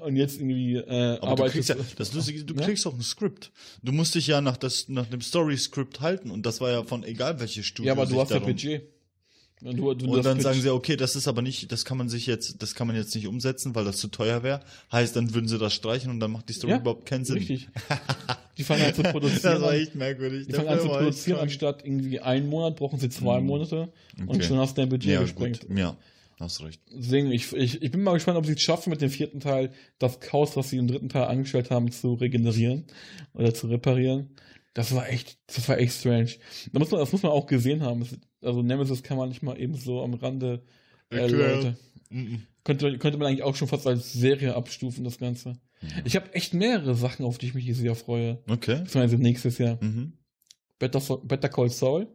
und 0.05 0.17
jetzt 0.17 0.41
irgendwie 0.41 0.75
äh, 0.75 1.19
Aber 1.19 1.19
du 1.21 1.27
arbeitet 1.29 1.53
kriegst 1.53 1.69
ja, 1.69 1.77
das 1.97 2.13
Lustige 2.13 2.41
ist, 2.41 2.51
du 2.51 2.55
Ja? 2.55 2.63
kriegst 2.63 2.85
auch 2.89 2.95
ein 2.95 3.03
Skript. 3.03 3.53
Du 3.85 3.93
musst 3.93 4.17
dich 4.17 4.27
ja 4.27 4.41
nach, 4.41 4.57
das, 4.57 4.89
nach 4.89 5.07
dem 5.07 5.21
Story-Skript 5.21 6.01
halten 6.01 6.33
und 6.33 6.45
das 6.45 6.61
war 6.61 6.73
ja 6.73 6.83
von 6.83 7.05
egal 7.05 7.39
welches 7.39 7.67
Studio. 7.67 7.87
Ja, 7.87 7.93
aber 7.93 8.07
du 8.07 8.21
hast 8.21 8.31
ja 8.33 8.41
Budget. 8.41 8.83
Und, 9.63 9.77
du, 9.77 9.93
du, 9.95 10.11
Und 10.11 10.25
dann 10.25 10.39
Pitch- 10.39 10.43
sagen 10.43 10.61
sie, 10.61 10.71
okay, 10.73 10.97
das 10.97 11.17
ist 11.17 11.29
aber 11.29 11.43
nicht, 11.43 11.71
das 11.71 11.85
kann 11.85 11.99
man 11.99 12.09
sich 12.09 12.27
jetzt, 12.27 12.63
das 12.63 12.75
kann 12.75 12.87
man 12.87 12.97
jetzt 12.97 13.15
nicht 13.15 13.27
umsetzen, 13.27 13.75
weil 13.75 13.85
das 13.85 13.99
zu 13.99 14.09
teuer 14.09 14.43
wäre. 14.43 14.61
Heißt, 14.91 15.15
dann 15.17 15.35
würden 15.35 15.49
sie 15.49 15.59
das 15.59 15.75
streichen 15.75 16.11
und 16.11 16.19
dann 16.21 16.31
macht 16.33 16.49
die 16.49 16.55
Story 16.55 16.73
Ja, 16.73 16.79
überhaupt 16.79 17.05
keinen 17.07 17.25
Sinn. 17.25 17.37
Richtig. 17.39 17.69
Die 18.59 18.65
fangen 18.65 18.83
an 18.85 18.95
zu 18.95 19.03
produzieren. 19.03 19.55
Das 19.55 19.63
war 19.63 19.73
echt 19.73 19.95
merkwürdig. 19.95 20.47
die 20.47 20.53
fangen 20.53 20.69
an 20.69 20.81
zu 20.81 20.89
produzieren, 20.89 21.39
anstatt 21.39 21.83
irgendwie 21.85 22.21
einen 22.21 22.47
Monat 22.49 22.77
brauchen 22.77 22.99
sie 22.99 23.09
zwei 23.09 23.41
Mhm. 23.41 23.47
Monate 23.47 23.91
und 24.19 24.29
Okay. 24.29 24.43
schon 24.43 24.59
hast 24.59 24.77
du 24.77 24.83
dein 24.83 24.89
Budget 24.91 25.13
ja, 25.13 25.21
gesprengt. 25.23 25.67
gut. 25.67 25.79
Ja, 25.79 25.97
hast 26.39 26.63
recht. 26.63 26.81
Deswegen, 26.95 27.31
ich, 27.33 27.51
ich, 27.55 27.81
ich 27.81 27.91
bin 27.91 28.03
mal 28.03 28.13
gespannt, 28.15 28.37
ob 28.37 28.45
sie 28.45 28.53
es 28.53 28.61
schaffen, 28.61 28.91
mit 28.91 29.01
dem 29.01 29.09
vierten 29.09 29.41
Teil 29.41 29.73
das 29.99 30.21
Chaos, 30.21 30.57
was 30.57 30.69
sie 30.71 30.77
im 30.77 30.89
dritten 30.89 31.09
Teil 31.09 31.25
angestellt 31.25 31.71
haben, 31.71 31.91
zu 31.91 32.15
regenerieren 32.15 32.85
oder 33.33 33.55
zu 33.55 33.67
reparieren. 33.69 34.31
Das 34.75 34.95
war 34.95 35.09
echt, 35.09 35.39
das 35.47 35.67
war 35.69 35.79
echt 35.79 35.95
strange. 35.95 36.31
Da 36.73 36.79
muss 36.81 36.91
man, 36.91 37.01
das 37.01 37.13
muss 37.13 37.23
man 37.23 37.33
auch 37.33 37.47
gesehen 37.47 37.83
haben. 37.83 38.07
Also 38.43 38.63
Nemesis 38.63 39.03
kann 39.03 39.17
man 39.17 39.29
nicht 39.29 39.43
mal 39.43 39.59
eben 39.61 39.75
so 39.75 40.03
am 40.03 40.15
Rande 40.15 40.63
äh. 41.11 41.27
Leute. 41.27 41.77
Mhm. 42.11 42.43
Könnte, 42.65 42.99
könnte 42.99 43.19
man 43.19 43.29
eigentlich 43.29 43.43
auch 43.43 43.57
schon 43.57 43.69
fast 43.69 43.87
als 43.87 44.13
Serie 44.13 44.55
abstufen, 44.55 45.03
das 45.05 45.19
Ganze. 45.19 45.55
Ich 46.05 46.15
habe 46.15 46.33
echt 46.35 46.53
mehrere 46.53 46.95
Sachen, 46.95 47.25
auf 47.25 47.39
die 47.39 47.47
ich 47.47 47.55
mich 47.55 47.65
dieses 47.65 47.83
Jahr 47.83 47.95
freue. 47.95 48.39
Okay. 48.49 48.81
Beziehungsweise 48.81 49.17
nächstes 49.17 49.57
Jahr. 49.59 49.79
Mhm. 49.83 50.13
Better, 50.79 51.01
So- 51.01 51.17
Better 51.19 51.49
Call 51.49 51.71
Saul. 51.71 52.07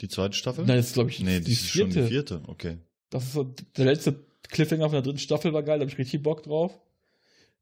Die 0.00 0.08
zweite 0.08 0.34
Staffel? 0.34 0.64
Nein, 0.64 0.78
das 0.78 0.88
ist, 0.88 0.94
glaube 0.94 1.10
ich, 1.10 1.20
nee, 1.20 1.38
die, 1.38 1.44
die 1.44 1.52
ist 1.52 1.68
schon 1.68 1.92
vierte. 1.92 2.02
die 2.08 2.12
vierte. 2.12 2.42
Okay. 2.48 2.78
Das 3.10 3.24
ist 3.24 3.32
so, 3.34 3.44
der 3.76 3.84
letzte 3.84 4.24
Cliffhanger 4.48 4.84
von 4.86 4.92
der 4.94 5.02
dritten 5.02 5.18
Staffel 5.18 5.52
war 5.52 5.62
geil, 5.62 5.78
da 5.78 5.82
habe 5.84 5.92
ich 5.92 5.98
richtig 5.98 6.22
Bock 6.22 6.42
drauf. 6.42 6.78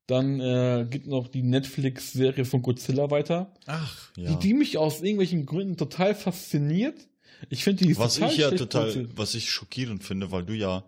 Dann 0.06 0.40
äh, 0.40 0.86
gibt 0.88 1.06
noch 1.06 1.28
die 1.28 1.42
Netflix-Serie 1.42 2.44
von 2.44 2.62
Godzilla 2.62 3.10
weiter, 3.10 3.52
Ach, 3.66 4.10
ja. 4.16 4.30
die, 4.34 4.48
die 4.48 4.54
mich 4.54 4.76
aus 4.78 5.02
irgendwelchen 5.02 5.44
Gründen 5.46 5.76
total 5.76 6.14
fasziniert. 6.14 7.06
Ich 7.48 7.64
finde 7.64 7.84
die 7.84 7.96
was 7.96 8.14
total 8.14 8.30
ich 8.32 8.38
ja 8.38 8.50
total, 8.50 8.82
produziert. 8.92 9.10
was 9.16 9.34
ich 9.34 9.50
schockierend 9.50 10.04
finde, 10.04 10.30
weil 10.30 10.44
du 10.44 10.52
ja 10.54 10.84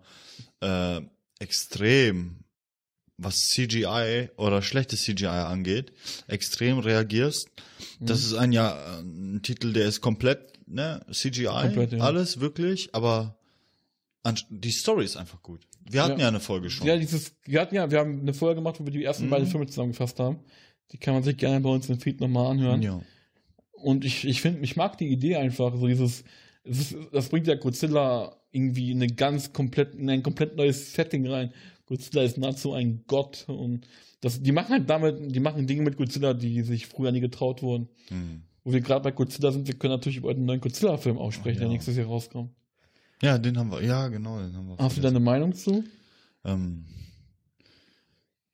äh, 0.61 1.01
extrem, 1.39 2.37
was 3.17 3.39
CGI 3.49 4.29
oder 4.37 4.61
schlechtes 4.61 5.03
CGI 5.03 5.25
angeht, 5.27 5.91
extrem 6.27 6.79
reagierst. 6.79 7.49
Mhm. 7.99 8.05
Das 8.05 8.19
ist 8.23 8.33
ein 8.33 8.51
ja 8.51 8.99
ein 8.99 9.41
Titel, 9.43 9.73
der 9.73 9.87
ist 9.87 10.01
komplett, 10.01 10.53
ne, 10.67 11.05
CGI, 11.11 11.45
Komplett, 11.45 11.93
ja. 11.93 11.99
alles 11.99 12.39
wirklich, 12.39 12.93
aber 12.95 13.37
die 14.49 14.71
Story 14.71 15.03
ist 15.05 15.17
einfach 15.17 15.41
gut. 15.41 15.67
Wir 15.89 16.01
hatten 16.03 16.13
ja, 16.13 16.25
Ja. 16.25 16.27
eine 16.29 16.39
Folge 16.39 16.69
schon. 16.69 16.87
Ja, 16.87 16.97
dieses, 16.97 17.33
wir 17.45 17.59
hatten 17.59 17.75
ja, 17.75 17.91
wir 17.91 17.99
haben 17.99 18.21
eine 18.21 18.33
Folge 18.33 18.55
gemacht, 18.55 18.79
wo 18.79 18.85
wir 18.85 18.91
die 18.91 19.03
ersten 19.03 19.25
Mhm. 19.25 19.29
beiden 19.31 19.47
Filme 19.47 19.67
zusammengefasst 19.67 20.19
haben. 20.19 20.39
Die 20.91 20.97
kann 20.97 21.13
man 21.13 21.23
sich 21.23 21.35
gerne 21.37 21.59
bei 21.59 21.69
uns 21.69 21.89
im 21.89 21.99
Feed 21.99 22.21
nochmal 22.21 22.51
anhören. 22.51 22.81
ja. 22.81 23.01
Und 23.73 24.05
ich, 24.05 24.25
ich 24.25 24.39
finde, 24.41 24.61
ich 24.61 24.77
mag 24.77 24.97
die 24.97 25.09
Idee 25.09 25.35
einfach, 25.35 25.75
so 25.75 25.87
dieses, 25.87 26.19
es 26.19 26.23
ist, 26.63 26.95
das 27.11 27.29
bringt 27.29 27.47
ja 27.47 27.55
Godzilla 27.55 28.35
irgendwie 28.51 28.91
in 28.91 29.01
eine 29.01 29.11
ganz 29.13 29.53
komplett, 29.53 29.95
in 29.95 30.09
ein 30.09 30.23
komplett 30.23 30.55
neues 30.55 30.93
Setting 30.93 31.27
rein. 31.27 31.53
Godzilla 31.85 32.23
ist 32.23 32.37
nahezu 32.37 32.73
ein 32.73 33.03
Gott 33.07 33.45
und 33.47 33.87
das, 34.21 34.41
die 34.41 34.53
machen 34.53 34.69
halt 34.69 34.89
damit, 34.89 35.35
die 35.35 35.39
machen 35.41 35.67
Dinge 35.67 35.81
mit 35.83 35.97
Godzilla, 35.97 36.33
die 36.33 36.61
sich 36.61 36.87
früher 36.87 37.11
nie 37.11 37.19
getraut 37.19 37.61
wurden. 37.61 37.89
Hm. 38.07 38.43
Wo 38.63 38.71
wir 38.71 38.79
gerade 38.79 39.03
bei 39.03 39.11
Godzilla 39.11 39.51
sind, 39.51 39.67
wir 39.67 39.73
können 39.73 39.91
natürlich 39.91 40.19
über 40.19 40.31
einen 40.31 40.45
neuen 40.45 40.61
Godzilla-Film 40.61 41.17
aussprechen, 41.17 41.57
Oh, 41.57 41.59
der 41.59 41.67
ja. 41.67 41.73
nächstes 41.73 41.97
Jahr 41.97 42.05
rauskommt. 42.07 42.51
Ja, 43.21 43.37
den 43.37 43.57
haben 43.57 43.71
wir, 43.71 43.83
ja, 43.83 44.07
genau, 44.07 44.39
den 44.39 44.55
haben 44.55 44.67
wir. 44.69 44.77
Hast 44.77 44.95
du 44.95 45.01
da 45.01 45.09
eine 45.09 45.19
Meinung 45.19 45.53
zu? 45.53 45.83
Ähm, 46.45 46.85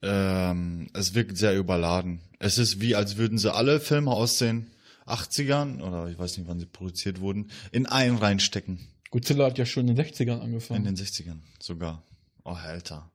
ähm, 0.01 0.87
es 0.93 1.13
wirkt 1.13 1.37
sehr 1.37 1.55
überladen. 1.55 2.21
Es 2.39 2.57
ist 2.57 2.81
wie, 2.81 2.95
als 2.95 3.17
würden 3.17 3.37
sie 3.37 3.53
alle 3.53 3.79
Filme 3.79 4.11
aus 4.11 4.37
den 4.39 4.67
80ern, 5.11 5.81
oder 5.81 6.07
ich 6.09 6.17
weiß 6.17 6.37
nicht, 6.37 6.47
wann 6.47 6.59
sie 6.59 6.65
produziert 6.65 7.19
wurden, 7.19 7.49
in 7.71 7.85
einen 7.85 8.17
reinstecken. 8.17 8.79
Godzilla 9.11 9.45
hat 9.45 9.57
ja 9.57 9.65
schon 9.65 9.87
in 9.87 9.95
den 9.95 10.05
60ern 10.05 10.35
In 10.35 10.41
angefangen. 10.41 10.83
den 10.83 10.95
60ern 10.95 11.39
sogar. 11.59 12.03
Oh, 12.43 12.51
Alter. 12.51 13.11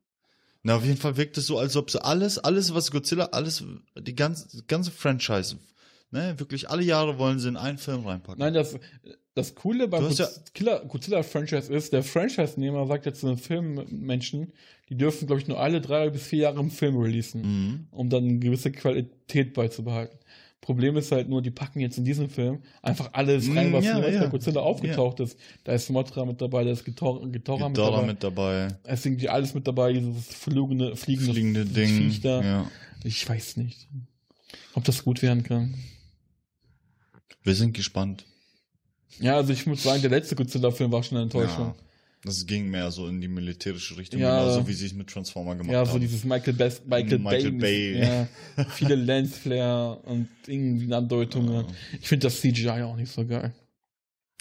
Na, 0.62 0.76
auf 0.76 0.84
jeden 0.84 0.96
Fall 0.96 1.16
wirkt 1.16 1.36
es 1.38 1.46
so, 1.46 1.58
als 1.58 1.76
ob 1.76 1.90
sie 1.90 2.02
alles, 2.02 2.38
alles, 2.38 2.74
was 2.74 2.90
Godzilla, 2.90 3.26
alles, 3.32 3.62
die 3.98 4.14
ganze, 4.14 4.48
die 4.56 4.66
ganze 4.66 4.90
Franchise, 4.90 5.56
Ne, 6.10 6.38
wirklich 6.38 6.70
alle 6.70 6.84
Jahre 6.84 7.18
wollen 7.18 7.40
sie 7.40 7.48
in 7.48 7.56
einen 7.56 7.76
Film 7.76 8.06
reinpacken. 8.06 8.38
Nein, 8.38 8.54
das, 8.54 8.78
das 9.34 9.56
Coole 9.56 9.88
beim 9.88 10.08
ja- 10.12 10.26
Godzilla, 10.28 10.78
Godzilla-Franchise 10.84 11.72
ist, 11.74 11.92
der 11.92 12.04
Franchise-Nehmer 12.04 12.86
sagt 12.86 13.04
jetzt 13.06 13.18
zu 13.20 13.26
den 13.26 13.36
Filmmenschen, 13.36 14.52
die 14.88 14.96
dürfen, 14.96 15.26
glaube 15.26 15.42
ich, 15.42 15.48
nur 15.48 15.58
alle 15.58 15.80
drei 15.80 16.10
bis 16.10 16.22
vier 16.22 16.40
Jahre 16.40 16.60
einen 16.60 16.70
Film 16.70 16.96
releasen, 16.98 17.40
Mhm. 17.42 17.86
um 17.90 18.10
dann 18.10 18.24
eine 18.28 18.38
gewisse 18.38 18.70
Qualität 18.70 19.54
beizubehalten. 19.54 20.16
Problem 20.64 20.96
ist 20.96 21.12
halt 21.12 21.28
nur, 21.28 21.42
die 21.42 21.50
packen 21.50 21.80
jetzt 21.80 21.98
in 21.98 22.06
diesem 22.06 22.30
Film 22.30 22.62
einfach 22.80 23.10
alles 23.12 23.46
rein, 23.54 23.70
Mm, 23.70 23.74
was 23.74 23.84
ja, 23.84 23.96
jemals 23.96 24.14
ja. 24.14 24.22
bei 24.22 24.28
Godzilla 24.28 24.62
aufgetaucht 24.62 25.20
ist. 25.20 25.38
Da 25.62 25.74
ist 25.74 25.90
Mothra 25.90 26.24
mit 26.24 26.40
dabei, 26.40 26.64
da 26.64 26.70
ist 26.70 26.86
Gitor 26.86 27.20
Gitorra 27.30 27.68
mit 27.68 27.76
dabei. 27.76 28.06
mit 28.06 28.24
dabei, 28.24 28.68
Es 28.84 29.02
sind 29.02 29.20
die 29.20 29.28
alles 29.28 29.52
mit 29.52 29.66
dabei, 29.68 29.92
dieses 29.92 30.26
flugende, 30.28 30.96
fliegende, 30.96 31.32
fliegende 31.34 31.66
Ding. 31.66 32.10
Ja. 32.22 32.70
Ich 33.04 33.28
weiß 33.28 33.58
nicht, 33.58 33.86
ob 34.72 34.84
das 34.84 35.04
gut 35.04 35.20
werden 35.20 35.42
kann. 35.42 35.74
Wir 37.42 37.54
sind 37.54 37.74
gespannt. 37.74 38.24
Ja, 39.20 39.36
also 39.36 39.52
ich 39.52 39.66
muss 39.66 39.82
sagen, 39.82 40.00
der 40.00 40.10
letzte 40.10 40.34
Godzilla-Film 40.34 40.90
war 40.90 41.02
schon 41.02 41.18
eine 41.18 41.24
Enttäuschung. 41.24 41.66
Ja. 41.66 41.74
Das 42.24 42.46
ging 42.46 42.70
mehr 42.70 42.90
so 42.90 43.06
in 43.06 43.20
die 43.20 43.28
militärische 43.28 43.98
Richtung, 43.98 44.18
Ja. 44.20 44.40
genauso 44.40 44.66
wie 44.66 44.72
sie 44.72 44.86
es 44.86 44.94
mit 44.94 45.08
Transformer 45.10 45.56
gemacht 45.56 45.72
Ja, 45.72 45.80
haben. 45.80 45.90
so 45.90 45.98
dieses 45.98 46.24
Michael, 46.24 46.54
Best, 46.54 46.86
Michael, 46.86 47.18
Michael 47.18 47.52
Bay. 47.52 48.00
Bay. 48.00 48.00
Ja, 48.56 48.64
viele 48.70 48.94
Lensflare 48.94 49.98
und 50.00 50.28
irgendwie 50.46 50.92
Andeutungen. 50.92 51.66
Ich 52.00 52.08
finde 52.08 52.26
das 52.26 52.40
CGI 52.40 52.82
auch 52.82 52.96
nicht 52.96 53.12
so 53.12 53.26
geil. 53.26 53.54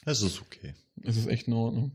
Es 0.06 0.22
ist 0.22 0.42
okay. 0.42 0.74
Es 1.04 1.18
ist 1.18 1.28
echt 1.28 1.48
in 1.48 1.54
Ordnung. 1.54 1.92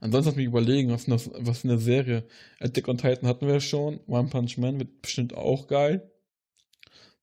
Ansonsten 0.00 0.28
muss 0.30 0.32
ich 0.32 0.36
mich 0.36 0.46
überlegen, 0.46 0.90
was, 0.90 1.06
das, 1.06 1.30
was 1.32 1.60
für 1.60 1.68
eine 1.68 1.78
Serie. 1.78 2.24
Attack 2.60 2.86
on 2.88 2.98
Titan 2.98 3.26
hatten 3.26 3.46
wir 3.46 3.60
schon. 3.60 4.00
One 4.06 4.28
Punch 4.28 4.58
Man 4.58 4.78
wird 4.78 5.00
bestimmt 5.00 5.34
auch 5.34 5.66
geil. 5.66 6.10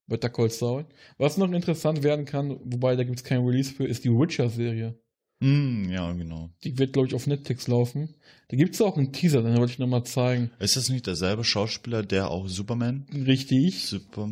Better 0.08 0.30
Call 0.30 0.50
Saul. 0.50 0.86
Was 1.16 1.36
noch 1.36 1.50
interessant 1.52 2.02
werden 2.02 2.24
kann, 2.24 2.58
wobei 2.64 2.96
da 2.96 3.04
gibt 3.04 3.18
es 3.18 3.24
kein 3.24 3.44
Release 3.44 3.72
für, 3.72 3.84
ist 3.86 4.04
die 4.04 4.10
Witcher-Serie. 4.10 4.98
Hm, 5.42 5.90
ja, 5.90 6.12
genau. 6.12 6.50
Die 6.62 6.78
wird, 6.78 6.92
glaube 6.92 7.08
ich, 7.08 7.14
auf 7.14 7.26
Netflix 7.26 7.66
laufen. 7.66 8.14
Da 8.48 8.56
gibt 8.56 8.74
es 8.74 8.80
auch 8.80 8.96
einen 8.96 9.12
Teaser, 9.12 9.42
den 9.42 9.56
wollte 9.56 9.72
ich 9.72 9.78
nochmal 9.78 10.04
zeigen. 10.04 10.50
Ist 10.58 10.76
das 10.76 10.88
nicht 10.88 11.06
derselbe 11.06 11.42
Schauspieler, 11.42 12.02
der 12.02 12.30
auch 12.30 12.48
Superman, 12.48 13.06
Richtig. 13.12 13.86
Super, 13.86 14.28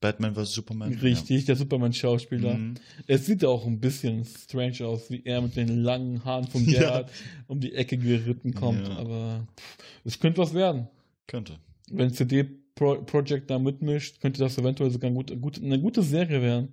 Batman 0.00 0.34
vs. 0.34 0.52
Superman? 0.52 0.92
Richtig, 0.94 1.44
der 1.44 1.56
Superman-Schauspieler. 1.56 2.50
Ja. 2.50 2.54
Mhm. 2.54 2.74
Es 3.06 3.26
sieht 3.26 3.44
auch 3.44 3.66
ein 3.66 3.80
bisschen 3.80 4.24
strange 4.24 4.86
aus, 4.86 5.10
wie 5.10 5.22
er 5.24 5.40
mit 5.42 5.56
den 5.56 5.82
langen 5.82 6.24
Haaren 6.24 6.46
vom 6.46 6.66
Gerhard 6.66 7.10
um 7.46 7.60
die 7.60 7.74
Ecke 7.74 7.96
geritten 7.96 8.54
kommt. 8.54 8.88
Ja. 8.88 8.96
Aber 8.96 9.46
pff, 9.56 9.78
es 10.04 10.18
könnte 10.18 10.40
was 10.40 10.54
werden. 10.54 10.88
Könnte. 11.26 11.58
Wenn 11.90 12.12
CD 12.12 12.44
Pro 12.74 13.02
Projekt 13.02 13.50
da 13.50 13.58
mitmischt, 13.58 14.20
könnte 14.20 14.40
das 14.40 14.56
eventuell 14.56 14.90
sogar 14.90 15.10
gut, 15.10 15.38
gut, 15.40 15.62
eine 15.62 15.78
gute 15.78 16.02
Serie 16.02 16.40
werden. 16.40 16.72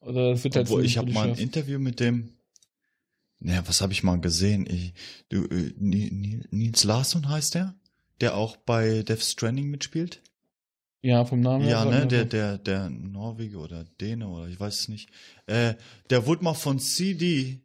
Oder 0.00 0.32
es 0.32 0.44
wird 0.44 0.56
halt 0.56 0.66
Obwohl, 0.66 0.84
ich 0.84 0.98
habe 0.98 1.10
mal 1.12 1.30
ein. 1.30 1.38
Interview 1.38 1.78
mit 1.78 1.98
dem. 1.98 2.28
Naja, 3.44 3.62
was 3.66 3.82
habe 3.82 3.92
ich 3.92 4.02
mal 4.02 4.18
gesehen? 4.20 4.66
Ich, 4.66 4.94
du, 5.28 5.44
äh, 5.44 5.74
Ni- 5.76 6.10
Ni- 6.10 6.42
Nils 6.50 6.82
Larsson 6.84 7.28
heißt 7.28 7.54
der? 7.54 7.74
Der 8.22 8.36
auch 8.36 8.56
bei 8.56 9.02
Death 9.02 9.22
Stranding 9.22 9.68
mitspielt? 9.68 10.22
Ja, 11.02 11.26
vom 11.26 11.40
Namen 11.40 11.68
Ja, 11.68 11.82
sagt 11.84 11.90
ne, 11.90 12.06
der, 12.06 12.24
der, 12.24 12.56
der 12.56 12.88
Norweger 12.88 13.58
oder 13.58 13.84
Däne 14.00 14.28
oder 14.28 14.48
ich 14.48 14.58
weiß 14.58 14.80
es 14.80 14.88
nicht. 14.88 15.10
Äh, 15.46 15.74
der 16.08 16.26
wurde 16.26 16.42
mal 16.42 16.54
von 16.54 16.78
CD 16.78 17.60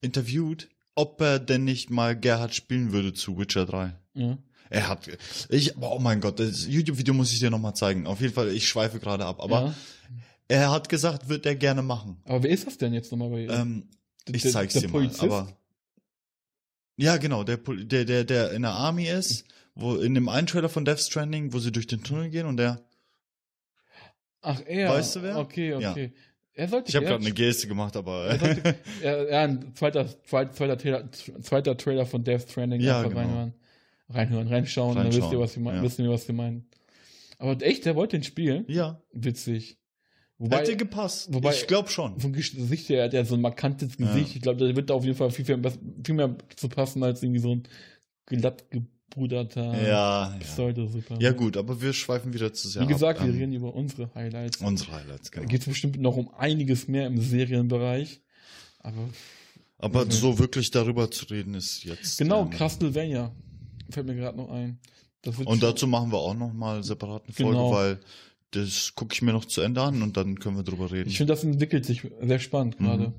interviewt, 0.00 0.68
ob 0.94 1.20
er 1.20 1.40
denn 1.40 1.64
nicht 1.64 1.90
mal 1.90 2.14
Gerhard 2.16 2.54
spielen 2.54 2.92
würde 2.92 3.12
zu 3.12 3.36
Witcher 3.36 3.66
3. 3.66 3.98
Ja. 4.14 4.38
Er 4.70 4.88
hat, 4.88 5.08
ich, 5.48 5.76
oh 5.76 5.98
mein 5.98 6.20
Gott, 6.20 6.38
das 6.38 6.68
YouTube-Video 6.68 7.14
muss 7.14 7.32
ich 7.32 7.40
dir 7.40 7.50
nochmal 7.50 7.74
zeigen. 7.74 8.06
Auf 8.06 8.20
jeden 8.20 8.32
Fall, 8.32 8.48
ich 8.50 8.68
schweife 8.68 9.00
gerade 9.00 9.24
ab, 9.26 9.40
aber 9.42 9.60
ja. 9.60 9.74
er 10.46 10.70
hat 10.70 10.88
gesagt, 10.88 11.28
wird 11.28 11.46
er 11.46 11.56
gerne 11.56 11.82
machen. 11.82 12.22
Aber 12.26 12.44
wer 12.44 12.50
ist 12.50 12.68
das 12.68 12.78
denn 12.78 12.94
jetzt 12.94 13.10
nochmal 13.10 13.30
bei 13.30 13.42
ihr? 13.42 13.50
Ähm, 13.50 13.88
ich 14.30 14.50
zeig's 14.50 14.74
dir 14.74 14.88
Polizist? 14.88 15.22
mal, 15.22 15.40
aber. 15.40 15.56
Ja, 16.96 17.16
genau, 17.16 17.42
der, 17.44 17.56
der, 17.56 18.04
der, 18.04 18.24
der 18.24 18.52
in 18.52 18.62
der 18.62 18.72
Army 18.72 19.06
ist, 19.08 19.44
wo 19.74 19.96
in 19.96 20.14
dem 20.14 20.28
einen 20.28 20.46
Trailer 20.46 20.68
von 20.68 20.84
Death 20.84 21.00
Stranding, 21.00 21.52
wo 21.52 21.58
sie 21.58 21.72
durch 21.72 21.86
den 21.86 22.02
Tunnel 22.04 22.30
gehen 22.30 22.46
und 22.46 22.56
der, 22.56 22.80
Ach, 24.42 24.60
er. 24.66 24.90
Weißt 24.90 25.16
du 25.16 25.22
wer? 25.22 25.38
Okay, 25.38 25.70
Ja. 25.80 25.90
okay. 25.90 26.12
Er 26.56 26.68
sollte 26.68 26.88
ich 26.90 26.94
habe 26.94 27.06
gerade 27.06 27.24
eine 27.24 27.34
Geste 27.34 27.66
gemacht, 27.66 27.96
aber 27.96 28.26
Er 28.26 28.38
sollte, 28.38 28.74
ja, 29.02 29.24
ja, 29.28 29.42
ein 29.42 29.74
zweiter, 29.74 30.06
zweiter, 30.24 30.52
zweiter, 30.52 30.78
Trailer, 30.78 31.10
zweiter 31.10 31.76
Trailer 31.76 32.06
von 32.06 32.22
Death 32.22 32.48
Stranding 32.50 32.80
Ja, 32.80 33.02
genau. 33.02 33.18
reinhören. 33.18 33.54
Reinhören, 34.08 34.46
reinschauen, 34.48 34.94
dann 34.96 35.06
wisst 35.06 35.16
ihr, 35.18 35.22
Reinschauen, 35.24 35.40
was 35.42 35.56
wir 35.56 35.62
meinen, 35.64 35.76
ja. 35.78 35.82
wissen 35.82 36.04
wir, 36.04 36.12
was 36.12 36.28
wir 36.28 36.34
meinen. 36.34 36.68
Aber 37.38 37.60
echt, 37.66 37.86
der 37.86 37.96
wollte 37.96 38.18
den 38.18 38.22
spielen? 38.22 38.64
ja, 38.68 39.02
Witzig. 39.12 39.78
Wobei, 40.44 40.58
hätte 40.58 40.76
gepasst. 40.76 41.32
wobei- 41.32 41.52
ich 41.54 41.66
glaube 41.66 41.88
schon. 41.88 42.18
vom 42.20 42.32
Gesicht 42.32 42.88
her, 42.88 42.98
er 42.98 43.04
hat 43.06 43.12
ja 43.12 43.24
so 43.24 43.34
ein 43.34 43.40
markantes 43.40 43.92
Ja. 43.98 44.06
Gesicht. 44.06 44.36
Ich 44.36 44.42
glaube, 44.42 44.64
der 44.64 44.74
wird 44.76 44.90
da 44.90 44.94
auf 44.94 45.04
jeden 45.04 45.16
Fall 45.16 45.30
viel, 45.30 45.44
viel, 45.44 45.60
viel 46.04 46.14
mehr 46.14 46.36
zu 46.56 46.68
passen 46.68 47.02
als 47.02 47.22
irgendwie 47.22 47.40
so 47.40 47.52
ein 47.54 47.62
glatt 48.26 48.64
gebruderter 48.70 49.72
Ja, 49.82 50.32
ja. 50.32 50.36
Pseudo-Super. 50.40 51.16
Ja 51.20 51.32
gut, 51.32 51.56
aber 51.56 51.80
wir 51.80 51.92
schweifen 51.92 52.32
wieder 52.34 52.52
zu 52.52 52.68
sehr 52.68 52.82
Wie 52.82 52.86
gesagt, 52.86 53.20
ab. 53.20 53.26
wir 53.26 53.32
Ähm, 53.32 53.40
reden 53.40 53.52
über 53.52 53.74
unsere 53.74 54.12
Highlights. 54.14 54.58
Unsere 54.60 54.92
Highlights, 54.92 55.30
Da 55.30 55.40
genau. 55.40 55.50
geht 55.50 55.60
es 55.60 55.66
bestimmt 55.66 56.00
noch 56.00 56.16
um 56.16 56.30
einiges 56.34 56.88
mehr 56.88 57.06
im 57.06 57.20
Serienbereich. 57.20 58.20
Aber 58.80 59.08
Aber 59.78 60.04
Mhm. 60.06 60.10
so 60.12 60.38
wirklich 60.38 60.70
darüber 60.70 61.10
zu 61.10 61.26
reden 61.26 61.54
ist 61.54 61.84
jetzt. 61.84 62.16
Genau, 62.18 62.42
ähm, 62.42 62.50
Castlevania. 62.50 63.32
Fällt 63.90 64.06
mir 64.06 64.14
gerade 64.14 64.36
noch 64.38 64.50
ein. 64.50 64.78
Und 65.44 65.62
dazu 65.62 65.86
machen 65.86 66.10
wir 66.12 66.18
auch 66.18 66.34
noch 66.34 66.52
mal 66.52 66.82
separat 66.82 67.24
eine 67.24 67.32
Folge, 67.34 67.50
Genau. 67.52 67.72
weil 67.72 68.00
das 68.54 68.94
gucke 68.94 69.14
ich 69.14 69.22
mir 69.22 69.32
noch 69.32 69.44
zu 69.44 69.60
Ende 69.60 69.80
an 69.82 70.02
und 70.02 70.16
dann 70.16 70.38
können 70.38 70.56
wir 70.56 70.62
drüber 70.64 70.90
reden. 70.92 71.08
ich 71.08 71.16
finde, 71.16 71.32
das 71.32 71.44
entwickelt 71.44 71.84
sich 71.84 72.02
sehr 72.20 72.38
spannend 72.38 72.78
Mhm. 72.80 72.84
gerade. 72.84 73.12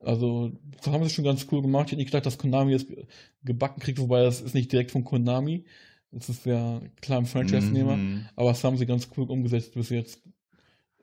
Also, 0.00 0.52
das 0.76 0.86
haben 0.92 1.02
sie 1.04 1.10
schon 1.10 1.24
ganz 1.24 1.46
cool 1.50 1.62
gemacht. 1.62 1.86
Ich 1.86 1.92
hätte 1.92 1.96
nicht 2.00 2.06
gedacht, 2.10 2.26
dass 2.26 2.38
Konami 2.38 2.76
ge- 2.78 3.06
gebacken 3.42 3.80
kriegt, 3.80 3.98
wobei 3.98 4.22
das 4.22 4.40
ist 4.40 4.54
nicht 4.54 4.70
direkt 4.70 4.90
von 4.92 5.04
Konami. 5.04 5.64
Das 6.12 6.28
ist 6.28 6.46
ja 6.46 6.80
klar 7.00 7.18
ein 7.18 7.26
Franchise-Nehmer. 7.26 7.96
Mhm. 7.96 8.26
Aber 8.36 8.50
das 8.50 8.62
haben 8.62 8.78
sie 8.78 8.86
ganz 8.86 9.08
cool 9.16 9.28
umgesetzt 9.28 9.74
bis 9.74 9.90
jetzt. 9.90 10.20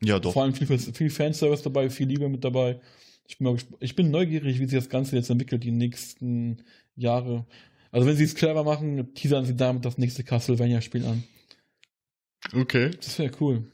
Ja, 0.02 0.20
doch. 0.20 0.34
Vor 0.34 0.44
allem 0.44 0.54
viel, 0.54 0.68
viel 0.78 1.10
Fanservice 1.10 1.64
dabei, 1.64 1.90
viel 1.90 2.08
Liebe 2.08 2.30
mit 2.30 2.44
dabei. 2.44 2.80
Ich 3.28 3.38
bin, 3.38 3.58
ich 3.80 3.96
bin 3.96 4.12
neugierig, 4.12 4.60
wie 4.60 4.66
sich 4.66 4.80
das 4.80 4.90
Ganze 4.90 5.16
jetzt 5.16 5.30
entwickelt, 5.30 5.64
die 5.64 5.72
nächsten 5.72 6.64
Jahre. 6.96 7.46
Also, 7.92 8.08
wenn 8.08 8.16
sie 8.16 8.24
es 8.24 8.36
clever 8.36 8.64
machen, 8.64 9.14
teasern 9.14 9.46
sie 9.46 9.56
damit 9.56 9.86
das 9.86 9.98
nächste 9.98 10.24
Castlevania-Spiel 10.24 11.06
an. 11.06 11.24
Okay. 12.52 12.92
Das 12.98 13.20
wäre 13.20 13.32
cool. 13.40 13.72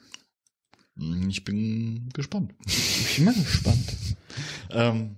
Ich 1.30 1.44
bin 1.44 2.10
gespannt. 2.14 2.54
Ich 2.66 3.16
bin 3.16 3.26
mal 3.26 3.34
gespannt. 3.34 3.96
Ähm, 4.72 5.18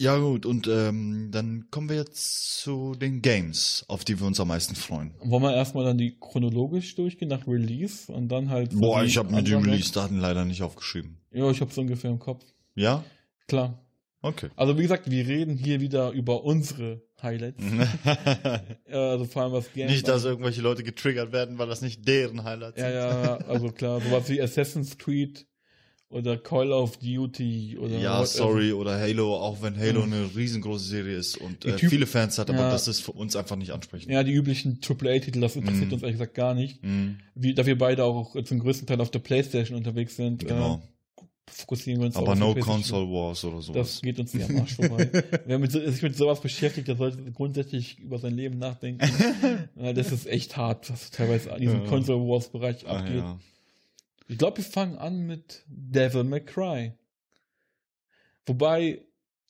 ja 0.00 0.16
gut, 0.16 0.46
und 0.46 0.66
ähm, 0.66 1.28
dann 1.30 1.66
kommen 1.70 1.90
wir 1.90 1.96
jetzt 1.96 2.58
zu 2.60 2.94
den 2.94 3.20
Games, 3.20 3.84
auf 3.88 4.02
die 4.02 4.18
wir 4.18 4.26
uns 4.26 4.40
am 4.40 4.48
meisten 4.48 4.74
freuen. 4.74 5.12
Wollen 5.22 5.42
wir 5.42 5.54
erstmal 5.54 5.84
dann 5.84 5.98
die 5.98 6.16
chronologisch 6.18 6.94
durchgehen 6.94 7.28
nach 7.28 7.46
Release 7.46 8.10
und 8.10 8.28
dann 8.28 8.48
halt. 8.48 8.70
Boah, 8.72 9.02
ich 9.02 9.18
habe 9.18 9.30
mir 9.30 9.42
die 9.42 9.52
Release-Daten 9.52 10.18
leider 10.18 10.46
nicht 10.46 10.62
aufgeschrieben. 10.62 11.18
Ja, 11.32 11.50
ich 11.50 11.60
habe 11.60 11.70
so 11.70 11.82
ungefähr 11.82 12.10
im 12.10 12.18
Kopf. 12.18 12.44
Ja? 12.74 13.04
Klar. 13.46 13.84
Okay. 14.22 14.48
Also 14.56 14.78
wie 14.78 14.82
gesagt, 14.82 15.10
wir 15.10 15.26
reden 15.26 15.58
hier 15.58 15.80
wieder 15.80 16.12
über 16.12 16.44
unsere 16.44 17.02
Highlights. 17.22 17.62
Äh, 18.86 18.96
also 18.96 19.24
vor 19.24 19.42
allem 19.42 19.52
was 19.52 19.72
Games. 19.72 19.88
Mhm. 19.90 19.92
nicht, 19.94 20.08
dass 20.08 20.24
irgendwelche 20.24 20.60
Leute 20.62 20.82
getriggert 20.82 21.32
werden, 21.32 21.58
weil 21.58 21.68
das 21.68 21.80
nicht 21.82 22.06
deren 22.08 22.44
Highlights 22.44 22.80
Ja, 22.80 22.86
sind. 22.86 22.94
ja, 22.96 23.36
also 23.48 23.70
klar, 23.70 24.00
sowas 24.00 24.28
wie 24.28 24.40
Assassin's 24.42 24.98
Creed 24.98 25.46
oder 26.08 26.36
Call 26.36 26.72
of 26.72 26.96
Duty 26.96 27.78
oder 27.78 27.98
Ja, 27.98 28.26
sorry, 28.26 28.72
oder 28.72 28.98
Halo, 28.98 29.36
auch 29.36 29.62
wenn 29.62 29.78
Halo 29.78 30.00
Ja. 30.00 30.06
eine 30.06 30.30
riesengroße 30.34 30.84
Serie 30.84 31.16
ist 31.16 31.36
und 31.36 31.64
äh, 31.64 31.78
viele 31.78 32.06
Fans 32.06 32.36
hat, 32.38 32.50
aber 32.50 32.62
Ja. 32.62 32.70
das 32.70 32.88
ist 32.88 33.00
für 33.00 33.12
uns 33.12 33.36
einfach 33.36 33.54
nicht 33.54 33.70
ansprechend. 33.70 34.10
Ja, 34.10 34.24
die 34.24 34.32
üblichen 34.32 34.80
AAA-Titel, 34.80 35.40
das 35.40 35.54
interessiert 35.54 35.88
Mhm. 35.88 35.92
uns 35.94 36.02
ehrlich 36.02 36.16
gesagt 36.16 36.34
gar 36.34 36.54
nicht. 36.54 36.82
Mhm, 36.82 37.18
Wie, 37.36 37.54
da 37.54 37.64
wir 37.64 37.78
beide 37.78 38.02
auch 38.04 38.34
zum 38.42 38.58
größten 38.58 38.88
Teil 38.88 39.00
auf 39.00 39.12
der 39.12 39.20
Playstation 39.20 39.78
unterwegs 39.78 40.16
sind, 40.16 40.44
genau. 40.44 40.82
äh, 40.82 40.88
fokussieren 41.50 42.00
wir 42.00 42.06
uns 42.06 42.16
aber 42.16 42.34
no. 42.34 42.54
Console 42.54 43.06
Wars 43.06 43.44
oder 43.44 43.60
sowas. 43.60 43.94
Das 43.94 44.02
geht 44.02 44.18
uns 44.18 44.34
nicht 44.34 44.48
am 44.48 44.58
Arsch 44.58 44.74
vorbei. 44.76 45.10
Wer 45.46 45.58
mit, 45.58 45.72
sich 45.72 46.02
mit 46.02 46.16
sowas 46.16 46.40
beschäftigt, 46.40 46.88
der 46.88 46.96
sollte 46.96 47.30
grundsätzlich 47.32 47.98
über 47.98 48.18
sein 48.18 48.34
Leben 48.34 48.58
nachdenken. 48.58 49.08
Ja, 49.76 49.92
das 49.92 50.12
ist 50.12 50.26
echt 50.26 50.56
hart, 50.56 50.90
was 50.90 51.10
teilweise 51.10 51.52
an 51.52 51.60
diesem 51.60 51.82
Ja. 51.82 51.88
Console 51.88 52.20
Wars 52.20 52.48
Bereich 52.50 52.86
ah, 52.86 52.98
abgeht. 52.98 53.16
ja. 53.16 53.38
Ich 54.28 54.38
glaube, 54.38 54.58
wir 54.58 54.64
fangen 54.64 54.96
an 54.96 55.26
mit 55.26 55.64
Devil 55.66 56.24
May 56.24 56.40
Cry. 56.44 56.92
Wobei 58.46 59.00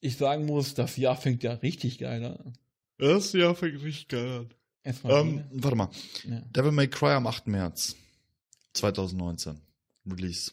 ich 0.00 0.16
sagen 0.16 0.46
muss, 0.46 0.74
das 0.74 0.96
Jahr 0.96 1.16
fängt 1.16 1.42
ja 1.42 1.52
richtig 1.54 1.98
geil 1.98 2.24
an. 2.24 2.54
Das 2.98 3.32
Jahr 3.32 3.54
fängt 3.54 3.82
richtig 3.82 4.08
geil 4.08 4.28
an. 4.28 4.50
Ähm, 5.04 5.44
warte 5.52 5.76
mal. 5.76 5.90
ja. 6.28 6.40
Devil 6.50 6.72
May 6.72 6.88
Cry 6.88 7.12
am 7.12 7.26
8. 7.26 7.46
März 7.48 7.96
2019. 8.74 9.60
Release. 10.06 10.52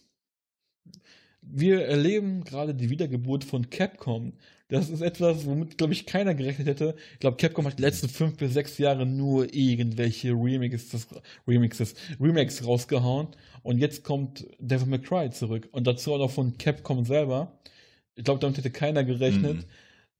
Wir 1.52 1.86
erleben 1.86 2.44
gerade 2.44 2.74
die 2.74 2.90
Wiedergeburt 2.90 3.44
von 3.44 3.70
Capcom. 3.70 4.34
Das 4.70 4.90
ist 4.90 5.02
etwas, 5.02 5.46
womit, 5.46 5.78
glaube 5.78 5.94
ich, 5.94 6.06
keiner 6.06 6.36
gerechnet 6.36 6.68
hätte. 6.68 6.96
Ich 7.14 7.20
glaube, 7.20 7.38
Capcom 7.38 7.66
hat 7.66 7.80
die 7.80 7.84
letzten 7.84 8.10
fünf 8.10 8.36
bis 8.36 8.54
sechs 8.54 8.78
Jahre 8.78 9.06
nur 9.06 9.54
irgendwelche 9.54 10.32
Remixes, 10.32 11.08
Remixes, 11.48 11.96
Remakes 12.20 12.66
rausgehauen. 12.66 13.30
Und 13.64 13.78
jetzt 13.78 14.04
kommt 14.04 14.46
Devil 14.60 14.88
May 14.88 15.00
Cry 15.00 15.30
zurück. 15.30 15.70
Und 15.72 15.88
dazu 15.88 16.14
auch 16.14 16.20
noch 16.20 16.32
von 16.32 16.58
Capcom 16.58 17.06
selber. 17.06 17.58
Ich 18.16 18.26
glaube, 18.26 18.42
damit 18.42 18.58
hätte 18.58 18.72
keiner 18.72 19.06
gerechnet. 19.06 19.58
Mhm. 19.58 19.66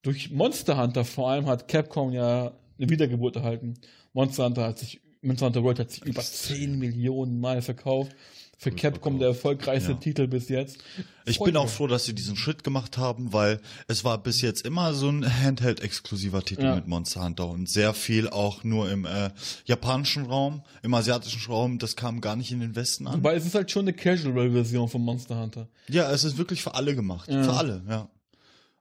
Durch 0.02 0.32
Monster 0.32 0.82
Hunter 0.82 1.04
vor 1.04 1.30
allem 1.30 1.48
hat 1.48 1.68
Capcom 1.68 2.14
ja 2.14 2.54
eine 2.78 2.90
Wiedergeburt 2.90 3.36
erhalten. 3.36 3.74
Monster 4.14 4.46
Hunter 4.46 4.64
hat 4.64 4.80
sich, 4.80 5.02
Monster 5.22 5.48
Hunter 5.48 5.64
World 5.64 5.80
hat 5.80 5.92
sich 5.92 6.06
über 6.06 6.22
10 6.22 6.80
Millionen 6.80 7.42
Mal 7.42 7.62
verkauft. 7.62 8.16
Für 8.60 8.72
Capcom 8.72 9.20
der 9.20 9.28
erfolgreichste 9.30 9.92
Ja. 9.92 9.98
Titel 10.00 10.26
bis 10.28 10.50
jetzt. 10.50 10.80
Ich 11.26 11.38
Freut 11.38 11.46
bin 11.48 11.58
auch 11.58 11.70
froh, 11.70 11.86
dass 11.86 12.06
sie 12.06 12.16
diesen 12.16 12.36
Schritt 12.36 12.64
gemacht 12.64 12.98
haben, 12.98 13.32
weil 13.32 13.62
es 13.88 14.04
war 14.04 14.18
bis 14.18 14.42
jetzt 14.42 14.66
immer 14.66 14.96
so 14.96 15.10
ein 15.10 15.24
Handheld-exklusiver 15.24 16.44
Titel 16.44 16.64
Ja. 16.64 16.76
mit 16.76 16.88
Monster 16.88 17.24
Hunter 17.24 17.48
und 17.50 17.70
sehr 17.70 17.94
viel 17.94 18.28
auch 18.28 18.64
nur 18.64 18.90
im 18.90 19.06
äh, 19.06 19.30
japanischen 19.66 20.26
Raum, 20.26 20.64
im 20.82 20.94
asiatischen 20.96 21.42
Raum, 21.52 21.78
das 21.78 21.96
kam 21.96 22.20
gar 22.20 22.36
nicht 22.36 22.52
in 22.52 22.60
den 22.60 22.76
Westen 22.76 23.06
an. 23.08 23.18
Wobei 23.20 23.36
es 23.36 23.46
ist 23.46 23.54
halt 23.54 23.70
schon 23.70 23.84
eine 23.84 23.94
Casual-Version 23.94 24.90
von 24.90 25.02
Monster 25.04 25.40
Hunter. 25.40 25.68
Ja, 25.88 26.12
es 26.12 26.24
ist 26.24 26.40
wirklich 26.40 26.64
für 26.64 26.74
alle 26.74 26.96
gemacht, 26.96 27.30
Ja. 27.30 27.44
für 27.44 27.54
alle, 27.54 27.84
ja. 27.88 28.10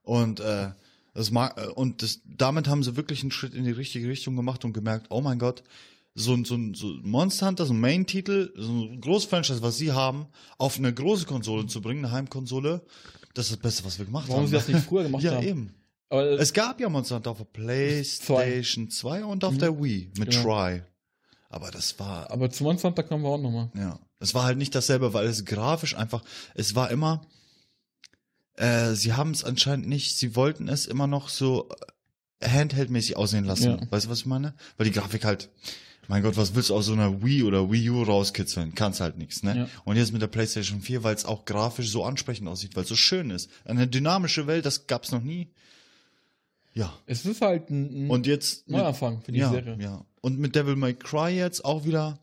Und 0.01 0.39
äh, 0.39 0.69
das 1.13 1.29
mag, 1.31 1.55
äh, 1.61 1.67
und 1.67 2.01
das, 2.01 2.21
damit 2.25 2.67
haben 2.67 2.81
sie 2.81 2.95
wirklich 2.95 3.21
einen 3.21 3.31
Schritt 3.31 3.53
in 3.53 3.63
die 3.63 3.71
richtige 3.71 4.07
Richtung 4.09 4.35
gemacht 4.35 4.65
und 4.65 4.73
gemerkt, 4.73 5.07
oh 5.09 5.21
mein 5.21 5.37
Gott, 5.37 5.63
so 6.19 6.33
ein 6.33 6.45
so, 6.45 6.55
ein- 6.55 6.73
so 6.73 6.87
ein 6.87 7.01
Monster 7.07 7.47
Hunter, 7.47 7.65
so 7.65 7.73
ein 7.73 7.79
Main-Titel, 7.79 8.51
so 8.57 8.71
ein 8.71 8.99
großes 9.01 9.29
Franchise, 9.29 9.61
was 9.61 9.77
sie 9.77 9.91
haben, 9.91 10.25
auf 10.57 10.77
eine 10.77 10.93
große 10.93 11.25
Konsole 11.25 11.67
zu 11.67 11.79
bringen, 11.81 12.03
eine 12.03 12.11
Heimkonsole, 12.13 12.81
das 13.33 13.45
ist 13.45 13.51
das 13.53 13.59
Beste, 13.59 13.85
was 13.85 13.99
wir 13.99 14.05
gemacht 14.05 14.27
Warum 14.27 14.41
haben. 14.41 14.47
sie 14.47 14.53
das 14.55 14.67
nicht 14.67 14.83
früher 14.85 15.03
gemacht 15.03 15.23
ja, 15.23 15.33
haben. 15.35 15.45
eben. 15.47 15.73
Aber 16.09 16.23
Es 16.39 16.53
gab 16.53 16.79
ja 16.79 16.89
Monster 16.89 17.15
Hunter 17.17 17.31
auf 17.31 17.37
der 17.37 17.45
PlayStation 17.45 18.89
2 18.89 19.25
und 19.25 19.43
auf 19.43 19.57
der 19.57 19.77
Wii 19.81 20.11
mit 20.17 20.31
Genau. 20.31 20.43
Try. 20.43 20.81
Aber 21.49 21.69
das 21.71 21.97
war, 21.99 22.31
aber 22.31 22.49
zu 22.49 22.63
Monster 22.63 22.89
Hunter 22.89 23.03
kommen 23.03 23.23
wir 23.23 23.29
auch 23.29 23.37
nochmal. 23.37 23.69
ja, 23.75 23.99
es 24.19 24.33
war 24.33 24.43
halt 24.43 24.57
nicht 24.57 24.73
dasselbe, 24.73 25.13
weil 25.13 25.27
es 25.27 25.45
grafisch 25.45 25.95
einfach, 25.95 26.23
es 26.55 26.73
war 26.75 26.89
immer, 26.91 27.25
äh, 28.55 28.93
sie 28.93 29.13
haben 29.13 29.31
es 29.31 29.43
anscheinend 29.43 29.87
nicht, 29.87 30.17
sie 30.17 30.35
wollten 30.35 30.67
es 30.67 30.85
immer 30.87 31.07
noch 31.07 31.29
so 31.29 31.69
äh, 32.39 32.49
handheldmäßig 32.49 33.15
aussehen 33.17 33.45
lassen. 33.45 33.79
Ja. 33.79 33.91
Weißt 33.91 34.05
du, 34.07 34.09
was 34.09 34.19
ich 34.19 34.25
meine? 34.25 34.55
Weil 34.77 34.85
die 34.85 34.91
Grafik 34.91 35.25
halt, 35.25 35.49
mein 36.07 36.23
Gott, 36.23 36.37
was 36.37 36.55
willst 36.55 36.69
du 36.69 36.75
aus 36.75 36.85
so 36.87 36.93
einer 36.93 37.23
Wii 37.23 37.43
oder 37.43 37.71
Wii 37.71 37.89
U 37.89 38.03
rauskitzeln? 38.03 38.73
Kannst 38.75 38.99
halt 39.01 39.17
nichts, 39.17 39.43
ne? 39.43 39.57
Ja. 39.57 39.67
Und 39.83 39.97
jetzt 39.97 40.13
mit 40.13 40.21
der 40.21 40.27
PlayStation 40.27 40.81
4, 40.81 41.03
weil 41.03 41.15
es 41.15 41.25
auch 41.25 41.45
grafisch 41.45 41.89
so 41.89 42.03
ansprechend 42.03 42.47
aussieht, 42.47 42.75
weil 42.75 42.83
es 42.83 42.89
so 42.89 42.95
schön 42.95 43.29
ist. 43.29 43.49
Eine 43.65 43.87
dynamische 43.87 44.47
Welt, 44.47 44.65
das 44.65 44.87
gab's 44.87 45.11
noch 45.11 45.21
nie. 45.23 45.47
Ja. 46.73 46.93
Es 47.07 47.25
ist 47.25 47.41
halt 47.41 47.69
ein, 47.69 48.05
ein 48.05 48.09
Und 48.09 48.27
jetzt 48.27 48.69
Neuanfang 48.69 49.21
für 49.21 49.31
die 49.31 49.39
ja, 49.39 49.49
Serie. 49.49 49.77
Ja. 49.81 50.05
Und 50.21 50.39
mit 50.39 50.55
Devil 50.55 50.75
May 50.75 50.93
Cry 50.93 51.29
jetzt 51.35 51.65
auch 51.65 51.85
wieder, 51.85 52.19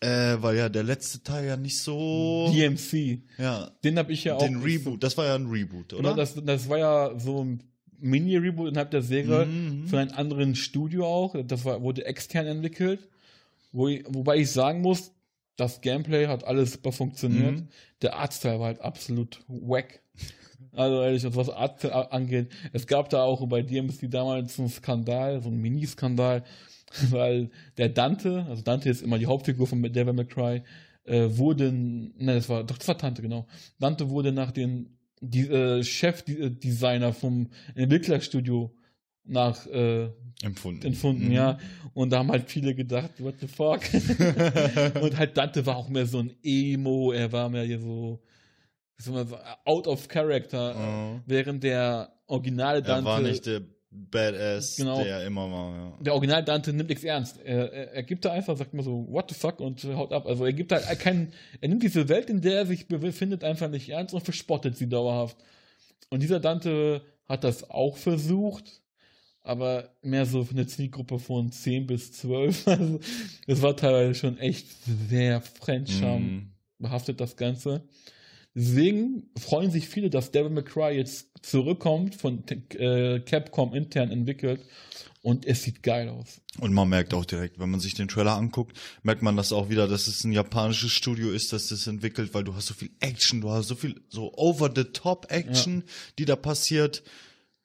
äh, 0.00 0.36
weil 0.40 0.56
ja 0.56 0.68
der 0.68 0.82
letzte 0.82 1.22
Teil 1.22 1.46
ja 1.46 1.56
nicht 1.56 1.78
so. 1.78 2.50
DMC. 2.52 3.20
ja. 3.38 3.70
Den 3.84 3.98
habe 3.98 4.12
ich 4.12 4.24
ja 4.24 4.34
auch. 4.34 4.42
Den 4.42 4.62
Reboot, 4.62 5.02
das 5.02 5.16
war 5.16 5.26
ja 5.26 5.34
ein 5.36 5.46
Reboot, 5.46 5.92
Oder? 5.92 6.10
oder? 6.10 6.14
Das, 6.16 6.34
das 6.34 6.68
war 6.68 6.78
ja 6.78 7.18
so 7.18 7.44
ein 7.44 7.62
Mini-Reboot 8.00 8.68
innerhalb 8.68 8.90
der 8.90 9.02
Serie 9.02 9.46
Mhm. 9.46 9.86
von 9.86 9.98
einem 10.00 10.10
anderen 10.14 10.54
Studio 10.56 11.06
auch. 11.06 11.34
Das 11.46 11.64
war, 11.64 11.80
wurde 11.80 12.04
extern 12.04 12.46
entwickelt. 12.46 13.08
Wo 13.74 13.88
ich, 13.88 14.04
wobei 14.08 14.36
ich 14.36 14.52
sagen 14.52 14.82
muss, 14.82 15.12
das 15.56 15.80
Gameplay 15.80 16.28
hat 16.28 16.44
alles 16.44 16.72
super 16.72 16.92
funktioniert. 16.92 17.56
Mhm. 17.56 17.68
Der 18.02 18.16
Artstyle 18.16 18.60
war 18.60 18.66
halt 18.66 18.80
absolut 18.80 19.40
wack. 19.48 20.00
Also 20.72 21.02
ehrlich, 21.02 21.24
was 21.36 21.50
Artstyle 21.50 22.12
angeht. 22.12 22.50
Es 22.72 22.86
gab 22.86 23.10
da 23.10 23.24
auch 23.24 23.46
bei 23.48 23.62
DMC 23.62 24.08
damals 24.08 24.60
einen 24.60 24.68
Skandal, 24.68 25.42
so 25.42 25.48
einen 25.48 25.60
Mini-Skandal, 25.60 26.44
weil 27.10 27.50
der 27.76 27.88
Dante, 27.88 28.46
also 28.48 28.62
Dante 28.62 28.88
ist 28.88 29.02
immer 29.02 29.18
die 29.18 29.26
Hauptfigur 29.26 29.66
von 29.66 29.82
Devil 29.82 30.12
May 30.12 30.24
Cry, 30.24 30.62
äh, 31.04 31.36
wurde, 31.36 31.72
ne, 31.72 32.34
das 32.34 32.48
war, 32.48 32.62
doch, 32.62 32.78
das 32.78 32.86
war 32.86 32.96
Tante, 32.96 33.22
genau. 33.22 33.46
Dante 33.80 34.08
wurde 34.08 34.30
nach 34.30 34.52
den 34.52 34.96
die, 35.20 35.48
äh, 35.48 35.82
Chefdesigner 35.82 37.12
vom 37.12 37.48
Entwicklerstudio 37.74 38.72
nach 39.24 39.66
äh, 39.66 40.08
Empfunden. 40.42 40.86
empfunden, 40.86 41.26
Mhm. 41.26 41.32
ja. 41.32 41.58
Und 41.94 42.10
da 42.10 42.18
haben 42.18 42.30
halt 42.30 42.50
viele 42.50 42.74
gedacht, 42.74 43.10
what 43.22 43.34
the 43.40 43.46
fuck? 43.46 43.80
und 45.02 45.16
halt 45.16 45.36
Dante 45.36 45.64
war 45.66 45.76
auch 45.76 45.88
mehr 45.88 46.06
so 46.06 46.18
ein 46.18 46.34
Emo, 46.42 47.12
er 47.12 47.30
war 47.32 47.48
mehr 47.48 47.62
hier 47.64 47.80
so, 47.80 48.20
sagen, 48.98 49.32
out 49.64 49.86
of 49.86 50.08
character, 50.08 50.74
Oh. 50.76 51.20
während 51.26 51.62
der 51.62 52.12
originale 52.26 52.78
Er 52.78 52.82
Dante, 52.82 53.04
war 53.06 53.20
nicht 53.20 53.46
der 53.46 53.62
Badass, 53.90 54.76
Genau. 54.76 55.02
der 55.04 55.24
immer 55.24 55.50
war, 55.50 55.76
ja. 55.76 55.98
der 56.02 56.14
original 56.14 56.44
Dante 56.44 56.72
nimmt 56.72 56.88
nichts 56.88 57.04
ernst. 57.04 57.38
Er, 57.44 57.72
er, 57.72 57.92
er 57.92 58.02
gibt 58.02 58.24
da 58.24 58.32
einfach, 58.32 58.56
sagt 58.56 58.74
immer 58.74 58.82
so, 58.82 59.06
what 59.08 59.30
the 59.30 59.36
fuck 59.36 59.60
und 59.60 59.82
haut 59.84 60.12
ab. 60.12 60.26
Also 60.26 60.44
er 60.44 60.52
gibt 60.52 60.72
halt 60.72 60.98
keinen, 60.98 61.32
er 61.60 61.68
nimmt 61.68 61.82
diese 61.84 62.08
Welt, 62.08 62.28
in 62.28 62.40
der 62.40 62.56
er 62.58 62.66
sich 62.66 62.88
befindet, 62.88 63.44
einfach 63.44 63.70
nicht 63.70 63.88
ernst 63.88 64.12
und 64.12 64.22
verspottet 64.24 64.76
sie 64.76 64.88
dauerhaft. 64.88 65.36
Und 66.10 66.22
dieser 66.24 66.40
Dante 66.40 67.02
hat 67.28 67.44
das 67.44 67.70
auch 67.70 67.96
versucht, 67.96 68.82
aber 69.44 69.90
mehr 70.02 70.26
so 70.26 70.42
für 70.44 70.52
eine 70.54 70.66
Zielgruppe 70.66 71.18
von 71.20 71.52
10 71.52 71.86
bis 71.86 72.12
12. 72.12 72.66
Also 72.66 73.00
das 73.46 73.62
war 73.62 73.76
teilweise 73.76 74.18
schon 74.18 74.38
echt 74.38 74.66
sehr 75.08 75.40
Fremdscham 75.40 76.22
Mhm. 76.24 76.50
behaftet, 76.78 77.20
das 77.20 77.36
Ganze. 77.36 77.84
Deswegen 78.56 79.24
freuen 79.38 79.70
sich 79.70 79.88
viele, 79.88 80.10
dass 80.10 80.30
Devil 80.30 80.50
May 80.50 80.62
Cry 80.64 80.96
jetzt 80.96 81.26
zurückkommt, 81.42 82.14
von 82.14 82.44
äh, 82.48 83.20
Capcom 83.20 83.74
intern 83.74 84.12
entwickelt 84.12 84.60
und 85.22 85.44
es 85.44 85.64
sieht 85.64 85.82
geil 85.82 86.08
aus. 86.08 86.40
Und 86.60 86.72
man 86.72 86.88
merkt 86.88 87.14
auch 87.14 87.24
direkt, 87.24 87.58
wenn 87.58 87.70
man 87.70 87.80
sich 87.80 87.94
den 87.94 88.06
Trailer 88.06 88.36
anguckt, 88.36 88.78
merkt 89.02 89.22
man 89.22 89.36
das 89.36 89.52
auch 89.52 89.70
wieder, 89.70 89.88
dass 89.88 90.06
es 90.06 90.22
ein 90.22 90.30
japanisches 90.32 90.92
Studio 90.92 91.32
ist, 91.32 91.52
das 91.52 91.66
das 91.66 91.88
entwickelt, 91.88 92.32
weil 92.32 92.44
du 92.44 92.54
hast 92.54 92.66
so 92.66 92.74
viel 92.74 92.90
Action, 93.00 93.40
du 93.40 93.50
hast 93.50 93.66
so 93.66 93.74
viel 93.74 94.00
so 94.08 94.32
over-the-top-Action, 94.36 95.82
die 96.18 96.24
da 96.24 96.36
passiert. 96.36 97.02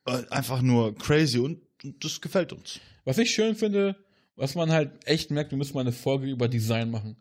Äh, 0.05 0.23
Einfach 0.31 0.61
nur 0.63 0.95
crazy 0.95 1.37
und 1.37 1.61
das 1.83 2.21
gefällt 2.21 2.53
uns. 2.53 2.79
Was 3.05 3.17
ich 3.17 3.31
schön 3.31 3.55
finde, 3.55 3.95
was 4.35 4.55
man 4.55 4.71
halt 4.71 4.91
echt 5.05 5.31
merkt, 5.31 5.51
wir 5.51 5.57
müssen 5.57 5.73
mal 5.73 5.81
eine 5.81 5.91
Folge 5.91 6.27
über 6.27 6.47
Design 6.47 6.91
machen. 6.91 7.15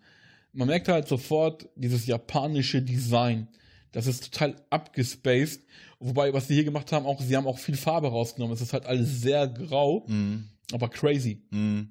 Man 0.52 0.68
merkt 0.68 0.88
halt 0.88 1.08
sofort 1.08 1.68
dieses 1.76 2.06
japanische 2.06 2.80
Design. 2.82 3.48
Das 3.92 4.06
ist 4.06 4.32
total 4.32 4.56
abgespaced. 4.70 5.62
Wobei, 6.00 6.32
was 6.32 6.48
sie 6.48 6.54
hier 6.54 6.64
gemacht 6.64 6.92
haben, 6.92 7.06
auch, 7.06 7.20
sie 7.20 7.36
haben 7.36 7.46
auch 7.46 7.58
viel 7.58 7.76
Farbe 7.76 8.08
rausgenommen. 8.08 8.54
Es 8.54 8.60
ist 8.60 8.72
halt 8.72 8.86
alles 8.86 9.20
sehr 9.20 9.48
grau, 9.48 10.04
Mhm. 10.08 10.48
aber 10.72 10.88
crazy. 10.88 11.42
Mhm. 11.50 11.88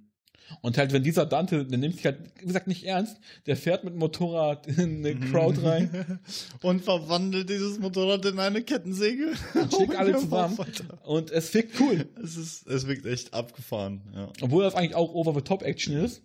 Und 0.61 0.77
halt, 0.77 0.93
wenn 0.93 1.03
dieser 1.03 1.25
Dante, 1.25 1.65
der 1.65 1.77
nimmt 1.77 1.95
sich 1.95 2.05
halt, 2.05 2.19
wie 2.39 2.45
gesagt, 2.45 2.67
nicht 2.67 2.85
ernst, 2.85 3.17
der 3.45 3.57
fährt 3.57 3.83
mit 3.83 3.93
dem 3.93 3.99
Motorrad 3.99 4.67
in 4.67 5.05
eine 5.05 5.15
Crowd 5.15 5.59
rein 5.61 6.19
Und 6.61 6.83
verwandelt 6.83 7.49
dieses 7.49 7.79
Motorrad 7.79 8.25
in 8.25 8.39
eine 8.39 8.61
Kettensäge. 8.61 9.33
und 9.53 9.73
schickt 9.73 9.95
alle 9.95 10.13
Hör 10.13 10.19
zusammen. 10.19 10.57
Und 11.03 11.31
es 11.31 11.53
wirkt 11.53 11.79
cool. 11.79 12.07
Es 12.23 12.37
ist, 12.37 12.67
es 12.67 12.87
wirkt 12.87 13.05
echt 13.05 13.33
abgefahren, 13.33 14.01
ja. 14.15 14.31
Obwohl 14.41 14.63
das 14.63 14.75
eigentlich 14.75 14.95
auch 14.95 15.13
Over-the-Top-Action 15.13 15.97
ist. 15.97 16.21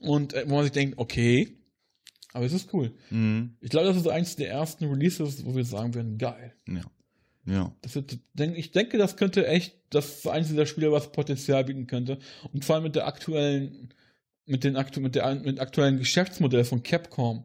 Und 0.00 0.34
äh, 0.34 0.44
wo 0.48 0.56
man 0.56 0.64
sich 0.64 0.72
denkt, 0.72 0.98
okay, 0.98 1.56
aber 2.32 2.46
es 2.46 2.52
ist 2.52 2.72
cool. 2.72 2.92
Mhm. 3.10 3.56
Ich 3.60 3.70
glaube, 3.70 3.86
das 3.86 3.96
ist 3.96 4.08
eins 4.08 4.36
der 4.36 4.50
ersten 4.50 4.86
Releases, 4.86 5.44
wo 5.44 5.54
wir 5.54 5.64
sagen 5.64 5.94
werden, 5.94 6.18
geil. 6.18 6.54
Ja. 6.66 6.82
Ja. 7.44 7.74
Das 7.82 7.96
ich 8.36 8.70
denke, 8.70 8.98
das 8.98 9.16
könnte 9.16 9.46
echt, 9.46 9.74
das 9.90 10.18
ist 10.18 10.28
eins 10.28 10.48
dieser 10.48 10.66
Spiele, 10.66 10.92
was 10.92 11.12
Potenzial 11.12 11.64
bieten 11.64 11.86
könnte. 11.86 12.18
Und 12.52 12.64
vor 12.64 12.76
allem 12.76 12.84
mit 12.84 12.94
der 12.94 13.06
aktuellen, 13.06 13.92
mit 14.46 14.64
den 14.64 14.76
aktu 14.76 15.00
mit 15.00 15.14
der 15.14 15.34
mit 15.34 15.60
aktuellen 15.60 15.98
Geschäftsmodell 15.98 16.64
von 16.64 16.82
Capcom, 16.82 17.44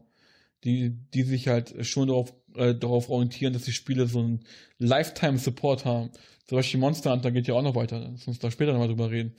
die, 0.64 0.92
die 1.14 1.24
sich 1.24 1.48
halt 1.48 1.86
schon 1.86 2.08
darauf, 2.10 2.34
äh, 2.56 2.76
darauf 2.76 3.10
orientieren, 3.10 3.54
dass 3.54 3.64
die 3.64 3.72
Spiele 3.72 4.08
so 4.08 4.20
einen 4.20 4.44
Lifetime-Support 4.80 5.86
haben. 5.86 6.12
Zum 6.46 6.58
Beispiel 6.58 6.80
Monster 6.80 7.12
Hunter 7.12 7.32
geht 7.32 7.48
ja 7.48 7.56
auch 7.56 7.64
noch 7.64 7.76
weiter, 7.76 8.10
lass 8.12 8.28
uns 8.28 8.40
da 8.40 8.52
später 8.52 8.74
nochmal 8.74 8.88
drüber 8.88 9.12
reden. 9.12 9.34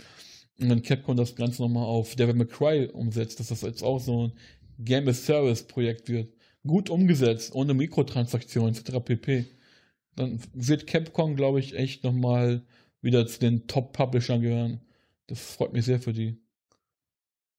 Und 0.60 0.68
dann 0.68 0.82
Capcom 0.82 1.16
das 1.16 1.36
Ganze 1.36 1.62
nochmal 1.62 1.84
auf 1.84 2.16
Devil 2.16 2.34
May 2.34 2.46
Cry 2.46 2.86
umsetzt, 2.92 3.38
dass 3.38 3.48
das 3.48 3.62
jetzt 3.62 3.82
auch 3.82 4.00
so 4.00 4.26
ein 4.26 4.32
Game 4.78 5.06
as 5.08 5.24
Service 5.24 5.62
Projekt 5.62 6.08
wird. 6.08 6.32
Gut 6.66 6.90
umgesetzt, 6.90 7.54
ohne 7.54 7.74
Mikrotransaktionen 7.74 8.74
etc. 8.74 8.98
pp. 9.04 9.46
Dann 10.18 10.40
wird 10.52 10.88
Capcom, 10.88 11.36
glaube 11.36 11.60
ich, 11.60 11.76
echt 11.76 12.02
nochmal 12.02 12.62
wieder 13.00 13.26
zu 13.28 13.38
den 13.38 13.68
Top-Publishern 13.68 14.42
gehören. 14.42 14.80
Das 15.28 15.38
freut 15.38 15.72
mich 15.72 15.84
sehr 15.84 16.00
für 16.00 16.12
die. 16.12 16.36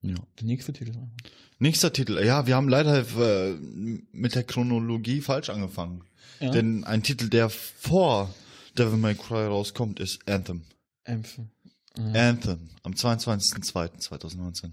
ja. 0.01 0.15
Der 0.39 0.45
nächste 0.45 0.73
Titel. 0.73 0.93
Nächster 1.57 1.93
Titel. 1.93 2.19
Ja, 2.23 2.47
wir 2.47 2.55
haben 2.55 2.67
leider 2.67 2.99
äh, 2.99 3.55
mit 4.11 4.35
der 4.35 4.43
Chronologie 4.43 5.21
falsch 5.21 5.49
angefangen. 5.49 6.03
Ja. 6.41 6.51
Denn 6.51 6.83
ein 6.83 7.01
Titel, 7.01 7.29
der 7.29 7.49
vor 7.49 8.33
Devil 8.77 8.97
May 8.97 9.15
Cry 9.15 9.45
rauskommt, 9.45 10.01
ist 10.01 10.27
Anthem. 10.27 10.63
Ämpfe. 11.05 11.47
Anthem. 11.95 12.69
Am 12.83 12.93
22.02.2019. 12.93 14.71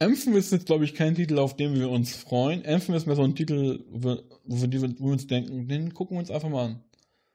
Anthem 0.00 0.36
ist 0.36 0.52
jetzt, 0.52 0.66
glaube 0.66 0.84
ich, 0.84 0.94
kein 0.94 1.14
Titel, 1.14 1.38
auf 1.38 1.56
den 1.56 1.74
wir 1.74 1.90
uns 1.90 2.14
freuen. 2.14 2.64
Anthem 2.64 2.94
ist 2.94 3.06
mehr 3.06 3.16
so 3.16 3.24
ein 3.24 3.34
Titel, 3.34 3.84
wo 3.90 4.04
wir, 4.04 4.22
wo 4.44 4.62
wir, 4.62 4.82
wo 4.98 5.06
wir 5.06 5.12
uns 5.12 5.26
denken, 5.26 5.66
den 5.66 5.92
gucken 5.92 6.16
wir 6.16 6.20
uns 6.20 6.30
einfach 6.30 6.48
mal 6.48 6.66
an. 6.66 6.84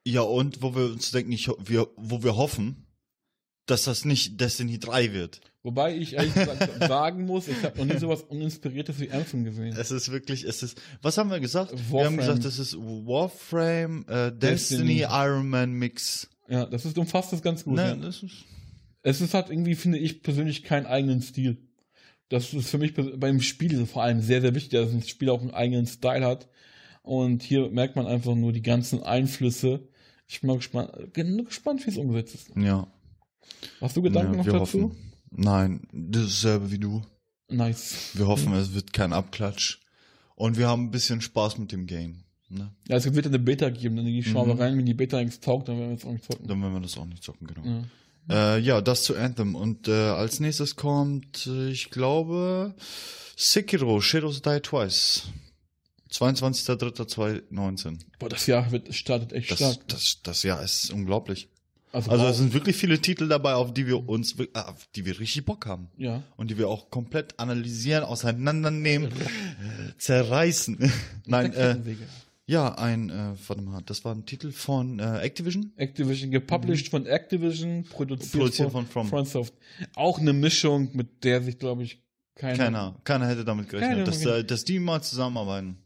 Ja, 0.06 0.21
und 0.21 0.62
wo 0.62 0.76
wir 0.76 0.86
uns 0.86 1.12
denken, 1.12 1.32
ich, 1.32 1.47
wir, 1.47 1.88
wo 1.97 2.23
wir 2.23 2.38
hoffen, 2.38 2.86
dass 3.65 3.84
das 3.84 4.06
nicht 4.06 4.39
Destiny 4.39 4.80
3 4.80 5.13
wird. 5.13 5.41
Wobei 5.63 5.95
ich 5.95 6.13
ehrlich 6.13 6.34
gesagt 6.34 6.84
sagen 6.88 7.26
muss, 7.26 7.47
ich 7.47 7.63
habe 7.63 7.78
noch 7.80 7.86
nie 7.86 7.99
sowas 7.99 8.21
Uninspiriertes 8.23 8.99
wie 8.99 9.12
Anthem 9.12 9.45
gesehen. 9.45 9.76
Es 9.78 9.91
ist 9.91 10.12
wirklich, 10.12 10.43
es 10.43 10.62
ist, 10.62 10.82
was 11.02 11.17
haben 11.17 11.30
wir 11.30 11.39
gesagt? 11.39 11.71
Wir 11.71 11.80
Warframe. 11.80 12.06
haben 12.06 12.17
gesagt, 12.17 12.45
das 12.45 12.60
ist 12.60 12.78
Warframe, 12.78 14.06
äh, 14.08 14.32
Destiny, 14.32 14.39
Destiny. 14.39 15.08
Iron 15.10 15.49
Man 15.49 15.71
Mix. 15.73 16.30
Ja, 16.49 16.65
das 16.65 16.86
ist 16.86 16.97
umfasst 16.97 17.32
das 17.32 17.41
ganz 17.41 17.63
gut. 17.63 17.76
Ne, 17.76 17.88
ja. 17.88 17.95
das 17.95 18.23
ist, 18.23 18.36
Es 19.04 19.21
ist 19.21 19.34
halt 19.34 19.49
irgendwie, 19.49 19.76
finde 19.76 19.99
ich 19.99 20.21
persönlich, 20.21 20.63
keinen 20.63 20.86
eigenen 20.86 21.21
Stil. 21.21 21.58
Das 22.34 22.54
ist 22.54 22.69
für 22.69 22.78
mich 22.80 22.93
beim 22.96 23.41
Spiel 23.41 23.86
vor 23.86 24.02
allem 24.04 24.22
sehr, 24.22 24.41
sehr 24.41 24.56
wichtig, 24.56 24.72
dass 24.72 24.91
ein 24.91 25.04
Spiel 25.04 25.30
auch 25.30 25.41
einen 25.41 25.52
eigenen 25.52 25.86
Style 25.86 26.26
hat. 26.26 26.50
Und 27.04 27.43
hier 27.43 27.69
merkt 27.69 27.96
man 27.96 28.08
einfach 28.08 28.34
nur 28.34 28.52
die 28.54 28.62
ganzen 28.62 29.04
Einflüsse. 29.04 29.88
Ich 30.28 30.41
bin 30.41 30.48
mal 30.48 30.58
gespannt, 30.58 31.13
bin 31.13 31.46
gespannt 31.46 31.86
wie 31.86 31.91
es 31.91 31.98
umgesetzt 31.98 32.36
ist. 32.36 32.50
ja. 32.56 32.88
Hast 33.82 33.96
du 33.96 34.02
Gedanken 34.02 34.32
ja, 34.34 34.38
noch 34.38 34.46
dazu? 34.46 34.60
hoffen. 34.62 34.91
Nein, 35.30 35.82
dasselbe 35.91 36.72
wie 36.72 36.80
du. 36.80 37.02
Nice. 37.50 38.12
Wir 38.13 38.26
hoffen, 38.28 38.54
es 38.54 38.74
wird 38.74 38.93
kein 38.93 39.13
Abklatsch. 39.13 39.80
Und 40.36 40.58
wir 40.58 40.67
haben 40.67 40.86
ein 40.86 40.91
bisschen 40.91 41.22
Spaß 41.22 41.58
mit 41.60 41.72
dem 41.72 41.86
Game. 41.86 42.24
Ne? 42.50 42.72
Ja, 42.88 42.96
es 42.98 43.13
wird 43.13 43.28
eine 43.28 43.39
Beta 43.39 43.69
geben, 43.69 43.96
dann 43.98 44.24
schauen 44.24 44.48
wir 44.48 44.56
Mhm. 44.56 44.60
rein, 44.62 44.78
wenn 44.78 44.86
die 44.86 44.93
Beta 44.93 45.22
nichts 45.22 45.39
taugt, 45.39 45.67
dann 45.67 45.78
werden 45.78 45.89
wir 45.89 45.98
es 45.98 46.06
auch 46.06 46.12
nicht 46.12 46.24
zocken. 46.24 46.48
Dann 46.48 46.62
werden 46.62 46.74
wir 46.74 46.80
das 46.82 46.98
auch 46.98 47.06
nicht 47.06 47.24
zocken, 47.24 47.48
genau. 47.48 47.63
Ja. 47.65 47.84
Äh, 48.30 48.60
ja, 48.60 48.82
das 48.82 49.04
zu 49.04 49.16
Anthem. 49.16 49.56
Und 49.56 49.88
äh, 49.88 49.92
als 49.92 50.40
nächstes 50.40 50.76
kommt, 50.76 51.48
äh, 51.48 51.70
ich 51.70 51.90
glaube, 51.90 52.74
Sekiro, 53.36 54.00
Shadows 54.02 54.42
Die 54.42 54.60
Twice. 54.60 55.24
22.03.2019. 56.12 58.00
Boah, 58.20 58.30
das 58.30 58.46
Jahr 58.48 58.72
wird, 58.72 58.94
startet 58.94 59.34
echt 59.34 59.50
Das, 59.52 59.58
stark. 59.58 59.88
das, 59.88 60.20
das 60.24 60.44
Jahr 60.44 60.62
ist 60.64 60.92
unglaublich. 60.92 61.50
Also, 61.92 62.10
Also 62.12 62.26
es 62.28 62.38
sind 62.38 62.54
wirklich 62.54 62.76
viele 62.76 63.00
Titel 63.00 63.28
dabei, 63.28 63.54
auf 63.54 63.74
die 63.74 63.86
wir 63.88 64.08
uns, 64.10 64.36
ah, 64.54 64.70
auf 64.72 64.88
die 64.96 65.06
wir 65.06 65.20
richtig 65.20 65.46
Bock 65.46 65.66
haben. 65.66 65.90
ja. 65.98 66.24
Und 66.38 66.50
die 66.50 66.58
wir 66.58 66.68
auch 66.68 66.90
komplett 66.90 67.40
analysieren, 67.40 68.04
auseinandernehmen, 68.04 69.12
zerreißen. 69.98 70.92
Nein, 71.26 71.54
äh. 71.54 71.78
Ja, 72.46 72.76
ein, 72.76 73.10
äh, 73.10 73.34
warte 73.48 73.62
mal, 73.62 73.82
das 73.86 74.04
war 74.04 74.14
ein 74.14 74.26
Titel 74.26 74.52
von 74.52 75.00
äh, 75.00 75.20
Activision. 75.20 75.72
Activision, 75.78 76.32
gepublished 76.32 76.90
von 76.90 77.06
Activision, 77.06 77.86
produziert, 77.86 78.34
Mhm. 78.34 78.40
Produziert 78.40 78.72
von, 78.72 78.86
von 78.86 79.08
From. 79.08 79.08
FromSoft. 79.10 79.54
Auch 79.96 80.20
eine 80.20 80.34
Mischung, 80.34 80.90
mit 80.94 81.24
der 81.24 81.42
sich, 81.42 81.58
glaube 81.58 81.84
ich, 81.84 82.02
keiner. 82.36 82.58
Keiner, 82.58 82.96
keiner 83.04 83.28
hätte 83.28 83.46
damit 83.46 83.70
gerechnet, 83.70 84.08
dass, 84.08 84.26
äh, 84.26 84.44
dass 84.44 84.66
die 84.66 84.80
mal 84.80 85.02
zusammenarbeiten. 85.02 85.78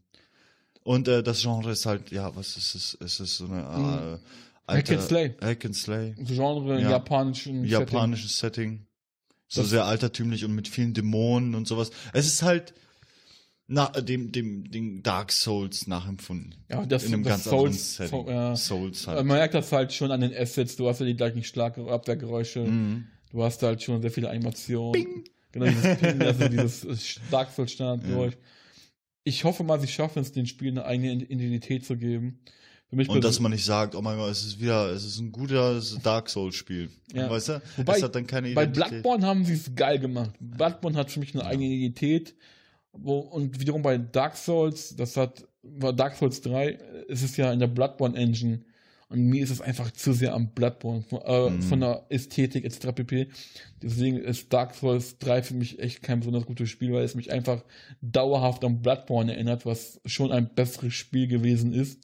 Und 0.82 1.06
äh, 1.06 1.22
das 1.22 1.42
Genre 1.42 1.70
ist 1.70 1.84
halt, 1.86 2.10
ja, 2.10 2.34
was 2.34 2.56
ist 2.56 2.74
es? 2.74 2.96
Es 3.00 3.20
ist 3.20 3.36
so 3.36 3.44
eine 3.46 4.18
äh, 4.68 4.72
Hack 4.72 4.90
and 4.90 5.02
Slay. 5.02 5.34
Hack 5.40 5.64
and 5.64 5.76
Slay. 5.76 6.14
Genre 6.18 6.76
in 6.76 6.82
Ja. 6.84 6.90
japanischen 6.92 7.64
Japanisches 7.64 8.38
Setting. 8.38 8.86
So 9.46 9.60
Das- 9.60 9.70
sehr 9.70 9.84
altertümlich 9.84 10.44
und 10.44 10.54
mit 10.54 10.66
vielen 10.68 10.94
Dämonen 10.94 11.54
und 11.54 11.68
sowas. 11.68 11.90
Es 12.14 12.26
ist 12.26 12.42
halt 12.42 12.74
na, 13.70 13.88
dem, 13.90 14.32
dem, 14.32 14.70
dem 14.70 15.02
Dark 15.02 15.30
Souls 15.30 15.86
nachempfunden. 15.86 16.54
Ja, 16.70 16.86
das, 16.86 17.04
In 17.04 17.12
einem 17.12 17.22
das 17.22 17.32
ganz 17.32 17.44
Souls, 17.44 17.96
Setting. 17.96 18.24
so, 18.24 18.30
ja. 18.30 18.56
Souls 18.56 19.06
Man 19.06 19.16
halt. 19.16 19.26
merkt 19.26 19.54
das 19.54 19.70
halt 19.70 19.92
schon 19.92 20.10
an 20.10 20.22
den 20.22 20.34
Assets. 20.34 20.76
Du 20.76 20.88
hast 20.88 21.00
ja 21.00 21.06
die 21.06 21.14
gleichen 21.14 21.44
Schlag 21.44 21.76
Abwehrgeräusche. 21.76 22.60
Mhm. 22.60 23.04
Du 23.30 23.44
hast 23.44 23.62
halt 23.62 23.82
schon 23.82 24.00
sehr 24.00 24.10
viele 24.10 24.30
Animationen. 24.30 25.24
Genau, 25.52 25.66
dieses 25.66 25.98
Ping, 25.98 26.22
also 26.22 26.48
dieses 26.48 27.20
Dark 27.30 27.50
Souls 27.50 27.72
Standardgeräusch. 27.72 28.34
Ich 29.24 29.44
hoffe 29.44 29.64
mal, 29.64 29.78
sie 29.78 29.88
schaffen 29.88 30.20
es, 30.20 30.32
den 30.32 30.46
Spielen 30.46 30.78
eine 30.78 30.86
eigene 30.86 31.12
Identität 31.24 31.84
zu 31.84 31.98
geben. 31.98 32.40
Und 32.90 33.22
dass 33.22 33.38
man 33.38 33.52
nicht 33.52 33.66
sagt, 33.66 33.94
oh 33.94 34.00
mein 34.00 34.16
Gott, 34.16 34.30
es 34.30 34.44
ist 34.46 34.60
wieder, 34.62 34.90
es 34.92 35.04
ist 35.04 35.18
ein 35.18 35.30
guter 35.30 35.78
Dark 36.02 36.30
Souls 36.30 36.54
Spiel. 36.54 36.88
Ja. 37.12 37.28
Weißt 37.28 37.50
du? 37.50 37.62
Wobei, 37.76 37.98
es 37.98 38.02
hat 38.02 38.14
dann 38.14 38.26
keine 38.26 38.54
Bei 38.54 38.62
Identität. 38.62 38.88
Bloodborne 39.02 39.26
haben 39.26 39.44
sie 39.44 39.52
es 39.52 39.74
geil 39.74 39.98
gemacht. 39.98 40.30
Bloodborne 40.40 40.96
hat 40.96 41.10
für 41.10 41.20
mich 41.20 41.34
eine 41.34 41.44
eigene 41.44 41.66
Identität. 41.66 42.34
Wo, 42.92 43.18
und 43.18 43.60
wiederum 43.60 43.82
bei 43.82 43.98
Dark 43.98 44.36
Souls, 44.36 44.96
das 44.96 45.16
hat, 45.16 45.46
war 45.62 45.92
Dark 45.92 46.16
Souls 46.16 46.40
3, 46.40 46.78
es 47.08 47.22
ist 47.22 47.36
ja 47.36 47.52
in 47.52 47.60
der 47.60 47.66
Bloodborne 47.68 48.16
Engine. 48.16 48.60
Und 49.10 49.20
mir 49.22 49.42
ist 49.42 49.50
es 49.50 49.62
einfach 49.62 49.90
zu 49.92 50.12
sehr 50.12 50.34
am 50.34 50.50
Bloodborne, 50.50 51.00
von, 51.02 51.20
äh, 51.24 51.50
Mhm. 51.50 51.62
von 51.62 51.80
der 51.80 52.04
Ästhetik 52.10 52.64
etc. 52.66 52.92
pp. 52.92 53.28
Deswegen 53.82 54.18
ist 54.18 54.52
Dark 54.52 54.74
Souls 54.74 55.16
3 55.18 55.42
für 55.42 55.54
mich 55.54 55.78
echt 55.78 56.02
kein 56.02 56.20
besonders 56.20 56.44
gutes 56.44 56.68
Spiel, 56.68 56.92
weil 56.92 57.04
es 57.04 57.14
mich 57.14 57.32
einfach 57.32 57.64
dauerhaft 58.02 58.64
an 58.64 58.82
Bloodborne 58.82 59.32
erinnert, 59.32 59.64
was 59.64 59.98
schon 60.04 60.30
ein 60.30 60.54
besseres 60.54 60.92
Spiel 60.92 61.26
gewesen 61.26 61.72
ist. 61.72 62.00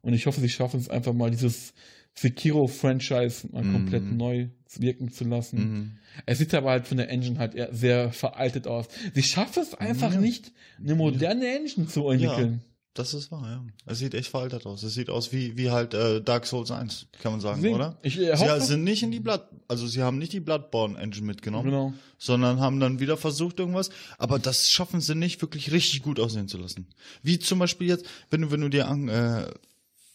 Und 0.00 0.14
ich 0.14 0.26
hoffe, 0.26 0.40
sie 0.40 0.48
schaffen 0.48 0.80
es 0.80 0.88
einfach 0.88 1.12
mal, 1.12 1.30
dieses 1.30 1.74
Sekiro-Franchise 2.14 3.48
mal 3.52 3.62
Mhm. 3.64 3.72
komplett 3.72 4.04
neu 4.12 4.48
wirken 4.78 5.10
zu 5.10 5.24
lassen. 5.24 5.58
Mhm. 5.58 5.92
Es 6.26 6.38
sieht 6.38 6.54
aber 6.54 6.70
halt 6.70 6.86
von 6.86 6.96
der 6.96 7.10
Engine 7.10 7.38
halt 7.38 7.54
eher 7.54 7.74
sehr 7.74 8.10
veraltet 8.12 8.66
aus. 8.66 8.86
Sie 9.14 9.22
schaffen 9.22 9.62
es 9.62 9.74
einfach 9.74 10.12
Ja. 10.14 10.20
nicht, 10.20 10.52
eine 10.78 10.94
moderne 10.94 11.46
Engine 11.56 11.86
zu 11.86 12.08
entwickeln. 12.08 12.62
Das 12.94 13.14
ist 13.14 13.30
wahr, 13.32 13.42
ja. 13.46 13.64
Es 13.86 14.00
sieht 14.00 14.12
echt 14.12 14.28
veraltet 14.28 14.66
aus. 14.66 14.82
Es 14.82 14.92
sieht 14.92 15.08
aus 15.08 15.32
wie, 15.32 15.56
wie 15.56 15.70
halt 15.70 15.94
äh, 15.94 16.20
Dark 16.20 16.44
Souls 16.46 16.70
1, 16.70 17.06
kann 17.22 17.32
man 17.32 17.40
sagen, 17.40 17.62
Deswegen, 17.62 17.76
oder? 17.76 17.98
Ich 18.02 18.18
äh, 18.18 18.36
Sie 18.36 18.44
hoffe, 18.44 18.60
sind 18.60 18.84
nicht 18.84 19.02
in 19.02 19.10
die 19.10 19.20
Blood, 19.20 19.44
also 19.66 19.86
sie 19.86 20.02
haben 20.02 20.18
nicht 20.18 20.34
die 20.34 20.40
Bloodborne 20.40 20.98
Engine 20.98 21.24
mitgenommen, 21.26 21.70
genau. 21.70 21.94
sondern 22.18 22.60
haben 22.60 22.80
dann 22.80 23.00
wieder 23.00 23.16
versucht 23.16 23.60
irgendwas, 23.60 23.88
aber 24.18 24.38
das 24.38 24.68
schaffen 24.68 25.00
sie 25.00 25.14
nicht 25.14 25.40
wirklich 25.40 25.72
richtig 25.72 26.02
gut 26.02 26.20
aussehen 26.20 26.48
zu 26.48 26.58
lassen. 26.58 26.86
Wie 27.22 27.38
zum 27.38 27.58
Beispiel 27.60 27.88
jetzt, 27.88 28.04
wenn 28.28 28.42
du, 28.42 28.50
wenn 28.50 28.60
du 28.60 28.68
dir 28.68 28.86
an, 28.88 29.08
äh, 29.08 29.46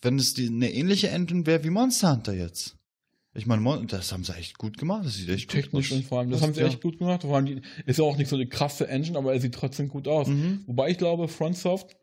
wenn 0.01 0.17
es 0.19 0.33
die, 0.33 0.47
eine 0.47 0.71
ähnliche 0.71 1.09
Engine 1.09 1.45
wäre 1.45 1.63
wie 1.63 1.69
Monster 1.69 2.11
Hunter 2.13 2.33
jetzt. 2.33 2.75
Ich 3.33 3.45
meine, 3.45 3.85
das 3.87 4.11
haben 4.11 4.23
sie 4.23 4.35
echt 4.35 4.57
gut 4.57 4.77
gemacht, 4.77 5.05
das 5.05 5.15
sieht 5.15 5.29
echt 5.29 5.49
Technisch 5.51 5.89
gut 5.89 5.97
aus. 5.97 6.01
und 6.03 6.07
vor 6.07 6.19
allem, 6.19 6.29
das, 6.31 6.39
Das- 6.39 6.47
haben 6.47 6.53
sie 6.55 6.61
ja. 6.61 6.67
echt 6.67 6.81
gut 6.81 6.97
gemacht. 6.97 7.21
Vor 7.21 7.35
allem 7.35 7.45
die, 7.45 7.61
ist 7.85 7.99
ja 7.99 8.05
auch 8.05 8.17
nicht 8.17 8.29
so 8.29 8.35
eine 8.35 8.47
krasse 8.47 8.87
Engine, 8.87 9.17
aber 9.17 9.33
er 9.33 9.39
sieht 9.39 9.53
trotzdem 9.53 9.89
gut 9.89 10.07
aus. 10.07 10.27
Mhm. 10.27 10.63
Wobei 10.65 10.89
ich 10.89 10.97
glaube, 10.97 11.27
FrontSoft, 11.27 11.95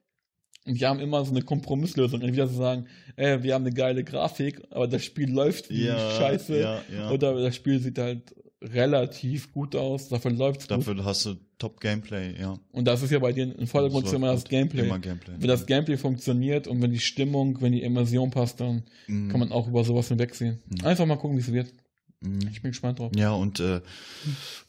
die 0.66 0.86
haben 0.86 1.00
immer 1.00 1.24
so 1.24 1.32
eine 1.32 1.42
Kompromisslösung. 1.42 2.20
Entweder 2.22 2.46
sie 2.46 2.54
sagen, 2.56 2.86
äh, 3.16 3.42
wir 3.42 3.54
haben 3.54 3.64
eine 3.66 3.74
geile 3.74 4.04
Grafik, 4.04 4.62
aber 4.70 4.86
das 4.86 5.04
Spiel 5.04 5.30
läuft 5.30 5.70
wie 5.70 5.86
Ja, 5.86 6.10
scheiße. 6.16 6.58
ja. 6.92 7.10
Oder 7.10 7.34
das 7.42 7.56
Spiel 7.56 7.80
sieht 7.80 7.98
halt 7.98 8.34
relativ 8.72 9.52
gut 9.52 9.76
aus, 9.76 10.08
dafür 10.08 10.30
läuft 10.32 10.60
es 10.62 10.68
gut. 10.68 10.78
Dafür 10.78 11.04
hast 11.04 11.26
du 11.26 11.36
Top 11.58 11.80
Gameplay, 11.80 12.38
ja. 12.40 12.58
Und 12.72 12.84
das 12.86 13.02
ist 13.02 13.10
ja 13.10 13.18
bei 13.18 13.32
denen 13.32 13.52
im 13.52 13.66
Vordergrund 13.66 14.12
immer 14.12 14.32
das 14.32 14.42
gut. 14.42 14.50
Gameplay. 14.50 14.86
Immer 14.86 14.98
Gameplay. 14.98 15.34
Wenn 15.38 15.48
das 15.48 15.66
Gameplay 15.66 15.96
funktioniert 15.96 16.66
und 16.66 16.82
wenn 16.82 16.90
die 16.90 16.98
Stimmung, 17.00 17.60
wenn 17.60 17.72
die 17.72 17.82
Immersion 17.82 18.30
passt, 18.30 18.60
dann 18.60 18.82
Mhm. 19.06 19.28
kann 19.30 19.40
man 19.40 19.52
auch 19.52 19.68
über 19.68 19.84
sowas 19.84 20.08
hinwegsehen. 20.08 20.60
Einfach 20.82 21.06
mal 21.06 21.16
gucken, 21.16 21.36
wie 21.36 21.42
es 21.42 21.52
wird. 21.52 21.72
Mhm. 22.20 22.48
Ich 22.50 22.62
bin 22.62 22.70
gespannt 22.72 22.98
drauf. 22.98 23.12
Ja, 23.16 23.32
und 23.32 23.60
äh, 23.60 23.80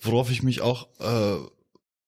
worauf 0.01 0.29
ich 0.31 0.43
mich 0.43 0.61
auch 0.61 0.87
äh, 0.99 1.37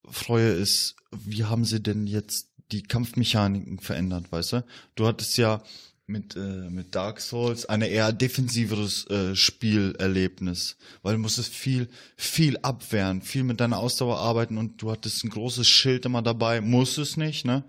freue, 0.10 0.50
ist, 0.52 0.96
wie 1.12 1.46
haben 1.46 1.66
sie 1.66 1.82
denn 1.82 2.06
jetzt 2.08 2.50
die 2.72 2.84
Kampfmechaniken 2.84 3.80
verändert, 3.80 4.32
weißt 4.32 4.54
du? 4.54 4.66
Du 4.96 5.08
hattest 5.08 5.38
ja 5.38 5.64
mit, 6.08 6.38
äh, 6.38 6.70
mit 6.70 6.96
Dark 6.96 7.20
Souls 7.20 7.66
eine 7.66 7.88
eher 7.88 8.14
defensiveres 8.14 9.08
äh, 9.08 9.36
Spielerlebnis, 9.36 10.78
weil 11.04 11.16
du 11.16 11.20
musstest 11.20 11.54
viel, 11.54 11.90
viel 12.16 12.58
abwehren, 12.60 13.22
viel 13.22 13.44
mit 13.44 13.60
deiner 13.60 13.78
Ausdauer 13.78 14.18
arbeiten 14.18 14.58
und 14.58 14.82
du 14.82 14.90
hattest 14.90 15.26
ein 15.26 15.30
großes 15.30 15.68
Schild 15.68 16.06
immer 16.06 16.22
dabei, 16.22 16.62
musstest 16.62 17.18
nicht, 17.18 17.46
ne? 17.46 17.64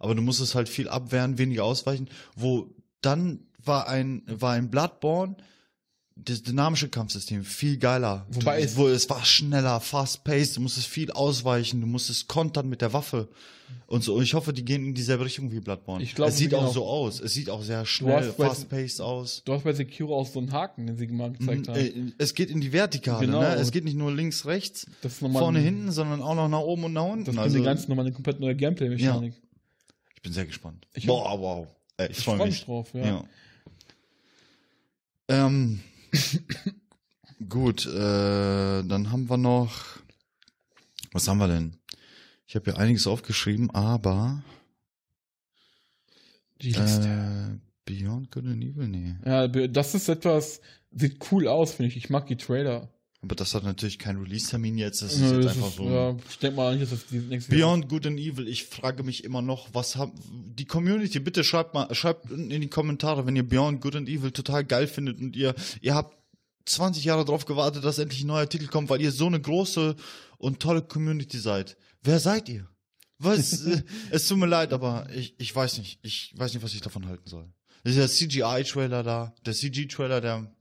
Aber 0.00 0.14
du 0.14 0.22
musstest 0.22 0.54
halt 0.54 0.68
viel 0.68 0.88
abwehren, 0.88 1.38
weniger 1.38 1.64
ausweichen, 1.64 2.08
wo 2.34 2.74
dann 3.02 3.40
war 3.62 3.88
ein, 3.88 4.22
war 4.26 4.54
ein 4.54 4.70
Bloodborne, 4.70 5.36
das 6.16 6.42
dynamische 6.42 6.88
Kampfsystem 6.88 7.44
viel 7.44 7.78
geiler. 7.78 8.26
Wobei 8.30 8.58
du, 8.60 8.64
es- 8.66 8.76
wo 8.76 8.88
es 8.88 9.08
war 9.10 9.24
schneller, 9.24 9.80
fast 9.80 10.24
paced, 10.24 10.56
du 10.56 10.60
musstest 10.60 10.86
viel 10.86 11.10
ausweichen, 11.10 11.80
du 11.80 11.86
musstest 11.86 12.28
kontern 12.28 12.68
mit 12.68 12.80
der 12.82 12.92
Waffe 12.92 13.28
und 13.86 14.04
so. 14.04 14.14
Und 14.14 14.22
ich 14.22 14.34
hoffe, 14.34 14.52
die 14.52 14.64
gehen 14.64 14.84
in 14.86 14.94
dieselbe 14.94 15.24
Richtung 15.24 15.50
wie 15.50 15.60
Bloodborne. 15.60 16.04
Ich 16.04 16.14
glaube, 16.14 16.30
es 16.30 16.36
sieht 16.36 16.50
gehen 16.50 16.58
auch 16.60 16.72
so 16.72 16.86
aus. 16.86 17.18
Es 17.20 17.32
sieht 17.32 17.48
auch 17.50 17.62
sehr 17.62 17.84
schnell, 17.86 18.30
fast 18.32 18.68
paced 18.68 19.00
aus. 19.00 19.42
Du 19.44 19.52
hast 19.54 19.64
bei 19.64 19.72
Sekiro 19.72 20.16
auch 20.18 20.26
so 20.26 20.38
einen 20.38 20.52
Haken, 20.52 20.86
den 20.86 20.96
sie 20.98 21.06
mal 21.08 21.32
gezeigt 21.32 21.68
haben. 21.68 21.78
Äh, 21.78 22.12
Es 22.18 22.34
geht 22.34 22.50
in 22.50 22.60
die 22.60 22.72
Vertikale, 22.72 23.26
Genau. 23.26 23.40
ne? 23.40 23.54
Es 23.54 23.70
geht 23.72 23.84
nicht 23.84 23.96
nur 23.96 24.12
links, 24.12 24.44
rechts, 24.46 24.86
ist 25.02 25.18
vorne, 25.18 25.58
ein- 25.60 25.64
hinten, 25.64 25.92
sondern 25.92 26.20
auch 26.22 26.34
noch 26.34 26.48
nach 26.48 26.60
oben 26.60 26.84
und 26.84 26.92
nach 26.92 27.04
unten. 27.04 27.24
Das 27.24 27.34
bringt 27.34 27.44
also, 27.54 27.62
ganz 27.62 27.88
nochmal 27.88 28.04
eine 28.04 28.14
komplett 28.14 28.38
neue 28.38 28.54
Gameplay-Mechanik. 28.54 29.34
ich 30.14 30.22
bin 30.22 30.32
sehr 30.34 30.44
gespannt. 30.46 30.86
Ich 30.94 31.06
Boah, 31.06 31.40
wow. 31.40 31.66
Ey, 31.96 32.10
ich 32.10 32.18
Ich 32.18 32.24
freue 32.24 32.46
mich 32.46 32.64
drauf, 32.64 32.90
ja. 32.94 33.04
Ja. 33.04 33.24
Ähm, 35.28 35.80
gut, 37.48 37.86
äh, 37.86 38.82
dann 38.82 39.10
haben 39.10 39.28
wir 39.30 39.36
noch. 39.36 39.98
Was 41.12 41.28
haben 41.28 41.38
wir 41.38 41.48
denn? 41.48 41.76
Ich 42.46 42.54
habe 42.56 42.70
ja 42.70 42.76
einiges 42.76 43.06
aufgeschrieben, 43.06 43.70
aber 43.70 44.42
Die 46.60 46.72
Liste. 46.72 47.08
äh, 47.08 47.58
Beyond 47.84 48.30
Good 48.30 48.46
and 48.46 48.62
Evil, 48.62 48.88
nee. 48.88 49.16
Ja, 49.24 49.48
das 49.48 49.94
ist 49.94 50.08
etwas, 50.08 50.60
sieht 50.90 51.18
cool 51.32 51.48
aus, 51.48 51.72
finde 51.72 51.88
ich. 51.88 51.96
Ich 51.96 52.10
mag 52.10 52.26
die 52.26 52.36
Trailer. 52.36 52.88
Aber 53.22 53.36
das 53.36 53.54
hat 53.54 53.62
natürlich 53.62 54.00
keinen 54.00 54.20
Release-Termin 54.20 54.78
jetzt. 54.78 55.00
Das 55.00 55.12
ist 55.14 55.20
Nö, 55.20 55.36
jetzt 55.36 55.44
das 55.44 55.56
einfach 55.56 55.68
ist, 55.68 55.76
so. 55.76 55.88
ja, 55.88 56.16
ich 56.28 56.38
denke 56.38 56.56
mal 56.56 56.76
dass 56.76 56.90
das 56.90 57.06
die 57.06 57.18
nächste 57.18 57.56
Jahr- 57.56 57.68
Beyond 57.68 57.88
Good 57.88 58.06
and 58.08 58.18
Evil, 58.18 58.48
ich 58.48 58.64
frage 58.64 59.04
mich 59.04 59.22
immer 59.22 59.42
noch, 59.42 59.68
was 59.72 59.94
haben 59.94 60.12
die 60.56 60.64
Community, 60.64 61.20
bitte 61.20 61.44
schreibt 61.44 61.72
mal, 61.72 61.94
schreibt 61.94 62.30
unten 62.32 62.50
in 62.50 62.60
die 62.60 62.68
Kommentare, 62.68 63.24
wenn 63.24 63.36
ihr 63.36 63.48
Beyond 63.48 63.80
Good 63.80 63.94
and 63.94 64.08
Evil 64.08 64.32
total 64.32 64.64
geil 64.64 64.88
findet 64.88 65.20
und 65.20 65.36
ihr, 65.36 65.54
ihr 65.80 65.94
habt 65.94 66.16
20 66.66 67.04
Jahre 67.04 67.24
darauf 67.24 67.44
gewartet, 67.44 67.84
dass 67.84 67.98
endlich 67.98 68.24
ein 68.24 68.26
neuer 68.26 68.48
Titel 68.48 68.66
kommt, 68.66 68.90
weil 68.90 69.00
ihr 69.00 69.12
so 69.12 69.26
eine 69.26 69.40
große 69.40 69.94
und 70.38 70.58
tolle 70.60 70.82
Community 70.82 71.38
seid. 71.38 71.76
Wer 72.02 72.18
seid 72.18 72.48
ihr? 72.48 72.68
Was? 73.18 73.64
es 74.10 74.26
tut 74.26 74.38
mir 74.38 74.46
leid, 74.46 74.72
aber 74.72 75.06
ich, 75.14 75.34
ich 75.38 75.54
weiß 75.54 75.78
nicht. 75.78 76.00
Ich 76.02 76.32
weiß 76.36 76.54
nicht, 76.54 76.62
was 76.64 76.74
ich 76.74 76.80
davon 76.80 77.06
halten 77.06 77.28
soll. 77.28 77.48
Dieser 77.86 78.08
CGI-Trailer 78.08 79.04
da, 79.04 79.34
der 79.46 79.54
CG-Trailer, 79.54 80.20
der 80.20 80.52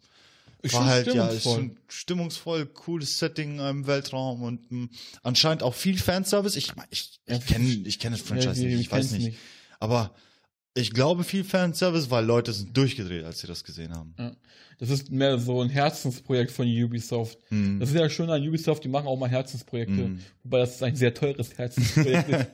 Ist 0.62 0.74
war 0.74 0.86
halt, 0.86 1.14
ja, 1.14 1.28
ist 1.28 1.44
schon 1.44 1.78
stimmungsvoll, 1.88 2.66
cooles 2.68 3.18
Setting 3.18 3.60
im 3.60 3.88
Weltraum 3.88 4.44
und 4.44 4.72
mh, 4.72 4.90
anscheinend 5.24 5.64
auch 5.64 5.74
viel 5.74 5.98
Fanservice. 5.98 6.56
Ich, 6.56 6.74
ich, 6.90 7.20
Ja, 7.28 7.38
ich 7.38 7.46
kenne 7.46 7.66
ich 7.66 8.00
kenn 8.00 8.12
das 8.12 8.22
Franchise 8.22 8.62
Ja, 8.62 8.70
nicht, 8.70 8.82
ich 8.82 8.92
weiß 8.92 9.10
kennen's 9.10 9.26
nicht. 9.26 9.38
Aber 9.80 10.14
ich 10.74 10.94
glaube 10.94 11.24
viel 11.24 11.44
Fanservice, 11.44 12.10
weil 12.12 12.26
Leute 12.26 12.54
sind 12.54 12.76
durchgedreht, 12.78 13.26
als 13.26 13.40
sie 13.40 13.48
das 13.48 13.64
gesehen 13.64 13.94
haben. 13.94 14.14
Ja. 14.18 14.36
Das 14.78 14.90
ist 14.90 15.12
mehr 15.12 15.38
so 15.38 15.62
ein 15.62 15.70
Herzensprojekt 15.70 16.52
von 16.52 16.66
Ubisoft. 16.68 17.38
Hm. 17.50 17.80
Das 17.80 17.90
ist 17.90 17.96
ja 17.96 18.10
schön 18.10 18.30
an 18.30 18.48
Ubisoft, 18.48 18.84
die 18.84 18.88
machen 18.88 19.08
auch 19.08 19.18
mal 19.18 19.30
Herzensprojekte. 19.30 19.94
Mhm. 19.94 20.20
Wobei 20.44 20.60
das 20.60 20.82
ein 20.82 20.96
sehr 20.96 21.14
teures 21.14 21.56
Herzensprojekt 21.58 22.30
ist. 22.30 22.48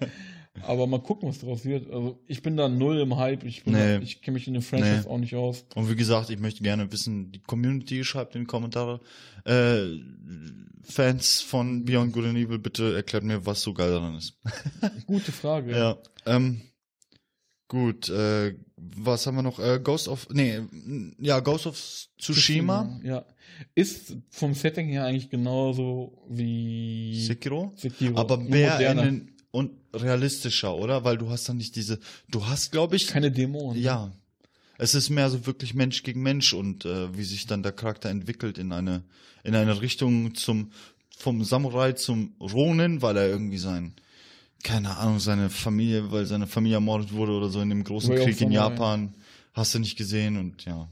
Aber 0.64 0.88
mal 0.88 1.00
gucken, 1.02 1.30
was 1.30 1.40
daraus 1.40 1.64
wird. 1.66 1.90
Also 1.92 2.20
ich 2.28 2.42
bin 2.42 2.58
da 2.58 2.68
null 2.70 3.00
im 3.00 3.18
Hype. 3.18 3.44
Ich, 3.44 3.66
Nee. 3.66 3.74
da, 3.74 4.00
ich 4.00 4.22
kenne 4.22 4.36
mich 4.36 4.48
in 4.48 4.54
den 4.54 4.62
Franchise 4.64 5.02
Nee. 5.04 5.08
auch 5.10 5.18
nicht 5.18 5.36
aus. 5.36 5.66
Und 5.76 5.90
wie 5.90 5.96
gesagt, 5.96 6.30
ich 6.30 6.40
möchte 6.40 6.64
gerne 6.64 6.92
wissen, 6.92 7.32
die 7.32 7.40
Community 7.42 8.04
schreibt 8.04 8.36
in 8.36 8.42
die 8.42 8.48
Kommentare, 8.48 9.00
äh, 9.46 9.86
Fans 10.84 11.42
von 11.42 11.84
Beyond 11.86 12.14
Good 12.14 12.26
and 12.26 12.38
Evil, 12.38 12.60
bitte 12.60 12.96
erklärt 12.96 13.24
mir, 13.24 13.46
was 13.46 13.62
so 13.62 13.74
geil 13.74 13.92
daran 13.92 14.16
ist. 14.16 14.38
Gute 15.06 15.32
Frage. 15.32 15.72
Ja, 15.72 15.98
ähm, 16.26 16.62
gut, 17.68 18.10
äh, 18.10 18.56
was 18.78 19.28
haben 19.28 19.36
wir 19.36 19.42
noch? 19.44 19.60
Äh, 19.60 19.80
Ghost 19.84 20.08
of, 20.08 20.28
nee, 20.32 20.60
ja, 21.20 21.40
Ghost 21.42 21.68
of 21.68 21.78
Tsushima, 22.18 23.00
Ja. 23.04 23.26
Ist 23.76 24.16
vom 24.30 24.54
Setting 24.54 24.88
her 24.90 25.06
eigentlich 25.06 25.30
genauso 25.30 26.26
wie 26.30 27.20
Sekiro, 27.26 27.74
Sekiro. 27.76 28.18
aber 28.18 28.38
mehr 28.38 28.92
in 28.92 28.98
den, 28.98 29.32
und 29.52 29.72
realistischer, 29.94 30.76
oder? 30.76 31.04
Weil 31.04 31.18
du 31.18 31.30
hast 31.30 31.48
dann 31.50 31.58
nicht 31.58 31.76
diese, 31.76 32.00
du 32.30 32.46
hast, 32.46 32.72
glaube 32.72 32.96
ich, 32.96 33.08
Keine 33.08 33.32
Dämonen. 33.32 33.82
ja, 33.82 34.12
es 34.78 34.94
ist 34.94 35.10
mehr 35.10 35.30
so 35.30 35.46
wirklich 35.46 35.74
Mensch 35.74 36.04
gegen 36.04 36.22
Mensch 36.22 36.54
und 36.54 36.86
äh, 36.86 37.16
wie 37.18 37.24
sich 37.24 37.48
dann 37.48 37.64
der 37.64 37.72
Charakter 37.72 38.10
entwickelt 38.10 38.58
in 38.58 38.72
eine, 38.72 39.04
in 39.44 39.56
eine 39.56 39.82
Richtung 39.82 40.36
zum, 40.36 40.72
vom 41.18 41.44
Samurai 41.44 41.94
zum 41.94 42.36
Ronin, 42.40 43.02
weil 43.02 43.18
er 43.18 43.28
irgendwie 43.28 43.58
sein, 43.58 43.96
keine 44.64 44.98
Ahnung, 44.98 45.20
seine 45.20 45.50
Familie, 45.50 46.12
weil 46.12 46.26
seine 46.26 46.48
Familie 46.48 46.78
ermordet 46.78 47.12
wurde 47.12 47.32
oder 47.32 47.50
so 47.50 47.62
in 47.62 47.70
dem 47.70 47.84
großen 47.84 48.16
Way 48.16 48.26
Krieg 48.26 48.42
in. 48.42 48.52
Japan, 48.52 49.16
hast 49.54 49.74
du 49.74 49.80
nicht 49.80 49.98
gesehen 49.98 50.38
und 50.38 50.66
ja. 50.66 50.88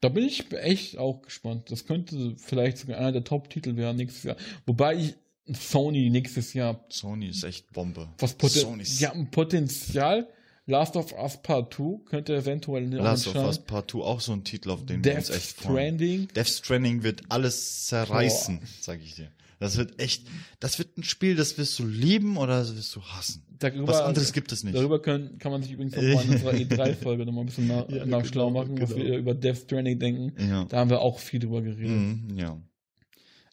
Da 0.00 0.08
bin 0.08 0.24
ich 0.24 0.52
echt 0.52 0.98
auch 0.98 1.22
gespannt. 1.22 1.70
Das 1.70 1.86
könnte 1.86 2.34
vielleicht 2.36 2.78
sogar 2.78 2.98
einer 2.98 3.12
der 3.12 3.24
Top-Titel 3.24 3.76
werden 3.76 3.96
nächstes 3.96 4.24
Jahr. 4.24 4.36
Wobei 4.66 4.96
ich 4.96 5.14
Sony 5.46 6.10
nächstes 6.10 6.54
Jahr 6.54 6.84
Sony 6.88 7.28
ist 7.28 7.42
echt 7.44 7.72
Bombe. 7.72 8.08
was 8.18 8.34
Poten 8.34 8.60
Sony 8.60 8.82
ist 8.82 9.00
die 9.00 9.06
haben 9.06 9.30
Potenzial. 9.30 10.28
Last 10.66 10.94
of 10.94 11.12
Us 11.18 11.42
Part 11.42 11.74
2 11.74 12.04
könnte 12.04 12.36
eventuell 12.36 12.84
eine 12.84 12.96
Last 12.98 13.26
of 13.26 13.34
Us 13.34 13.58
Part 13.58 13.90
2 13.90 13.98
auch 13.98 14.20
so 14.20 14.32
ein 14.32 14.44
Titel, 14.44 14.70
auf 14.70 14.86
den 14.86 15.04
wir 15.04 15.12
Death 15.12 15.28
uns 15.28 15.30
echt 15.30 15.56
freuen. 15.60 15.96
Stranding. 15.96 16.28
Death 16.28 16.48
Stranding 16.48 17.02
wird 17.02 17.22
alles 17.30 17.86
zerreißen, 17.86 18.60
sag 18.80 19.00
ich 19.02 19.16
dir. 19.16 19.28
Das 19.58 19.76
wird 19.76 20.00
echt, 20.00 20.26
das 20.60 20.78
wird 20.78 20.96
ein 20.98 21.02
Spiel, 21.02 21.34
das 21.36 21.58
wirst 21.58 21.78
du 21.78 21.86
lieben 21.86 22.36
oder 22.36 22.58
das 22.58 22.76
wirst 22.76 22.94
du 22.94 23.02
hassen. 23.02 23.44
Darüber, 23.58 23.88
Was 23.88 24.00
anderes 24.00 24.32
gibt 24.32 24.50
es 24.52 24.62
nicht. 24.64 24.76
Darüber 24.76 25.00
können, 25.02 25.38
kann 25.38 25.52
man 25.52 25.62
sich 25.62 25.72
übrigens 25.72 25.94
auch 25.96 26.02
mal 26.02 26.24
in 26.24 26.30
unserer 26.30 26.52
E3-Folge 26.52 27.26
nochmal 27.26 27.44
ein 27.44 27.46
bisschen 27.46 27.66
nach, 27.68 27.88
Ja, 27.90 28.06
nach 28.06 28.24
schlau 28.24 28.48
genau, 28.48 28.60
machen, 28.60 28.80
was 28.80 28.90
genau. 28.90 29.04
wir 29.04 29.18
über 29.18 29.34
Death 29.34 29.58
Stranding 29.58 29.98
denken. 29.98 30.32
Ja. 30.48 30.64
Da 30.64 30.78
haben 30.78 30.90
wir 30.90 31.00
auch 31.00 31.18
viel 31.20 31.38
drüber 31.40 31.62
geredet. 31.62 31.90
Mhm, 31.90 32.36
ja. 32.36 32.60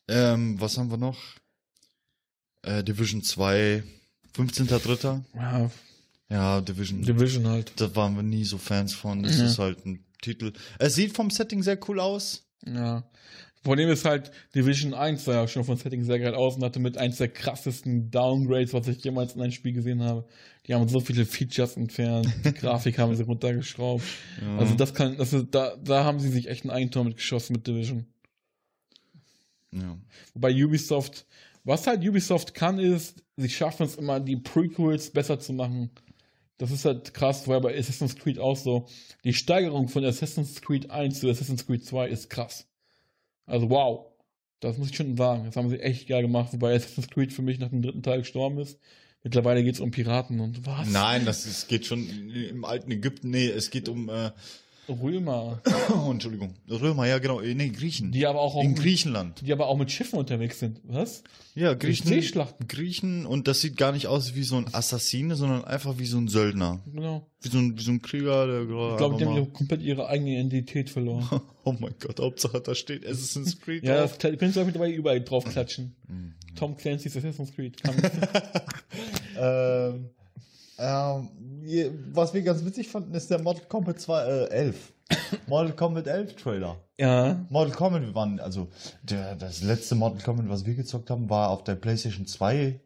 Ähm, 0.07 0.59
was 0.59 0.77
haben 0.77 0.89
wir 0.89 0.97
noch? 0.97 1.17
Äh, 2.63 2.83
Division 2.83 3.21
2, 3.23 3.83
15.3. 4.35 5.23
Ja, 5.35 5.71
Ja, 6.29 6.61
Division. 6.61 7.01
Division 7.01 7.47
halt. 7.47 7.71
da 7.77 7.95
waren 7.95 8.15
wir 8.15 8.23
nie 8.23 8.43
so 8.43 8.57
Fans 8.57 8.93
von. 8.93 9.23
Das 9.23 9.37
Ja. 9.39 9.45
ist 9.45 9.59
halt 9.59 9.85
ein 9.85 10.03
Titel. 10.21 10.53
Es 10.77 10.95
sieht 10.95 11.15
vom 11.15 11.29
Setting 11.29 11.63
sehr 11.63 11.79
cool 11.87 11.99
aus. 11.99 12.45
Ja. 12.65 13.09
Problem 13.63 13.89
ist 13.89 14.05
halt, 14.05 14.31
Division 14.55 14.93
1 14.93 15.25
sah 15.25 15.33
ja 15.33 15.47
schon 15.47 15.65
von 15.65 15.75
Setting 15.77 16.03
sehr 16.05 16.19
geil 16.19 16.33
aus 16.33 16.55
und 16.55 16.63
hatte 16.63 16.79
mit 16.79 16.97
eins 16.97 17.17
der 17.17 17.27
krassesten 17.27 18.09
Downgrades, 18.09 18.73
was 18.73 18.87
ich 18.87 19.03
jemals 19.03 19.35
in 19.35 19.41
einem 19.41 19.51
Spiel 19.51 19.73
gesehen 19.73 20.01
habe. 20.01 20.25
Die 20.65 20.73
haben 20.73 20.87
so 20.87 20.99
viele 21.01 21.25
Features 21.25 21.75
entfernt, 21.75 22.27
die 22.45 22.53
Grafik 22.53 22.97
haben 22.99 23.15
sie 23.15 23.23
runtergeschraubt. 23.23 24.03
Ja. 24.41 24.57
Also 24.59 24.75
das 24.75 24.93
kann, 24.93 25.17
das 25.17 25.33
ist, 25.33 25.47
da, 25.51 25.75
da 25.77 26.03
haben 26.05 26.19
sie 26.21 26.29
sich 26.29 26.47
echt 26.47 26.63
ein 26.63 26.69
Eigentor 26.69 27.03
mitgeschossen 27.03 27.53
mit 27.53 27.67
Division. 27.67 28.05
ja. 29.71 29.97
Wobei 30.33 30.53
Ubisoft, 30.63 31.25
was 31.69 31.87
halt 31.87 32.05
Ubisoft 32.05 32.53
kann, 32.53 32.79
ist, 32.79 33.23
sie 33.37 33.49
schaffen 33.49 33.85
es 33.85 33.95
immer, 33.95 34.19
die 34.19 34.35
Prequels 34.37 35.11
besser 35.11 35.39
zu 35.39 35.53
machen. 35.53 35.91
Das 36.57 36.71
ist 36.71 36.83
halt 36.83 37.13
krass, 37.13 37.47
weil 37.47 37.61
bei 37.61 37.77
Assassin's 37.77 38.15
Creed 38.15 38.39
auch 38.39 38.57
so. 38.57 38.87
Die 39.23 39.33
Steigerung 39.33 39.87
von 39.87 40.03
Assassin's 40.03 40.61
Creed 40.61 40.91
1 40.91 41.19
zu 41.21 41.29
Assassin's 41.29 41.65
Creed 41.65 41.85
2 41.85 42.09
ist 42.09 42.29
krass. 42.29 42.67
Also 43.45 43.69
wow. 43.69 44.07
Das 44.59 44.77
muss 44.77 44.89
ich 44.89 44.97
schon 44.97 45.15
sagen. 45.15 45.45
Das 45.45 45.55
haben 45.55 45.69
sie 45.69 45.79
echt 45.79 46.09
geil 46.09 46.23
gemacht, 46.23 46.51
wobei 46.51 46.75
Assassin's 46.75 47.07
Creed 47.07 47.31
für 47.31 47.43
mich 47.43 47.59
nach 47.59 47.69
dem 47.69 47.81
dritten 47.81 48.03
Teil 48.03 48.19
gestorben 48.19 48.59
ist. 48.59 48.77
Mittlerweile 49.23 49.63
geht 49.63 49.75
es 49.75 49.79
um 49.79 49.91
Piraten 49.91 50.39
und 50.39 50.65
was? 50.65 50.89
Nein, 50.89 51.23
das 51.23 51.45
ist, 51.45 51.67
geht 51.67 51.85
schon 51.85 52.09
im 52.29 52.65
alten 52.65 52.91
Ägypten. 52.91 53.29
Nee, 53.29 53.47
es 53.47 53.69
geht 53.69 53.87
um, 53.89 54.09
äh, 54.09 54.31
Römer. 54.89 55.61
oh, 55.93 56.09
Entschuldigung, 56.11 56.55
Römer, 56.69 57.07
ja 57.07 57.19
genau, 57.19 57.39
äh, 57.41 57.53
nee, 57.53 57.69
Griechen. 57.69 58.11
Die 58.11 58.25
aber 58.25 58.39
auch, 58.39 58.55
auch 58.55 58.63
in 58.63 58.71
mit, 58.71 58.79
Griechenland. 58.79 59.41
die 59.45 59.51
aber 59.53 59.67
auch 59.67 59.77
mit 59.77 59.91
Schiffen 59.91 60.17
unterwegs 60.19 60.59
sind. 60.59 60.81
Was? 60.83 61.23
Ja, 61.55 61.73
Griechen. 61.73 62.07
Seeschlachten. 62.07 62.67
Griechen 62.67 63.25
und 63.25 63.47
das 63.47 63.61
sieht 63.61 63.77
gar 63.77 63.91
nicht 63.91 64.07
aus 64.07 64.35
wie 64.35 64.43
so 64.43 64.55
ein 64.57 64.73
Assassine, 64.73 65.35
sondern 65.35 65.65
einfach 65.65 65.97
wie 65.99 66.05
so 66.05 66.17
ein 66.17 66.27
Söldner. 66.27 66.79
Genau. 66.93 67.27
Wie 67.41 67.49
so 67.49 67.57
ein, 67.57 67.77
wie 67.77 67.81
so 67.83 67.91
ein 67.91 68.01
Krieger, 68.01 68.47
der 68.47 68.65
gerade 68.65 68.91
Ich 68.91 68.97
glaube, 68.97 69.17
die 69.17 69.25
haben 69.25 69.53
komplett 69.53 69.81
ihre 69.81 70.07
eigene 70.07 70.31
Identität 70.31 70.89
verloren. 70.89 71.27
Oh 71.65 71.75
mein 71.77 71.93
Gott, 71.99 72.19
Hauptsache 72.19 72.61
da 72.61 72.73
steht 72.73 73.05
Assassin's 73.05 73.59
Creed 73.59 73.83
Ja, 73.83 73.99
drauf. 73.99 74.17
das 74.17 74.31
könntest 74.31 74.55
du 74.55 74.65
mittlerweile 74.65 74.93
überall 74.93 75.21
drauf 75.21 75.43
klatschen. 75.45 75.95
Mhm. 76.07 76.33
Tom 76.55 76.75
Clancy's 76.75 77.15
Assassin's 77.15 77.53
Creed. 77.53 77.75
Ähm, 79.37 80.09
ähm, 80.79 81.29
was 82.13 82.33
wir 82.33 82.41
ganz 82.41 82.63
witzig 82.65 82.87
fanden, 82.89 83.13
ist 83.13 83.29
der 83.29 83.41
Mortal 83.41 83.65
Kombat 83.67 83.99
2, 83.99 84.23
äh, 84.23 84.45
11. 84.49 84.93
Mortal 85.47 85.73
Kombat 85.75 86.07
11 86.07 86.35
Trailer. 86.35 86.77
ja. 86.97 87.45
Mortal 87.49 87.75
Kombat, 87.75 88.01
wir 88.03 88.15
waren, 88.15 88.39
also 88.39 88.67
der, 89.03 89.35
das 89.35 89.61
letzte 89.61 89.95
Mortal 89.95 90.21
Kombat, 90.23 90.49
was 90.49 90.65
wir 90.65 90.75
gezockt 90.75 91.09
haben, 91.09 91.29
war 91.29 91.49
auf 91.49 91.63
der 91.63 91.75
PlayStation 91.75 92.25
2. 92.25 92.79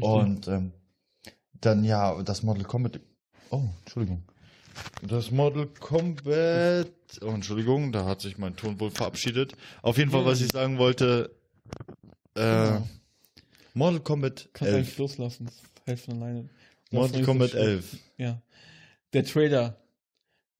Und 0.00 0.48
ähm, 0.48 0.72
dann 1.60 1.84
ja, 1.84 2.20
das 2.22 2.42
Mortal 2.42 2.64
Kombat. 2.64 3.00
Oh, 3.50 3.62
Entschuldigung. 3.84 4.22
Das 5.06 5.30
Mortal 5.30 5.66
Kombat. 5.80 6.88
Oh, 7.22 7.26
Entschuldigung, 7.28 7.92
da 7.92 8.04
hat 8.04 8.20
sich 8.20 8.36
mein 8.38 8.56
Ton 8.56 8.78
wohl 8.80 8.90
verabschiedet. 8.90 9.52
Auf 9.82 9.96
jeden 9.98 10.10
Fall, 10.10 10.24
was 10.24 10.40
ich 10.40 10.50
sagen 10.52 10.78
wollte. 10.78 11.30
Äh, 12.34 12.40
Genau. 12.40 12.88
Mortal 13.74 14.00
Kombat 14.00 14.48
Kannst 14.52 14.72
du 14.72 14.76
eigentlich 14.76 14.88
11. 14.88 14.98
loslassen. 14.98 15.48
Von 16.04 16.22
alleine. 16.22 16.48
Mortal 16.90 17.20
so 17.20 17.24
Kombat 17.24 17.50
schlimm. 17.50 17.62
11. 17.62 17.96
Ja. 18.18 18.42
Der 19.12 19.24
Trailer. 19.24 19.80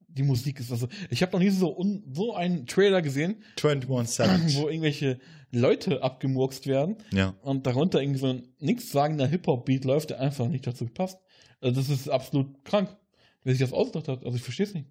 Die 0.08 0.22
Musik 0.22 0.60
ist 0.60 0.72
also. 0.72 0.88
Ich 1.10 1.20
habe 1.20 1.32
noch 1.32 1.40
nie 1.40 1.50
so, 1.50 1.76
un, 1.76 2.02
so 2.10 2.34
einen 2.34 2.66
Trailer 2.66 3.02
gesehen, 3.02 3.42
21 3.62 4.14
Savage. 4.14 4.54
wo 4.54 4.68
irgendwelche 4.68 5.18
Leute 5.52 6.02
abgemurkst 6.02 6.66
werden 6.66 6.96
ja. 7.12 7.34
und 7.42 7.66
darunter 7.66 8.00
irgendwie 8.00 8.20
so 8.20 8.28
ein 8.28 8.48
nichtssagender 8.58 9.26
Hip-Hop-Beat 9.26 9.84
läuft, 9.84 10.10
der 10.10 10.20
einfach 10.20 10.48
nicht 10.48 10.66
dazu 10.66 10.86
passt. 10.86 11.18
Also 11.60 11.80
das 11.80 11.90
ist 11.90 12.08
absolut 12.08 12.64
krank, 12.64 12.96
wer 13.44 13.52
sich 13.54 13.60
das 13.60 13.74
ausgedacht 13.74 14.08
hat. 14.08 14.24
Also 14.24 14.36
ich 14.36 14.42
verstehe 14.42 14.66
es 14.66 14.74
nicht. 14.74 14.86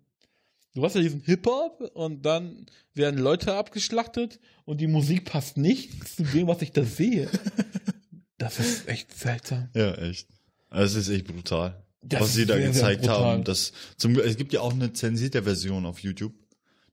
Du 0.76 0.84
hast 0.84 0.96
ja 0.96 1.02
diesen 1.02 1.22
Hip-Hop 1.22 1.92
und 1.94 2.26
dann 2.26 2.66
werden 2.94 3.20
Leute 3.20 3.56
abgeschlachtet 3.56 4.40
und 4.66 4.82
die 4.82 4.88
Musik 4.88 5.26
passt 5.26 5.58
nicht 5.58 6.08
zu 6.08 6.24
dem, 6.24 6.48
was 6.48 6.62
ich 6.62 6.72
da 6.72 6.84
sehe. 6.84 7.30
Das 8.38 8.60
ist 8.60 8.90
echt 8.90 9.18
seltsam. 9.18 9.70
Ja, 9.74 9.94
echt. 9.94 10.28
Also 10.70 11.00
Es 11.00 11.08
ist 11.08 11.14
echt 11.16 11.28
brutal. 11.28 11.82
Das 12.02 12.22
was 12.22 12.30
ist 12.30 12.36
sie 12.36 12.46
da 12.46 12.58
gezeigt 12.60 13.08
haben. 13.08 13.44
Das 13.44 13.74
zum, 13.98 14.20
es 14.20 14.38
gibt 14.38 14.54
ja 14.54 14.62
auch 14.62 14.74
eine 14.74 14.94
zensierte 14.94 15.42
Version 15.44 15.86
auf 15.86 16.00
YouTube, 16.00 16.34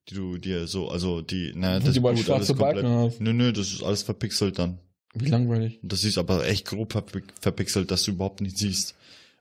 die 0.08 0.14
du 0.14 0.38
dir 0.38 0.66
so, 0.66 0.88
also 0.90 1.20
die, 1.20 1.52
na, 1.54 1.80
das 1.80 1.94
du 1.94 2.00
mal 2.00 2.12
Blut 2.14 2.24
schwarze 2.24 2.54
Balken. 2.54 3.12
Nö, 3.18 3.32
nö, 3.32 3.52
das 3.52 3.72
ist 3.72 3.82
alles 3.82 4.02
verpixelt 4.02 4.58
dann. 4.58 4.78
Wie 5.14 5.26
langweilig. 5.26 5.78
Das 5.82 6.04
ist 6.04 6.16
aber 6.16 6.46
echt 6.46 6.66
grob 6.66 6.94
verpi- 6.94 7.22
verpixelt, 7.40 7.90
dass 7.90 8.04
du 8.04 8.12
überhaupt 8.12 8.40
nicht 8.40 8.56
siehst, 8.56 8.94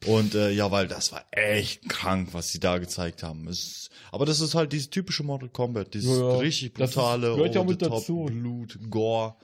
Und 0.06 0.36
äh, 0.36 0.52
ja, 0.52 0.70
weil 0.72 0.88
das 0.90 1.14
war 1.14 1.24
echt 1.32 1.88
krank, 1.88 2.30
was 2.34 2.50
sie 2.52 2.60
da 2.60 2.78
gezeigt 2.80 3.24
haben. 3.24 3.48
Es, 3.48 3.90
aber 4.12 4.26
das 4.26 4.42
ist 4.42 4.54
halt 4.56 4.74
dieses 4.74 4.90
typische 4.90 5.24
Mortal 5.24 5.48
Kombat, 5.48 5.94
dieses 5.94 6.10
Ja, 6.18 6.32
ja. 6.32 6.38
richtig 6.40 6.74
Das 6.74 6.90
ist- 6.90 6.96
brutale, 6.96 7.36
gehört 7.36 7.56
ja 7.56 7.64
mit 7.64 7.80
top, 7.80 7.92
dazu. 7.92 8.26
Blut, 8.26 8.78
Gore. 8.90 9.36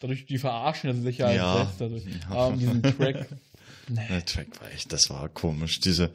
Dadurch, 0.00 0.26
die 0.26 0.38
verarschen 0.38 0.90
das 0.90 1.02
sicher 1.02 1.32
Ja. 1.32 1.54
als 1.60 1.78
selbst 1.78 1.80
dadurch. 1.80 2.30
Aber 2.30 2.56
diesen 2.56 2.82
Track. 2.98 3.28
Nee. 3.88 4.06
Der 4.08 4.24
Track 4.24 4.60
war 4.60 4.70
echt, 4.72 4.92
das 4.92 5.10
war 5.10 5.28
komisch. 5.28 5.80
Diese, 5.80 6.10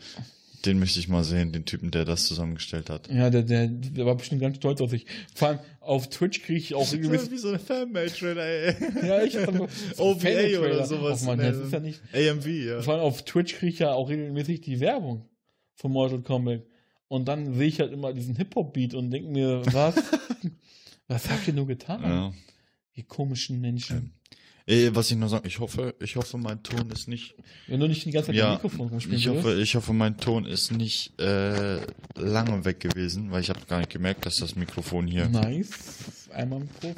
den 0.66 0.80
möchte 0.80 1.00
ich 1.00 1.08
mal 1.08 1.24
sehen, 1.24 1.52
den 1.52 1.66
Typen, 1.66 1.92
der 1.92 2.06
das 2.06 2.26
zusammengestellt 2.26 2.90
hat. 2.90 3.10
Ja, 3.10 3.30
der, 3.30 3.44
der, 3.44 3.68
der 3.68 4.06
war 4.06 4.16
bestimmt 4.16 4.42
ganz 4.42 4.58
stolz 4.58 4.80
auf 4.82 4.92
sich. 4.92 5.06
Vor 5.36 5.50
allem 5.50 5.60
auf 5.80 6.10
Twitch 6.10 6.42
kriege 6.44 6.60
ich 6.60 6.76
auch 6.76 6.92
regelmäßig. 6.92 7.32
wie 7.32 7.38
so 7.38 7.50
eine 7.50 7.60
Fanmade-Trailer, 7.60 8.46
ey. 8.46 8.76
ja, 9.08 9.24
ich 9.24 9.36
hab 9.36 9.46
dann 9.46 9.68
so 9.96 10.04
OVA 10.04 10.60
oder 10.60 10.86
sowas. 10.86 11.24
Oh 11.24 11.26
Mann, 11.26 11.40
das 11.40 11.58
ist 11.58 11.74
ja 11.74 11.80
nicht. 11.80 12.02
AMV, 12.14 12.46
ja. 12.48 12.82
Vor 12.82 12.94
allem 12.94 13.04
auf 13.04 13.24
Twitch 13.26 13.56
kriege 13.56 13.74
ich 13.74 13.80
ja 13.80 13.92
auch 13.94 14.10
regelmäßig 14.10 14.62
die 14.62 14.80
Werbung 14.80 15.28
von 15.76 15.92
Mortal 15.92 16.22
Kombat. 16.22 16.64
Und 17.08 17.28
dann 17.28 17.54
sehe 17.54 17.68
ich 17.68 17.80
halt 17.80 17.92
immer 17.92 18.14
diesen 18.14 18.36
Hip-Hop-Beat 18.36 18.94
und 18.96 19.12
denke 19.12 19.30
mir, 19.30 19.62
was? 19.72 19.96
was 21.08 21.30
habt 21.30 21.48
ihr 21.48 21.54
nur 21.54 21.68
getan? 21.68 22.02
ja. 22.02 22.34
Ihr 22.96 23.06
komischen 23.06 23.60
Menschen. 23.60 24.14
Äh, 24.66 24.92
was 24.94 25.12
ich 25.12 25.18
nur 25.18 25.28
sagen, 25.28 25.46
ich 25.46 25.60
hoffe, 25.60 25.94
ich 26.00 26.16
hoffe, 26.16 26.38
mein 26.38 26.64
Ton 26.64 26.90
ist 26.90 27.08
nicht, 27.10 27.36
Wenn 27.68 27.80
du 27.82 27.88
nicht 27.88 28.06
die 28.06 28.12
ganze 28.12 28.28
Zeit 28.28 28.36
Ja, 28.36 28.54
Mikrofon 28.54 28.88
rumspielen 28.88 29.20
ich 29.20 29.28
hoffe, 29.28 29.60
ich 29.60 29.76
hoffe, 29.76 29.92
mein 29.94 30.18
Ton 30.18 30.46
ist 30.46 30.72
nicht 30.72 31.20
äh, 31.20 31.82
lange 32.16 32.64
weg 32.64 32.80
gewesen, 32.80 33.32
weil 33.32 33.42
ich 33.42 33.50
habe 33.50 33.60
gar 33.68 33.80
nicht 33.80 33.92
gemerkt, 33.92 34.26
dass 34.26 34.38
das 34.38 34.56
Mikrofon 34.56 35.06
hier 35.08 35.28
Nice. 35.28 36.30
Einmal 36.32 36.60
mit 36.62 36.80
Profi. 36.80 36.96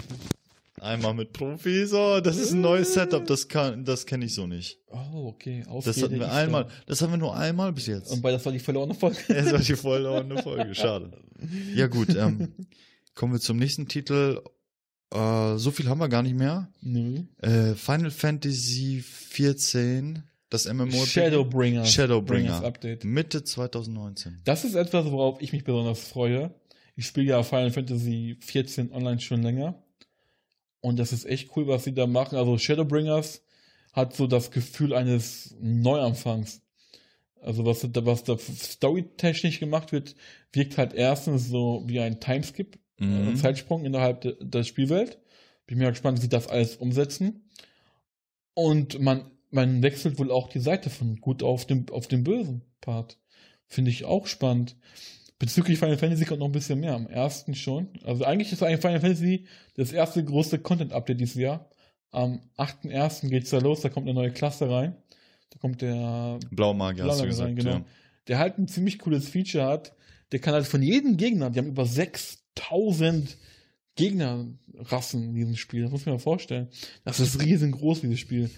einmal 0.80 1.14
mit 1.16 1.34
Profis, 1.34 1.92
oh, 1.94 2.20
das 2.22 2.38
ist 2.38 2.52
ein 2.52 2.62
neues 2.62 2.94
Setup, 2.94 3.26
das 3.26 3.48
kann, 3.48 3.84
das 3.84 4.06
kenne 4.06 4.26
ich 4.26 4.36
so 4.36 4.46
nicht. 4.46 4.78
Oh, 4.92 5.30
okay. 5.30 5.64
Das 5.66 5.70
Ausrede 5.70 6.02
hatten 6.02 6.20
wir 6.20 6.32
einmal, 6.32 6.66
da. 6.66 6.70
das 6.86 7.02
haben 7.02 7.12
wir 7.14 7.18
nur 7.18 7.36
einmal 7.36 7.74
bis 7.74 7.88
jetzt. 7.88 8.12
Und 8.12 8.22
weil 8.22 8.34
das 8.34 8.46
war 8.46 8.52
die 8.52 8.60
verlorene 8.60 8.94
Folge. 8.94 9.18
Es 9.28 9.52
war 9.52 9.60
die 9.60 9.76
verlorene 9.76 10.42
Folge, 10.44 10.76
schade. 10.76 11.12
Ja 11.74 11.88
gut, 11.88 12.16
ähm, 12.16 12.54
kommen 13.16 13.34
wir 13.34 13.40
zum 13.40 13.58
nächsten 13.58 13.88
Titel. 13.88 14.40
Äh, 15.16 15.58
so 15.58 15.72
viel 15.72 15.88
haben 15.88 16.00
wir 16.00 16.10
gar 16.10 16.24
nicht 16.24 16.36
mehr. 16.36 16.68
Nö. 16.82 17.24
Äh, 17.42 17.74
Final 17.76 18.12
Fantasy 18.12 19.02
14, 19.02 20.24
das 20.50 20.72
MMO. 20.72 21.06
Shadowbringer. 21.06 21.86
Shadowbringer. 21.86 22.64
Update. 22.64 23.04
Mitte 23.06 23.44
2019. 23.44 24.42
Das 24.44 24.66
ist 24.66 24.76
etwas, 24.76 25.10
worauf 25.12 25.42
ich 25.42 25.54
mich 25.54 25.64
besonders 25.64 26.00
freue. 26.00 26.54
Ich 26.96 27.08
spiele 27.08 27.28
ja 27.28 27.44
Final 27.44 27.72
Fantasy 27.72 28.38
14 28.40 28.92
online 28.92 29.20
schon 29.20 29.42
länger. 29.42 29.82
Und 30.82 30.98
das 30.98 31.14
ist 31.14 31.26
echt 31.26 31.56
cool, 31.56 31.68
was 31.68 31.84
sie 31.84 31.94
da 31.94 32.08
machen. 32.08 32.38
Also 32.38 32.58
Shadowbringers 32.58 33.42
hat 33.94 34.16
so 34.16 34.28
das 34.28 34.52
Gefühl 34.52 34.94
eines 34.94 35.56
Neuanfangs. 35.60 36.62
Also 37.42 37.66
was 37.66 37.82
da, 37.82 38.06
was 38.06 38.24
da 38.24 38.38
storytechnisch 38.38 39.60
gemacht 39.60 39.92
wird, 39.92 40.16
wirkt 40.52 40.78
halt 40.78 40.94
erstens 40.94 41.48
so 41.48 41.84
wie 41.86 42.00
ein 42.00 42.20
Timeskip, 42.20 42.80
Mhm. 43.00 43.30
äh, 43.30 43.36
Zeitsprung 43.36 43.86
innerhalb 43.86 44.22
de, 44.22 44.36
der 44.42 44.64
Spielwelt. 44.64 45.20
Bin 45.68 45.78
mir 45.78 45.90
gespannt, 45.90 46.18
wie 46.18 46.24
sie 46.24 46.30
das 46.30 46.48
alles 46.48 46.76
umsetzen. 46.76 47.50
Und 48.54 49.00
man, 49.00 49.32
man 49.50 49.82
wechselt 49.82 50.20
wohl 50.20 50.32
auch 50.32 50.50
die 50.50 50.60
Seite 50.60 50.90
von 50.90 51.18
gut 51.18 51.44
auf 51.44 51.66
den, 51.66 51.90
auf 51.90 52.08
den 52.08 52.24
bösen 52.24 52.62
Part. 52.82 53.18
Finde 53.68 53.92
ich 53.92 54.06
auch 54.06 54.28
spannend. 54.28 54.76
Bezüglich 55.40 55.80
Final 55.80 55.98
Fantasy 55.98 56.26
kommt 56.26 56.40
noch 56.40 56.48
ein 56.48 56.54
bisschen 56.54 56.80
mehr. 56.80 56.94
Am 56.94 57.08
ersten 57.08 57.56
schon. 57.56 57.90
Also 58.04 58.24
eigentlich 58.24 58.52
ist 58.52 58.64
eigentlich 58.64 58.80
Final 58.80 59.02
Fantasy 59.02 59.46
das 59.76 59.92
erste 59.92 60.24
große 60.24 60.60
Content-Update 60.60 61.20
dieses 61.20 61.36
Jahr. 61.36 61.70
Am 62.12 62.40
8.1. 62.58 63.28
geht's 63.28 63.50
da 63.50 63.58
los, 63.58 63.82
da 63.82 63.90
kommt 63.90 64.08
eine 64.08 64.14
neue 64.14 64.32
Klasse 64.32 64.70
rein. 64.70 64.96
Da 65.50 65.60
kommt 65.60 65.82
der 65.82 66.40
Blaumagier 66.52 67.04
hast 67.04 67.20
du 67.20 67.24
Blaumagier 67.24 67.28
gesagt, 67.28 67.50
rein, 67.50 67.56
genau. 67.56 67.72
ja. 67.72 67.86
der 68.28 68.40
halt 68.40 68.58
ein 68.58 68.68
ziemlich 68.70 69.00
cooles 69.00 69.28
Feature 69.28 69.66
hat. 69.66 69.94
Der 70.32 70.40
kann 70.40 70.54
halt 70.54 70.66
von 70.66 70.82
jedem 70.82 71.18
Gegner, 71.18 71.50
die 71.50 71.60
haben 71.60 71.68
über 71.68 71.86
6000 72.58 73.38
Gegnerrassen 73.96 75.24
in 75.24 75.34
diesem 75.34 75.56
Spiel. 75.56 75.84
Das 75.84 75.92
muss 75.92 76.06
man 76.06 76.16
mal 76.16 76.20
vorstellen. 76.20 76.68
Das 77.04 77.20
ist 77.20 77.42
riesengroß, 77.42 78.02
dieses 78.02 78.20
Spiel. 78.20 78.50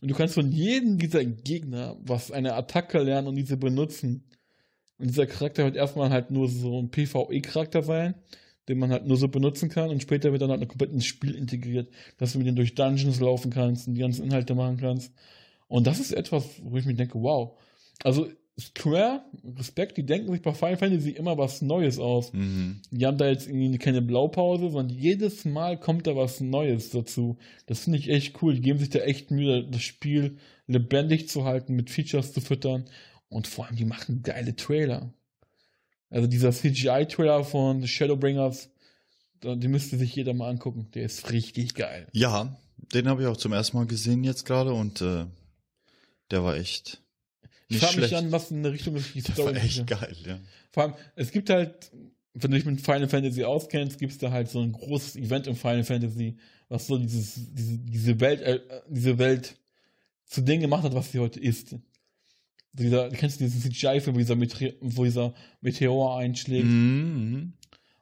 Und 0.00 0.08
du 0.08 0.14
kannst 0.14 0.34
von 0.34 0.52
jedem 0.52 0.98
dieser 0.98 1.24
Gegner 1.24 1.96
was 2.00 2.30
eine 2.30 2.54
Attacke 2.54 2.98
lernen 3.02 3.28
und 3.28 3.36
diese 3.36 3.56
benutzen. 3.56 4.24
Und 4.98 5.08
dieser 5.08 5.26
Charakter 5.26 5.64
wird 5.64 5.76
erstmal 5.76 6.10
halt 6.10 6.30
nur 6.30 6.48
so 6.48 6.80
ein 6.80 6.90
PvE-Charakter 6.90 7.82
sein, 7.82 8.14
den 8.68 8.78
man 8.78 8.90
halt 8.90 9.06
nur 9.06 9.18
so 9.18 9.28
benutzen 9.28 9.68
kann 9.68 9.90
und 9.90 10.02
später 10.02 10.32
wird 10.32 10.40
dann 10.40 10.50
halt 10.50 10.66
komplett 10.68 10.92
ins 10.92 11.04
Spiel 11.04 11.34
integriert, 11.34 11.90
dass 12.16 12.32
du 12.32 12.38
mit 12.38 12.46
denen 12.46 12.56
durch 12.56 12.74
Dungeons 12.74 13.20
laufen 13.20 13.50
kannst 13.50 13.86
und 13.86 13.94
die 13.94 14.00
ganzen 14.00 14.24
Inhalte 14.24 14.54
machen 14.54 14.78
kannst. 14.78 15.12
Und 15.68 15.86
das 15.86 16.00
ist 16.00 16.12
etwas, 16.12 16.44
wo 16.62 16.78
ich 16.78 16.86
mir 16.86 16.94
denke, 16.94 17.20
wow. 17.20 17.58
Also 18.02 18.28
Square, 18.58 19.22
Respekt, 19.58 19.98
die 19.98 20.06
denken 20.06 20.32
sich 20.32 20.40
bei 20.40 20.54
Final 20.54 20.78
Fantasy 20.78 21.10
immer 21.10 21.36
was 21.36 21.60
Neues 21.60 21.98
aus. 21.98 22.32
Mhm. 22.32 22.80
Die 22.90 23.04
haben 23.04 23.18
da 23.18 23.28
jetzt 23.28 23.46
irgendwie 23.46 23.76
keine 23.76 24.00
Blaupause, 24.00 24.70
sondern 24.70 24.96
jedes 24.96 25.44
Mal 25.44 25.78
kommt 25.78 26.06
da 26.06 26.16
was 26.16 26.40
Neues 26.40 26.90
dazu. 26.90 27.36
Das 27.66 27.80
finde 27.80 27.98
ich 27.98 28.08
echt 28.08 28.40
cool. 28.40 28.54
Die 28.54 28.62
geben 28.62 28.78
sich 28.78 28.88
da 28.88 29.00
echt 29.00 29.30
Mühe, 29.30 29.62
das 29.68 29.82
Spiel 29.82 30.38
lebendig 30.66 31.28
zu 31.28 31.44
halten, 31.44 31.74
mit 31.74 31.90
Features 31.90 32.32
zu 32.32 32.40
füttern. 32.40 32.86
Und 33.28 33.46
vor 33.46 33.66
allem, 33.66 33.76
die 33.76 33.84
machen 33.84 34.22
geile 34.22 34.56
Trailer. 34.56 35.12
Also 36.08 36.26
dieser 36.26 36.50
CGI-Trailer 36.50 37.44
von 37.44 37.86
Shadowbringers, 37.86 38.70
den 39.42 39.70
müsste 39.70 39.98
sich 39.98 40.14
jeder 40.14 40.32
mal 40.32 40.48
angucken. 40.48 40.88
Der 40.94 41.04
ist 41.04 41.30
richtig 41.30 41.74
geil. 41.74 42.06
Ja, 42.12 42.56
den 42.94 43.06
habe 43.08 43.22
ich 43.22 43.28
auch 43.28 43.36
zum 43.36 43.52
ersten 43.52 43.76
Mal 43.76 43.86
gesehen 43.86 44.24
jetzt 44.24 44.46
gerade 44.46 44.72
und 44.72 45.02
äh, 45.02 45.26
der 46.30 46.42
war 46.42 46.56
echt 46.56 47.02
Ich 47.68 47.78
frage 47.78 48.00
mich 48.00 48.14
an, 48.14 48.30
was 48.32 48.50
in 48.50 48.62
der 48.62 48.72
Richtung 48.72 48.94
ist 48.96 49.14
die 49.14 49.20
Story. 49.20 49.54
war 49.54 49.62
echt 49.62 49.86
geil, 49.86 50.16
ja. 50.24 50.38
Vor 50.70 50.84
allem, 50.84 50.94
es 51.16 51.32
gibt 51.32 51.50
halt, 51.50 51.90
wenn 52.34 52.50
du 52.50 52.56
dich 52.56 52.66
mit 52.66 52.80
Final 52.80 53.08
Fantasy 53.08 53.44
auskennst, 53.44 53.98
gibt 53.98 54.12
es 54.12 54.18
da 54.18 54.30
halt 54.30 54.48
so 54.48 54.60
ein 54.60 54.72
großes 54.72 55.16
Event 55.16 55.46
im 55.46 55.56
Final 55.56 55.84
Fantasy, 55.84 56.36
was 56.68 56.86
so 56.86 56.98
dieses, 56.98 57.34
diese, 57.52 57.78
diese 57.78 58.20
Welt, 58.20 58.40
äh, 58.42 58.60
diese 58.88 59.18
Welt 59.18 59.56
zu 60.26 60.42
dem 60.42 60.60
gemacht 60.60 60.84
hat, 60.84 60.94
was 60.94 61.12
sie 61.12 61.18
heute 61.18 61.40
ist. 61.40 61.74
Dieser, 62.72 63.08
kennst 63.10 63.40
du 63.40 63.44
diesen 63.44 63.60
CGI-Film, 63.62 64.14
wo 64.14 64.18
dieser, 64.18 64.36
Meteor, 64.36 64.72
wo 64.80 65.04
dieser 65.04 65.34
Meteor 65.60 66.18
einschlägt? 66.18 66.66
Mhm. 66.66 67.54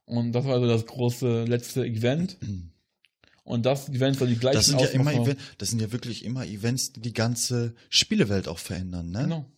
Und 0.05 0.33
das 0.33 0.45
war 0.45 0.61
so 0.61 0.67
das 0.67 0.85
große 0.85 1.45
letzte 1.45 1.87
Event. 1.87 2.37
Und 3.45 3.67
das 3.67 3.89
Event 3.91 4.17
soll 4.17 4.29
die 4.29 4.37
gleichen 4.37 4.57
Das 4.57 4.67
sind 4.67 4.81
ja 4.81 4.87
immer 4.89 5.11
Ausmaße- 5.11 5.31
Even 5.31 5.37
das 5.59 5.71
sind 5.71 5.81
ja 5.81 5.93
wirklich 5.93 6.25
immer 6.25 6.47
Events, 6.47 6.93
die 6.93 7.01
die 7.01 7.13
ganze 7.13 7.75
Spielewelt 7.91 8.49
auch 8.49 8.59
verändern, 8.59 9.11
ne? 9.11 9.23
Genau. 9.25 9.51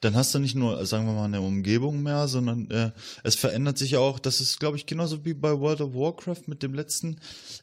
Dann 0.00 0.14
hast 0.14 0.32
du 0.32 0.38
nicht 0.38 0.54
nur, 0.54 0.86
sagen 0.86 1.06
wir 1.06 1.12
mal, 1.12 1.24
eine 1.24 1.40
Umgebung 1.40 2.04
mehr, 2.04 2.28
sondern 2.28 2.70
äh, 2.70 2.92
es 3.24 3.34
verändert 3.34 3.78
sich 3.78 3.90
ja 3.92 3.98
auch, 3.98 4.20
das 4.20 4.40
ist, 4.40 4.60
glaube 4.60 4.76
ich, 4.76 4.86
genauso 4.86 5.24
wie 5.24 5.34
bei 5.34 5.58
World 5.58 5.80
of 5.80 5.92
Warcraft 5.92 6.42
mit 6.46 6.62
dem 6.62 6.72
letzten 6.72 7.18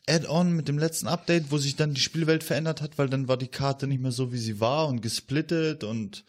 Add-on, 0.05 0.51
mit 0.51 0.68
dem 0.68 0.78
letzten 0.78 1.07
Update, 1.07 1.49
wo 1.49 1.57
sich 1.57 1.78
dann 1.78 1.93
die 1.93 2.01
Spielwelt 2.01 2.43
verändert 2.43 2.82
hat, 2.82 2.97
weil 2.97 3.07
dann 3.07 3.30
war 3.30 3.38
die 3.38 3.47
Karte 3.47 3.88
nicht 3.88 4.01
mehr 4.01 4.11
so, 4.11 4.34
wie 4.34 4.38
sie 4.38 4.59
war 4.59 4.88
und 4.89 5.01
gesplittet 5.01 5.86
und 5.86 6.26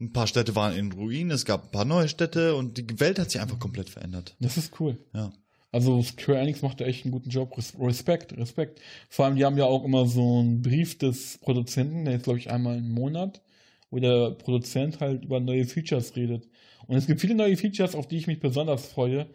ein 0.00 0.12
paar 0.12 0.26
Städte 0.26 0.56
waren 0.56 0.74
in 0.74 0.92
Ruinen, 0.92 1.30
es 1.30 1.44
gab 1.44 1.64
ein 1.64 1.70
paar 1.72 1.84
neue 1.84 2.08
Städte 2.08 2.54
und 2.54 2.78
die 2.78 2.98
Welt 2.98 3.18
hat 3.18 3.30
sich 3.30 3.40
einfach 3.40 3.58
komplett 3.58 3.90
verändert. 3.90 4.34
Das 4.40 4.56
ist 4.56 4.80
cool. 4.80 4.96
Ja. 5.12 5.30
Also 5.70 6.02
Square 6.02 6.38
Enix 6.38 6.62
macht 6.62 6.80
da 6.80 6.86
echt 6.86 7.04
einen 7.04 7.12
guten 7.12 7.28
Job. 7.30 7.56
Res- 7.58 7.74
Respekt, 7.78 8.36
Respekt. 8.36 8.80
Vor 9.10 9.26
allem, 9.26 9.36
die 9.36 9.44
haben 9.44 9.58
ja 9.58 9.64
auch 9.66 9.84
immer 9.84 10.06
so 10.06 10.38
einen 10.40 10.62
Brief 10.62 10.96
des 10.98 11.38
Produzenten, 11.38 12.04
der 12.06 12.16
ist, 12.16 12.22
glaube 12.24 12.38
ich, 12.38 12.50
einmal 12.50 12.78
im 12.78 12.90
Monat, 12.90 13.42
wo 13.90 13.98
der 13.98 14.30
Produzent 14.32 15.00
halt 15.00 15.24
über 15.24 15.40
neue 15.40 15.66
Features 15.66 16.16
redet. 16.16 16.48
Und 16.86 16.96
es 16.96 17.06
gibt 17.06 17.20
viele 17.20 17.34
neue 17.34 17.56
Features, 17.56 17.94
auf 17.94 18.08
die 18.08 18.16
ich 18.16 18.26
mich 18.26 18.40
besonders 18.40 18.86
freue. 18.86 19.26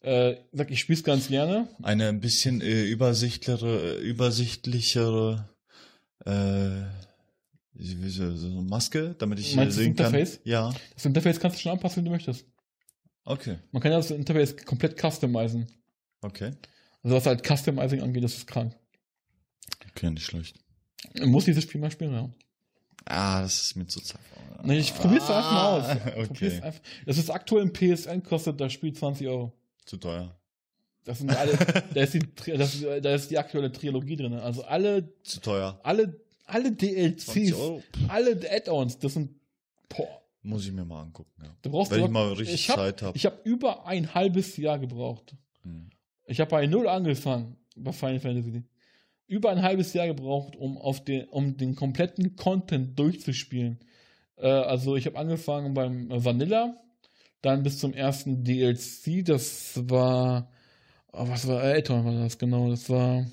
Äh, 0.00 0.36
sag, 0.52 0.70
ich 0.70 0.80
spiele 0.80 0.96
es 0.98 1.04
ganz 1.04 1.28
gerne. 1.28 1.68
Eine 1.82 2.08
ein 2.08 2.20
bisschen 2.20 2.60
äh, 2.62 2.84
übersichtlichere, 2.84 3.98
übersichtlichere 3.98 5.48
äh, 6.24 6.30
wie- 7.74 8.02
wie 8.02 8.08
so, 8.08 8.24
Maske, 8.62 9.14
damit 9.18 9.38
ich 9.40 9.52
äh, 9.52 9.56
Meinst 9.56 9.76
du 9.76 9.80
das 9.80 9.84
sehen 9.84 9.96
kann. 9.96 10.06
Interface? 10.14 10.40
Ja, 10.44 10.72
Das 10.94 11.04
Interface 11.04 11.38
kannst 11.40 11.58
du 11.58 11.62
schon 11.62 11.72
anpassen, 11.72 12.02
wie 12.02 12.06
du 12.06 12.12
möchtest. 12.12 12.46
Okay, 13.26 13.58
Man 13.72 13.82
kann 13.82 13.92
ja 13.92 13.98
das 13.98 14.10
Interface 14.10 14.56
komplett 14.64 14.98
customizen. 14.98 15.66
okay. 16.22 16.52
Also 17.02 17.16
was 17.16 17.26
halt 17.26 17.46
Customizing 17.46 18.00
angeht, 18.02 18.24
das 18.24 18.34
ist 18.36 18.46
krank. 18.48 18.74
Okay, 19.90 20.10
nicht 20.10 20.24
schlecht. 20.24 20.56
Man 21.18 21.28
muss 21.30 21.44
dieses 21.44 21.62
Spiel 21.62 21.80
mal 21.80 21.90
spielen, 21.90 22.12
ja. 22.12 22.28
Ah, 23.04 23.42
das 23.42 23.62
ist 23.62 23.76
mir 23.76 23.86
zu 23.86 24.00
zart. 24.00 24.20
Nee, 24.64 24.78
ich 24.78 24.92
probier's 24.92 25.30
einfach 25.30 25.52
mal 25.52 25.78
aus. 25.78 25.84
Ah, 25.86 26.12
Okay, 26.30 26.60
einfach. 26.60 26.80
Das 27.04 27.18
ist 27.18 27.30
aktuell 27.30 27.62
im 27.62 27.72
PSN, 27.72 28.22
kostet 28.24 28.60
das 28.60 28.72
Spiel 28.72 28.92
20 28.92 29.28
Euro. 29.28 29.52
zu 29.84 29.98
teuer. 29.98 30.36
Das 31.04 31.18
sind 31.18 31.30
alle, 31.30 31.52
da 31.94 32.00
ist 32.02 32.14
die, 32.14 32.20
das, 32.56 32.80
da 32.80 33.14
ist 33.14 33.30
die 33.30 33.38
aktuelle 33.38 33.70
Trilogie 33.70 34.16
drin. 34.16 34.32
Also 34.34 34.64
alle, 34.64 35.12
Zu 35.22 35.38
teuer. 35.40 35.78
alle, 35.84 36.20
alle 36.46 36.76
20 36.76 36.78
DLCs, 36.78 37.54
alle 38.08 38.40
Add-ons, 38.50 38.98
das 38.98 39.12
sind, 39.14 39.30
boah, 39.88 40.22
Muss 40.46 40.66
ich 40.66 40.72
mir 40.72 40.84
mal 40.84 41.02
angucken, 41.02 41.42
ja. 41.42 41.56
da 41.62 41.70
brauchst 41.70 41.90
Wenn 41.90 42.00
du 42.00 42.04
ich 42.06 42.10
mal 42.10 42.32
richtig 42.32 42.54
ich 42.54 42.70
hab, 42.70 42.76
Zeit 42.76 43.02
habe. 43.02 43.16
Ich 43.16 43.26
habe 43.26 43.38
über 43.44 43.86
ein 43.86 44.14
halbes 44.14 44.56
Jahr 44.56 44.78
gebraucht. 44.78 45.34
Hm. 45.62 45.90
Ich 46.26 46.40
habe 46.40 46.50
bei 46.50 46.66
Null 46.66 46.88
angefangen 46.88 47.56
bei 47.76 47.92
Final 47.92 48.20
Fantasy. 48.20 48.64
Über 49.26 49.50
ein 49.50 49.62
halbes 49.62 49.92
Jahr 49.92 50.06
gebraucht, 50.06 50.56
um 50.56 50.78
auf 50.78 51.04
den, 51.04 51.24
um 51.28 51.56
den 51.56 51.74
kompletten 51.74 52.36
Content 52.36 52.98
durchzuspielen. 52.98 53.80
Äh, 54.36 54.46
also 54.46 54.96
ich 54.96 55.06
habe 55.06 55.18
angefangen 55.18 55.74
beim 55.74 56.08
Vanilla, 56.10 56.76
dann 57.42 57.62
bis 57.62 57.78
zum 57.78 57.92
ersten 57.92 58.44
DLC, 58.44 59.24
das 59.24 59.80
war, 59.88 60.50
oh, 61.12 61.28
was 61.28 61.46
war, 61.46 61.62
Addon 61.62 62.04
war 62.04 62.14
das, 62.14 62.38
genau, 62.38 62.70
das 62.70 62.88
war, 62.88 63.26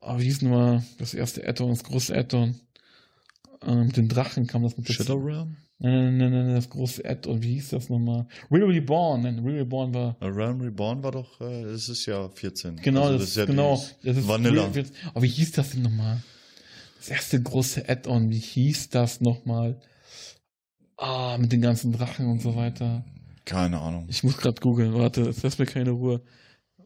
oh, 0.00 0.18
wie 0.18 0.24
hieß 0.24 0.42
nochmal 0.42 0.82
das 0.98 1.14
erste 1.14 1.46
Addon, 1.46 1.70
das 1.70 1.84
große 1.84 2.16
Addon, 2.16 2.58
äh, 3.66 3.74
mit 3.74 3.96
den 3.96 4.08
Drachen 4.08 4.46
kam 4.46 4.62
das 4.62 4.76
mit 4.76 4.88
dazu. 4.88 5.02
Shadow 5.02 5.16
Realm? 5.18 5.56
Nein, 5.78 6.16
nein, 6.16 6.30
nein, 6.30 6.46
nein, 6.46 6.54
das 6.54 6.70
große 6.70 7.04
Add-on, 7.04 7.42
wie 7.42 7.54
hieß 7.54 7.70
das 7.70 7.88
nochmal? 7.88 8.26
Real 8.52 8.68
Reborn, 8.68 9.22
nein, 9.22 9.40
Real 9.40 9.58
Reborn 9.58 9.92
war, 9.92 10.16
A 10.20 10.26
Realm 10.26 10.60
Reborn 10.60 11.02
war 11.02 11.10
doch, 11.10 11.40
äh, 11.40 11.62
es 11.64 11.88
ist 11.88 12.06
ja 12.06 12.28
14. 12.28 12.76
genau, 12.76 13.02
Also 13.06 13.18
das, 13.18 13.28
ist 13.30 13.36
ja 13.36 13.44
genau, 13.46 13.82
das 14.04 14.16
ist 14.16 14.28
Vanilla. 14.28 14.66
Real- 14.66 14.86
Aber 15.12 15.22
wie 15.24 15.28
hieß 15.28 15.52
das 15.52 15.70
denn 15.70 15.82
nochmal? 15.82 16.22
Das 16.98 17.08
erste 17.08 17.42
große 17.42 17.88
Add-on, 17.88 18.30
wie 18.30 18.38
hieß 18.38 18.90
das 18.90 19.20
nochmal? 19.20 19.80
Ah, 20.96 21.36
mit 21.38 21.50
den 21.50 21.60
ganzen 21.60 21.92
Drachen 21.92 22.26
und 22.26 22.40
so 22.40 22.54
weiter. 22.54 23.04
Keine 23.44 23.80
Ahnung. 23.80 24.06
Ich 24.08 24.22
muss 24.22 24.36
gerade 24.36 24.60
googeln, 24.60 24.94
warte, 24.94 25.22
jetzt 25.22 25.42
lässt 25.42 25.58
mir 25.58 25.66
keine 25.66 25.90
Ruhe. 25.90 26.22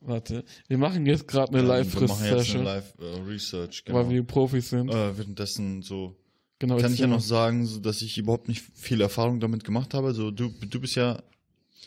Warte, 0.01 0.45
wir 0.69 0.79
machen 0.79 1.05
jetzt 1.05 1.29
gerade 1.29 1.51
eine 1.53 1.59
Ähm, 1.61 1.67
wir 1.69 1.75
machen 1.75 1.85
jetzt 1.85 2.23
eine 2.23 2.31
Live-Session, 2.31 2.65
Live 2.65 2.95
äh, 2.99 3.21
Research, 3.29 3.83
weil 3.89 4.05
genau. 4.05 4.11
wir 4.15 4.23
Profis 4.23 4.71
sind. 4.71 4.89
Äh, 4.89 5.19
währenddessen 5.19 5.83
so 5.83 6.17
genau, 6.59 6.79
kann 6.79 6.93
ich 6.93 7.01
ja 7.01 7.07
noch 7.07 7.21
sagen, 7.21 7.67
so, 7.67 7.81
dass 7.81 8.03
ich 8.03 8.19
überhaupt 8.19 8.49
nicht 8.49 8.65
viel 8.75 9.01
Erfahrung 9.01 9.41
damit 9.41 9.65
gemacht 9.65 9.95
habe. 9.95 10.15
So, 10.15 10.31
du, 10.31 10.49
du 10.49 10.81
bist 10.81 10.95
ja 10.95 11.23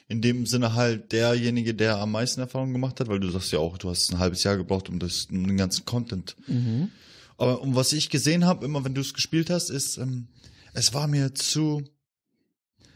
in 0.08 0.22
dem 0.22 0.46
Sinne 0.46 0.74
halt 0.74 1.12
derjenige, 1.12 1.76
der 1.76 1.98
am 2.00 2.12
meisten 2.12 2.42
Erfahrung 2.42 2.74
gemacht 2.74 3.00
hat, 3.00 3.08
weil 3.08 3.20
du 3.20 3.30
sagst 3.30 3.52
ja 3.52 3.60
auch, 3.60 3.78
du 3.78 3.90
hast 3.90 4.12
ein 4.12 4.20
halbes 4.20 4.44
Jahr 4.44 4.58
gebraucht, 4.58 4.90
um 4.90 5.00
das, 5.00 5.26
um 5.26 5.46
den 5.46 5.58
ganzen 5.58 5.86
Content. 5.86 6.36
Mhm. 6.48 6.90
Aber 7.38 7.62
um 7.62 7.76
was 7.76 7.94
ich 7.94 8.10
gesehen 8.10 8.46
habe, 8.46 8.66
immer 8.66 8.84
wenn 8.84 8.96
du 8.96 9.02
es 9.02 9.14
gespielt 9.14 9.50
hast, 9.50 9.70
ist, 9.70 9.98
ähm, 9.98 10.28
es 10.74 10.94
war 10.94 11.08
mir 11.08 11.34
zu. 11.34 11.84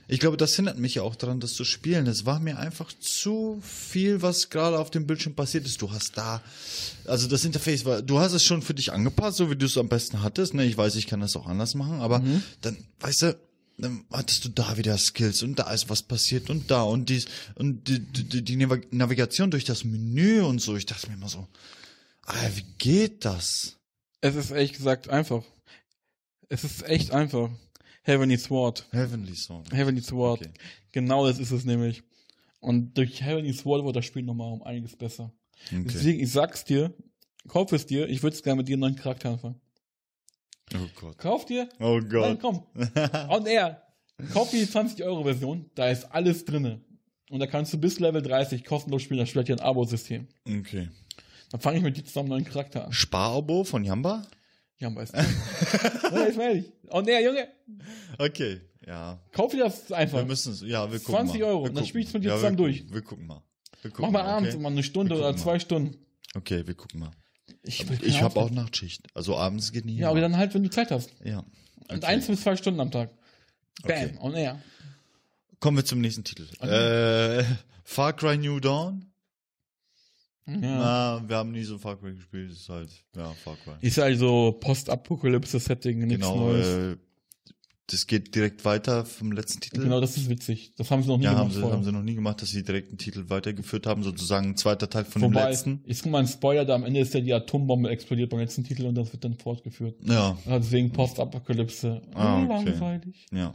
Ich 0.07 0.19
glaube, 0.19 0.35
das 0.37 0.55
hindert 0.55 0.77
mich 0.77 0.95
ja 0.95 1.01
auch 1.01 1.15
daran, 1.15 1.39
das 1.39 1.53
zu 1.53 1.63
spielen. 1.63 2.07
Es 2.07 2.25
war 2.25 2.39
mir 2.39 2.59
einfach 2.59 2.91
zu 2.99 3.61
viel, 3.63 4.21
was 4.21 4.49
gerade 4.49 4.77
auf 4.77 4.91
dem 4.91 5.07
Bildschirm 5.07 5.33
passiert 5.33 5.65
ist. 5.65 5.81
Du 5.81 5.91
hast 5.91 6.17
da, 6.17 6.43
also 7.05 7.27
das 7.27 7.45
Interface 7.45 7.85
war, 7.85 8.01
du 8.01 8.19
hast 8.19 8.33
es 8.33 8.43
schon 8.43 8.61
für 8.61 8.73
dich 8.73 8.91
angepasst, 8.91 9.37
so 9.37 9.49
wie 9.49 9.55
du 9.55 9.65
es 9.65 9.77
am 9.77 9.87
besten 9.87 10.21
hattest. 10.21 10.53
Ne? 10.53 10.65
Ich 10.65 10.77
weiß, 10.77 10.95
ich 10.95 11.07
kann 11.07 11.21
das 11.21 11.35
auch 11.37 11.47
anders 11.47 11.73
machen, 11.73 12.01
aber 12.01 12.21
dann, 12.61 12.77
weißt 12.99 13.21
du, 13.23 13.39
dann 13.77 14.05
hattest 14.11 14.45
du 14.45 14.49
da 14.49 14.77
wieder 14.77 14.97
Skills 14.97 15.41
und 15.41 15.57
da 15.57 15.71
ist 15.71 15.89
was 15.89 16.03
passiert 16.03 16.49
und 16.49 16.69
da 16.69 16.83
und 16.83 17.09
dies 17.09 17.25
und 17.55 17.87
die, 17.87 17.99
die, 17.99 18.43
die 18.43 18.55
Nav- 18.57 18.85
Navigation 18.91 19.49
durch 19.51 19.63
das 19.63 19.83
Menü 19.83 20.41
und 20.41 20.61
so. 20.61 20.75
Ich 20.75 20.85
dachte 20.85 21.07
mir 21.07 21.15
immer 21.15 21.29
so, 21.29 21.47
Alter, 22.23 22.55
wie 22.57 22.65
geht 22.77 23.25
das? 23.25 23.77
Es 24.21 24.35
ist 24.35 24.51
ehrlich 24.51 24.73
gesagt 24.73 25.09
einfach. 25.09 25.43
Es 26.49 26.63
ist 26.63 26.83
echt 26.87 27.11
einfach. 27.11 27.49
Heavenly 28.03 28.37
Sword. 28.37 28.85
Heavenly 28.91 29.35
Song. 29.35 29.63
Heavenly 29.71 30.01
Sword. 30.01 30.41
Okay. 30.41 30.51
Genau 30.91 31.25
das 31.25 31.39
ist 31.39 31.51
es 31.51 31.65
nämlich. 31.65 32.03
Und 32.59 32.97
durch 32.97 33.21
Heavenly 33.21 33.53
Sword 33.53 33.85
wird 33.85 33.95
das 33.95 34.05
Spiel 34.05 34.23
nochmal 34.23 34.51
um 34.53 34.61
einiges 34.63 34.95
besser. 34.95 35.31
Okay. 35.67 35.83
Deswegen, 35.85 36.19
ich 36.21 36.31
sag's 36.31 36.65
dir, 36.65 36.93
kauf 37.47 37.71
es 37.71 37.85
dir, 37.85 38.07
ich 38.09 38.21
würde 38.23 38.35
es 38.35 38.43
gerne 38.43 38.57
mit 38.57 38.67
dir 38.67 38.73
einen 38.73 38.81
neuen 38.81 38.95
Charakter 38.95 39.29
anfangen. 39.29 39.59
Oh 40.73 40.87
Gott. 40.99 41.17
Kauf 41.17 41.45
dir, 41.45 41.69
Oh 41.79 41.99
nein, 41.99 42.09
Gott. 42.09 42.39
komm. 42.41 42.63
On 43.29 43.45
Air. 43.45 43.81
Kauf 44.31 44.49
dir 44.51 44.65
die 44.65 44.71
20-Euro-Version, 44.71 45.69
da 45.75 45.89
ist 45.89 46.05
alles 46.05 46.45
drinne. 46.45 46.81
Und 47.29 47.39
da 47.39 47.47
kannst 47.47 47.73
du 47.73 47.77
bis 47.77 47.99
Level 47.99 48.21
30 48.21 48.63
kostenlos 48.63 49.01
spielen, 49.01 49.19
das 49.19 49.29
spielt 49.29 49.49
ja 49.49 49.55
ein 49.55 49.61
Abo-System. 49.61 50.27
Okay. 50.47 50.89
Dann 51.51 51.61
fange 51.61 51.77
ich 51.77 51.83
mit 51.83 51.97
dir 51.97 52.03
zusammen 52.05 52.31
einen 52.31 52.43
neuen 52.43 52.51
Charakter 52.51 52.85
an. 52.85 52.91
Sparabo 52.93 53.63
von 53.63 53.83
Jamba? 53.83 54.25
Ja, 54.83 54.87
am 54.89 54.95
besten. 54.95 55.17
ja, 56.13 56.27
ich 56.27 56.35
meine 56.35 56.59
ich. 56.59 56.71
On 56.89 57.07
Air, 57.07 57.21
Junge, 57.23 57.47
Okay. 58.17 58.61
Ja. 58.85 59.17
kauf 59.31 59.51
dir 59.53 59.59
das 59.63 59.91
einfach. 59.93 60.17
Wir 60.19 60.25
müssen 60.25 60.51
es, 60.53 60.61
ja, 60.61 60.91
wir 60.91 60.99
gucken 60.99 61.15
20 61.27 61.39
mal. 61.41 61.47
Euro, 61.47 61.61
Wir 61.61 61.65
dann 61.67 61.73
gucken. 61.75 61.87
spiel 61.87 62.01
ich's 62.01 62.13
mit 62.13 62.23
dir 62.25 62.29
ja, 62.29 62.35
zusammen 62.35 62.57
wir, 62.57 62.65
durch. 62.65 62.91
Wir 62.93 63.01
gucken 63.01 63.25
mal. 63.27 63.41
Wir 63.81 63.89
Mach 63.91 63.95
gucken 63.97 64.11
mal 64.13 64.21
abends 64.23 64.49
okay? 64.49 64.57
immer 64.59 64.69
eine 64.69 64.83
Stunde 64.83 65.15
oder 65.15 65.27
gucken 65.27 65.41
zwei 65.41 65.51
mal. 65.53 65.59
Stunden. 65.61 65.97
Okay, 66.35 66.67
wir 66.67 66.73
gucken 66.75 66.99
mal. 66.99 67.11
Ich, 67.63 67.89
Ich 68.01 68.21
habe 68.21 68.37
auch. 68.41 68.49
Nachtschicht. 68.49 69.07
Also 69.13 69.37
abends 69.37 69.71
geht 69.71 69.85
nie. 69.85 69.97
Ja, 69.99 70.09
aber 70.09 70.19
dann 70.19 70.35
halt, 70.35 70.53
wenn 70.53 70.63
du 70.63 70.69
Zeit 70.69 70.91
hast. 70.91 71.11
Ja. 71.23 71.39
Und 71.39 71.97
Okay. 71.97 72.05
eins 72.05 72.27
bis 72.27 72.41
zwei 72.41 72.57
Stunden 72.57 72.81
am 72.81 72.91
Tag. 72.91 73.09
Bam, 73.83 73.91
Okay. 73.91 74.17
on 74.19 74.33
air. 74.35 74.59
Kommen 75.61 75.77
wir 75.77 75.85
zum 75.85 76.01
nächsten 76.01 76.25
Titel. 76.25 76.45
Okay. 76.59 77.39
Äh, 77.39 77.45
Far 77.85 78.11
Cry 78.13 78.37
New 78.37 78.59
Dawn? 78.59 79.12
Ja. 80.45 80.55
Na, 80.57 81.23
wir 81.25 81.37
haben 81.37 81.51
nie 81.51 81.63
so 81.63 81.77
Far 81.77 81.95
Cry 81.97 82.13
gespielt. 82.13 82.51
Ist 82.51 82.67
halt, 82.69 82.89
ja, 83.15 83.31
Far 83.31 83.55
Cry. 83.63 83.73
Ist 83.81 83.97
also 83.99 84.57
Post-Apokalypse-Setting, 84.59 85.99
nichts 85.99 86.15
genau, 86.27 86.37
Neues. 86.37 86.67
äh, 86.67 86.97
das 87.87 88.07
geht 88.07 88.33
direkt 88.33 88.63
weiter 88.65 89.05
vom 89.05 89.31
letzten 89.33 89.59
Titel. 89.59 89.81
Genau, 89.83 89.99
das 89.99 90.15
ist 90.17 90.29
witzig. 90.29 90.73
Das 90.77 90.89
haben 90.89 91.03
sie 91.03 91.09
noch 91.09 91.17
nie 91.17 91.25
ja, 91.25 91.31
gemacht 91.31 91.45
haben 91.45 91.51
sie, 91.53 91.59
vorher. 91.59 91.77
haben 91.77 91.83
sie 91.83 91.91
noch 91.91 92.01
nie 92.01 92.15
gemacht, 92.15 92.41
dass 92.41 92.49
sie 92.49 92.63
direkt 92.63 92.89
einen 92.89 92.97
Titel 92.97 93.25
weitergeführt 93.29 93.85
haben, 93.87 94.03
sozusagen 94.03 94.49
ein 94.51 94.57
zweiter 94.57 94.89
Teil 94.89 95.03
von 95.05 95.21
Wobei, 95.21 95.41
dem 95.41 95.49
letzten. 95.49 95.81
ich 95.85 96.01
guck 96.01 96.11
mal 96.11 96.19
ein 96.19 96.27
Spoiler, 96.27 96.63
da 96.65 96.75
am 96.75 96.83
Ende 96.85 97.01
ist 97.01 97.13
ja 97.13 97.19
die 97.19 97.33
Atombombe 97.33 97.89
explodiert 97.89 98.29
beim 98.29 98.39
letzten 98.39 98.63
Titel 98.63 98.85
und 98.85 98.95
das 98.95 99.11
wird 99.11 99.23
dann 99.25 99.35
fortgeführt. 99.35 99.95
Ja, 100.05 100.37
Ja, 100.45 100.59
deswegen 100.59 100.91
Post-Apokalypse. 100.91 102.01
Ah, 102.13 102.43
okay. 102.43 102.69
Langweilig. 102.71 103.25
ja. 103.31 103.53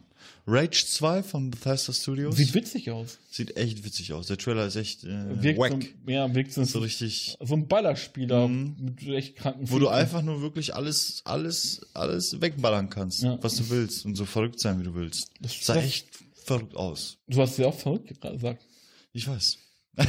Rage 0.48 0.84
2 0.84 1.22
von 1.22 1.50
Bethesda 1.50 1.92
Studios. 1.92 2.36
Sieht 2.36 2.52
witzig 2.52 2.90
aus. 2.90 3.18
Sieht 3.30 3.56
echt 3.56 3.84
witzig 3.84 4.12
aus. 4.12 4.26
Der 4.26 4.36
Trailer 4.36 4.66
ist 4.66 4.74
echt 4.74 5.04
äh, 5.04 5.42
Wirkt 5.42 5.60
wack. 5.60 5.72
so, 5.72 6.10
ja, 6.10 6.34
wirkt 6.34 6.52
so, 6.52 6.64
so 6.64 6.70
so, 6.72 6.78
richtig, 6.80 7.36
ein 7.40 7.68
Ballerspieler 7.68 8.48
Mhm. 8.48 8.74
mit 8.80 9.08
echt 9.08 9.36
kranken 9.36 9.70
wo 9.70 9.78
du 9.78 9.86
Füßen. 9.86 9.94
einfach 10.00 10.22
nur 10.22 10.42
wirklich 10.42 10.74
alles, 10.74 11.22
alles, 11.24 11.86
alles 11.94 12.40
wegballern 12.40 12.90
kannst, 12.90 13.22
Ja. 13.22 13.38
was 13.42 13.54
du 13.56 13.70
willst 13.70 14.04
und 14.06 14.16
so 14.18 14.24
verrückt 14.26 14.60
sein, 14.60 14.78
wie 14.80 14.84
du 14.84 14.94
willst. 14.94 15.30
Das- 15.40 15.64
sah 15.64 15.74
das- 15.74 15.84
echt 15.84 16.08
verrückt 16.44 16.76
aus. 16.76 17.18
Du 17.26 17.40
hast 17.40 17.58
ja 17.58 17.66
auch 17.66 17.74
verrückt 17.74 18.20
gesagt. 18.20 18.64
Ich 19.12 19.26
weiß. 19.26 19.58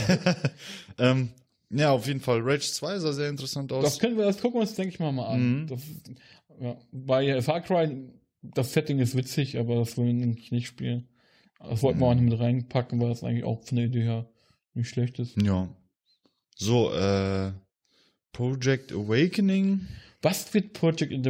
ähm, 0.97 1.29
ja, 1.69 1.91
auf 1.91 2.07
jeden 2.07 2.19
Fall. 2.21 2.41
Rage 2.41 2.71
2 2.71 2.99
sah 2.99 3.13
sehr 3.13 3.29
interessant 3.29 3.71
aus. 3.71 3.83
Das 3.83 3.99
können 3.99 4.17
wir, 4.17 4.25
das 4.25 4.39
gucken 4.39 4.55
wir 4.59 4.61
uns, 4.61 4.75
denke 4.75 4.93
ich 4.93 4.99
mal, 4.99 5.11
mal 5.11 5.27
an. 5.27 5.61
Mhm. 5.61 5.67
Das, 5.67 5.81
ja, 6.59 6.77
bei 6.91 7.41
Far 7.41 7.61
Cry, 7.61 8.09
das 8.41 8.73
Setting 8.73 8.99
ist 8.99 9.15
witzig, 9.15 9.57
aber 9.57 9.75
das 9.75 9.97
wollen 9.97 10.19
wir 10.19 10.27
nicht 10.51 10.67
spielen. 10.67 11.07
Das 11.59 11.81
wollten 11.83 11.99
wir 11.99 12.05
Mhm. 12.07 12.11
auch 12.11 12.21
nicht 12.21 12.29
mit 12.31 12.39
reinpacken, 12.39 12.99
weil 12.99 13.09
das 13.09 13.23
eigentlich 13.23 13.43
auch 13.43 13.63
von 13.63 13.75
der 13.77 13.85
Idee 13.85 14.03
her 14.03 14.29
nicht 14.73 14.89
schlecht 14.89 15.19
ist. 15.19 15.35
ja. 15.41 15.69
So, 16.61 16.91
äh, 16.93 17.53
Project 18.33 18.91
Awakening. 18.91 19.87
Was 20.21 20.53
wird 20.53 20.73
Project 20.73 21.11
in 21.11 21.23
the? 21.23 21.29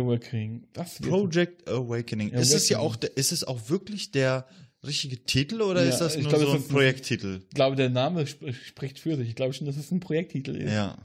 Das 0.73 1.01
wird, 1.01 1.11
Project 1.11 1.67
Awakening. 1.69 2.29
Ist 2.31 2.53
es 2.53 2.69
ja 2.69 2.79
Awakening. 2.79 3.09
auch, 3.11 3.17
ist 3.17 3.31
es 3.31 3.43
auch 3.43 3.69
wirklich 3.69 4.11
der 4.11 4.47
richtige 4.85 5.23
Titel 5.23 5.61
oder 5.61 5.83
Ja, 5.83 5.89
ist 5.89 5.99
das 5.99 6.17
nur 6.17 6.29
glaube, 6.29 6.45
so 6.45 6.51
ein- 6.53 6.63
Projekttitel? 6.67 7.41
ich 7.49 7.53
glaube, 7.55 7.75
der 7.75 7.89
Name 7.89 8.21
sp 8.25 8.51
spricht 8.53 8.99
für 8.99 9.15
sich. 9.17 9.29
Ich 9.29 9.35
glaube 9.35 9.53
schon, 9.53 9.67
dass 9.67 9.77
es 9.77 9.91
ein 9.91 9.99
Projekttitel 9.99 10.55
ist. 10.55 10.71
Ja. 10.73 10.97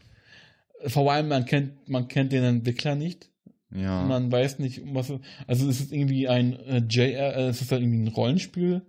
Vor 0.87 1.11
allem, 1.13 1.29
man 1.29 1.45
kennt, 1.45 1.89
man 1.89 2.09
kennt 2.09 2.33
den 2.33 2.45
Entwickler 2.45 2.95
nicht. 2.95 3.31
Ja. 3.75 4.05
Man 4.05 4.31
weiß 4.31 4.61
nicht, 4.61 4.81
um 4.83 4.95
was. 4.95 5.13
Also 5.47 5.69
es 5.69 5.81
ist 5.81 5.93
irgendwie 5.93 6.29
ein 6.29 6.55
äh, 6.67 6.79
JR, 6.89 7.37
äh, 7.37 7.49
es 7.49 7.61
ist 7.61 7.73
halt 7.73 7.83
irgendwie 7.83 8.03
ein 8.05 8.09
Rollenspiel 8.09 8.83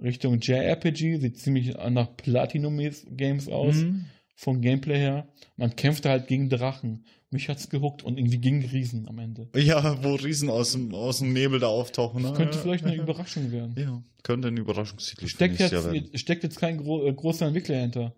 Richtung 0.00 0.38
JRPG, 0.40 1.18
sieht 1.18 1.38
ziemlich 1.38 1.74
nach 1.90 2.16
Platinum 2.16 2.78
Games 3.10 3.48
aus, 3.48 3.74
Mhm. 3.76 4.06
Vom 4.40 4.62
Gameplay 4.62 4.96
her. 4.96 5.28
Man 5.58 5.76
kämpft 5.76 6.06
halt 6.06 6.26
gegen 6.26 6.48
Drachen. 6.48 7.04
Mich 7.30 7.50
hat's 7.50 7.68
gehuckt 7.68 8.02
und 8.02 8.16
irgendwie 8.18 8.38
gegen 8.38 8.64
Riesen 8.64 9.06
am 9.06 9.18
Ende. 9.18 9.48
Ja, 9.54 10.02
wo 10.02 10.14
Riesen 10.14 10.48
aus 10.48 10.72
dem, 10.72 10.94
aus 10.94 11.18
dem 11.18 11.34
Nebel 11.34 11.60
da 11.60 11.66
auftauchen. 11.66 12.22
Ne? 12.22 12.32
Könnte 12.32 12.56
vielleicht 12.56 12.84
eine 12.84 12.96
Überraschung 12.96 13.52
werden. 13.52 13.74
Ja, 13.76 14.02
könnte 14.22 14.48
ein 14.48 14.56
Überraschungstitel 14.56 15.28
Steckt 15.28 15.60
jetzt, 15.60 15.72
werden. 15.72 16.16
steckt 16.16 16.42
jetzt 16.42 16.58
kein 16.58 16.78
gro 16.78 17.06
äh, 17.06 17.12
großer 17.12 17.46
Entwickler 17.46 17.80
hinter. 17.80 18.16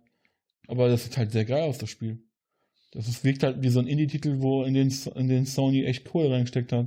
Aber 0.68 0.88
das 0.88 1.04
sieht 1.04 1.16
halt 1.16 1.32
sehr 1.32 1.44
geil 1.44 1.64
aus, 1.64 1.78
das 1.78 1.90
Spiel. 1.90 2.22
Das 2.92 3.08
ist, 3.08 3.24
wirkt 3.24 3.42
halt 3.42 3.60
wie 3.60 3.70
so 3.70 3.80
ein 3.80 3.88
Indie-Titel, 3.88 4.36
wo 4.38 4.62
in 4.62 4.74
den, 4.74 4.94
in 5.16 5.28
den 5.28 5.44
Sony 5.44 5.84
echt 5.84 6.04
Kohle 6.04 6.30
reingesteckt 6.30 6.72
hat. 6.72 6.86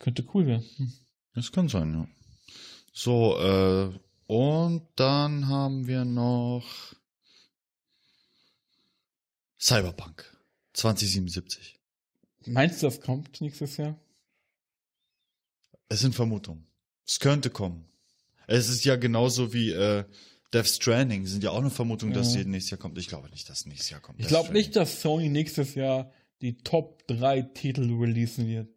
Könnte 0.00 0.24
cool 0.34 0.46
werden. 0.46 0.64
Hm. 0.76 0.92
Das 1.34 1.52
kann 1.52 1.68
sein, 1.68 1.92
ja. 1.94 2.08
So, 2.92 3.38
äh, 3.38 3.90
und 4.26 4.88
dann 4.96 5.46
haben 5.46 5.86
wir 5.86 6.04
noch 6.04 6.94
Cyberpunk 9.60 10.24
2077. 10.74 11.78
Meinst 12.46 12.82
du, 12.82 12.86
das 12.86 13.00
kommt 13.00 13.40
nächstes 13.40 13.76
Jahr? 13.76 13.98
Es 15.88 16.00
sind 16.00 16.14
Vermutungen. 16.14 16.66
Es 17.06 17.18
könnte 17.20 17.50
kommen. 17.50 17.84
Es 18.46 18.68
ist 18.68 18.84
ja 18.84 18.96
genauso 18.96 19.52
wie 19.52 19.70
äh, 19.70 20.04
Death 20.52 20.66
Stranding. 20.68 21.26
Sind 21.26 21.44
ja 21.44 21.50
auch 21.50 21.58
eine 21.60 21.70
Vermutung, 21.70 22.12
dass 22.12 22.34
Ja. 22.34 22.40
sie 22.42 22.48
nächstes 22.48 22.70
Jahr 22.70 22.78
kommt. 22.78 22.96
Ich 22.98 23.08
glaube 23.08 23.28
nicht, 23.30 23.48
dass 23.48 23.66
nächstes 23.66 23.90
Jahr 23.90 24.00
kommt. 24.00 24.20
Ich 24.20 24.26
glaube 24.28 24.52
nicht, 24.52 24.74
dass 24.76 25.00
Sony 25.02 25.28
nächstes 25.28 25.74
Jahr 25.74 26.10
die 26.40 26.56
Top 26.58 27.06
3 27.08 27.42
Titel 27.42 27.92
releasen 27.98 28.46
wird. 28.48 28.68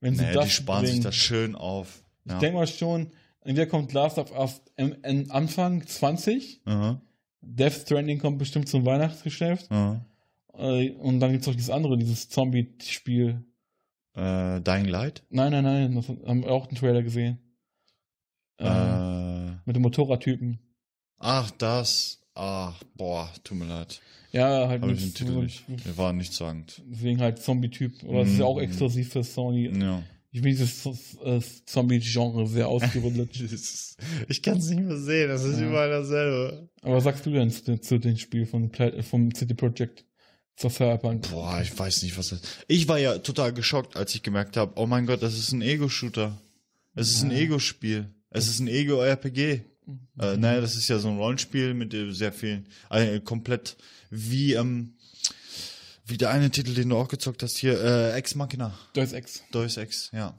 Wenn 0.00 0.16
sie 0.16 0.24
Nee, 0.24 0.32
das 0.32 0.46
die 0.46 0.50
sparen 0.50 0.84
sich 0.84 0.90
bringen. 0.94 1.04
das 1.04 1.14
schön 1.14 1.54
auf. 1.54 2.02
Ja. 2.24 2.34
Ich 2.34 2.40
denke 2.40 2.56
mal 2.56 2.66
schon, 2.66 3.12
entweder 3.40 3.66
kommt 3.66 3.92
Last 3.92 4.18
of 4.18 4.32
Us 4.32 4.60
am, 4.76 4.96
am 5.02 5.30
Anfang 5.30 5.86
20, 5.86 6.62
Aha, 6.64 7.00
Death 7.40 7.74
Stranding 7.82 8.18
kommt 8.18 8.38
bestimmt 8.38 8.68
zum 8.68 8.84
Weihnachtsgeschäft 8.84 9.70
aha. 9.70 10.04
äh, 10.04 10.13
und 10.56 11.20
dann 11.20 11.32
gibt's 11.32 11.46
noch 11.46 11.54
dieses 11.54 11.70
andere, 11.70 11.96
dieses 11.98 12.28
Zombie-Spiel. 12.28 13.44
Äh, 14.14 14.60
Dying 14.60 14.86
Light? 14.86 15.24
Nein, 15.30 15.50
nein, 15.52 15.64
nein, 15.64 15.94
das 15.96 16.08
haben 16.08 16.42
wir 16.44 16.50
auch 16.52 16.66
den 16.66 16.76
Trailer 16.76 17.02
gesehen. 17.02 17.38
Ähm, 18.58 18.66
Äh, 18.66 19.60
Mit 19.66 19.76
dem 19.76 19.82
Motorradtypen. 19.82 20.58
ach, 21.18 21.50
das. 21.52 22.20
Ach, 22.34 22.80
boah, 22.96 23.30
tut 23.44 23.58
mir 23.58 23.66
leid. 23.66 24.00
Ja, 24.32 24.66
halt 24.68 24.82
Habe 24.82 24.92
mit, 24.92 25.00
ich 25.00 25.04
den 25.12 25.14
Titel 25.14 25.42
nicht. 25.42 25.64
Der 25.86 25.96
war 25.96 26.12
nicht 26.12 26.32
sagend. 26.32 26.82
Deswegen 26.90 27.20
halt 27.20 27.38
Zombie-Typ. 27.38 28.02
Aber 28.04 28.22
es 28.22 28.32
ist 28.32 28.38
ja 28.38 28.44
auch 28.44 28.56
Mhm. 28.56 28.64
exklusiv 28.64 29.12
für 29.12 29.22
Sony. 29.22 29.70
Ja. 29.80 30.02
Ich 30.32 30.42
bin 30.42 30.50
dieses 30.50 30.84
äh, 31.24 31.40
Zombie-Genre 31.66 32.46
sehr 32.48 32.68
ausgerundet. 32.68 33.30
Ich 34.28 34.42
kann 34.42 34.58
es 34.58 34.68
nicht 34.70 34.80
mehr 34.82 34.96
sehen, 34.96 35.28
das 35.28 35.44
ist 35.44 35.60
Ja. 35.60 35.68
überall 35.68 35.90
dasselbe. 35.90 36.68
Aber 36.82 36.96
was 36.96 37.04
sagst 37.04 37.24
du 37.26 37.30
denn 37.30 37.50
zu, 37.50 37.80
zu 37.80 37.98
dem 37.98 38.16
Spiel 38.16 38.44
von, 38.46 38.70
vom 39.02 39.32
City 39.32 39.54
Project? 39.54 40.04
Zur 40.56 40.70
Cyberpunk? 40.70 41.28
Boah, 41.30 41.60
ich 41.60 41.76
weiß 41.76 42.02
nicht, 42.02 42.16
was 42.16 42.28
das 42.28 42.40
Ich 42.68 42.86
war 42.86 42.98
ja 42.98 43.18
total 43.18 43.52
geschockt, 43.52 43.96
als 43.96 44.14
ich 44.14 44.22
gemerkt 44.22 44.56
habe, 44.56 44.72
oh 44.76 44.86
mein 44.86 45.06
Gott, 45.06 45.22
das 45.22 45.34
ist 45.34 45.52
ein 45.52 45.62
Ego-Shooter. 45.62 46.38
Es 46.94 47.10
ist 47.10 47.22
ein. 47.22 47.32
Ego-Spiel. 47.32 48.08
Es 48.30 48.46
ist 48.46 48.60
ein 48.60 48.68
Ego-RPG. 48.68 49.62
Mhm. 49.86 49.98
Äh, 50.20 50.36
naja, 50.36 50.60
das 50.60 50.76
ist 50.76 50.88
ja 50.88 50.98
so 50.98 51.08
ein 51.08 51.18
Rollenspiel 51.18 51.74
mit 51.74 51.92
äh, 51.92 52.12
sehr 52.12 52.32
vielen, 52.32 52.68
äh, 52.90 53.20
komplett 53.20 53.76
wie, 54.10 54.52
ähm, 54.52 54.94
wie 56.06 56.16
der 56.16 56.30
eine 56.30 56.50
Titel, 56.50 56.74
den 56.74 56.88
du 56.88 56.96
auch 56.96 57.08
gezockt 57.08 57.42
hast 57.42 57.58
hier, 57.58 57.80
äh, 57.82 58.12
Ex 58.12 58.34
Machina. 58.34 58.78
Deus 58.94 59.12
Ex. 59.12 59.42
Deus 59.50 59.76
Ex, 59.76 60.10
ja. 60.12 60.36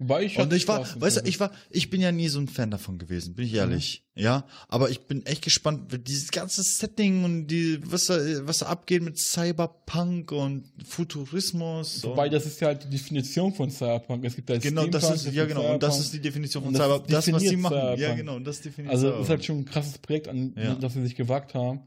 Wobei 0.00 0.22
ich 0.24 0.38
Und 0.38 0.52
ich 0.52 0.68
war, 0.68 0.86
Spaß 0.86 1.00
weißt 1.00 1.16
du, 1.16 1.20
ich 1.28 1.40
war, 1.40 1.50
ich 1.70 1.90
bin 1.90 2.00
ja 2.00 2.12
nie 2.12 2.28
so 2.28 2.38
ein 2.38 2.46
Fan 2.46 2.70
davon 2.70 2.98
gewesen, 2.98 3.34
bin 3.34 3.46
ich 3.46 3.54
ehrlich. 3.54 4.04
Ja, 4.14 4.46
aber 4.68 4.90
ich 4.90 5.00
bin 5.06 5.26
echt 5.26 5.42
gespannt, 5.42 5.90
dieses 6.06 6.30
ganze 6.30 6.62
Setting 6.62 7.24
und 7.24 7.48
die, 7.48 7.80
was 7.84 8.04
da, 8.06 8.16
was 8.46 8.58
da 8.58 8.66
abgeht 8.66 9.02
mit 9.02 9.18
Cyberpunk 9.18 10.30
und 10.30 10.70
Futurismus. 10.86 12.02
Wobei, 12.04 12.26
und, 12.26 12.32
das 12.32 12.46
ist 12.46 12.60
ja 12.60 12.68
halt 12.68 12.84
die 12.84 12.90
Definition 12.90 13.52
von 13.52 13.70
Cyberpunk. 13.70 14.24
Es 14.24 14.36
gibt 14.36 14.48
da 14.50 14.58
genau, 14.58 14.86
das 14.86 15.10
ist, 15.10 15.32
ja 15.34 15.44
genau, 15.46 15.74
und 15.74 15.82
das 15.82 15.98
ist 15.98 16.12
die 16.12 16.20
Definition 16.20 16.62
von 16.62 16.68
Und 16.74 16.78
das 16.78 16.86
Cyberpunk. 16.86 17.10
Das, 17.10 17.32
was 17.32 17.42
sie 17.42 17.56
machen. 17.56 17.76
Ja, 17.76 17.94
Cyberpunk. 17.96 18.16
genau, 18.18 18.38
das 18.38 18.60
definiert 18.60 18.92
Also, 18.94 19.06
Cyberpunk. 19.06 19.24
ist 19.24 19.30
halt 19.30 19.44
schon 19.44 19.58
ein 19.58 19.64
krasses 19.64 19.98
Projekt, 19.98 20.28
an 20.28 20.52
Ja. 20.56 20.74
das 20.76 20.94
sie 20.94 21.02
sich 21.02 21.16
gewagt 21.16 21.54
haben. 21.54 21.80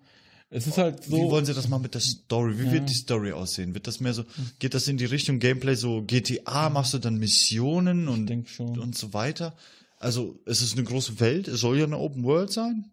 Es 0.54 0.68
ist 0.68 0.78
halt 0.78 1.04
so. 1.06 1.16
Wie 1.16 1.22
wollen 1.32 1.46
sie 1.46 1.54
das 1.54 1.70
machen 1.70 1.84
mit 1.84 1.94
der 1.94 2.02
Story? 2.02 2.60
Wie 2.60 2.66
Ja. 2.66 2.72
wird 2.74 2.90
die 2.90 2.94
Story 2.94 3.32
aussehen? 3.32 3.74
Wird 3.74 3.88
das 3.88 4.00
mehr 4.02 4.14
so, 4.14 4.26
geht 4.60 4.74
das 4.74 4.88
in 4.88 4.98
die 4.98 5.06
Richtung 5.06 5.40
Gameplay 5.40 5.76
so 5.76 6.04
GTA, 6.04 6.70
machst 6.70 6.94
du 6.94 7.00
dann 7.00 7.18
Missionen 7.18 8.08
und, 8.10 8.30
und 8.60 8.96
so 8.98 9.14
weiter? 9.14 9.56
Also, 9.98 10.40
es 10.46 10.62
ist 10.62 10.74
eine 10.78 10.84
große 10.84 11.20
Welt, 11.20 11.48
es 11.48 11.62
soll 11.62 11.78
ja 11.80 11.86
eine 11.86 11.98
Open 11.98 12.24
World 12.24 12.52
sein? 12.52 12.92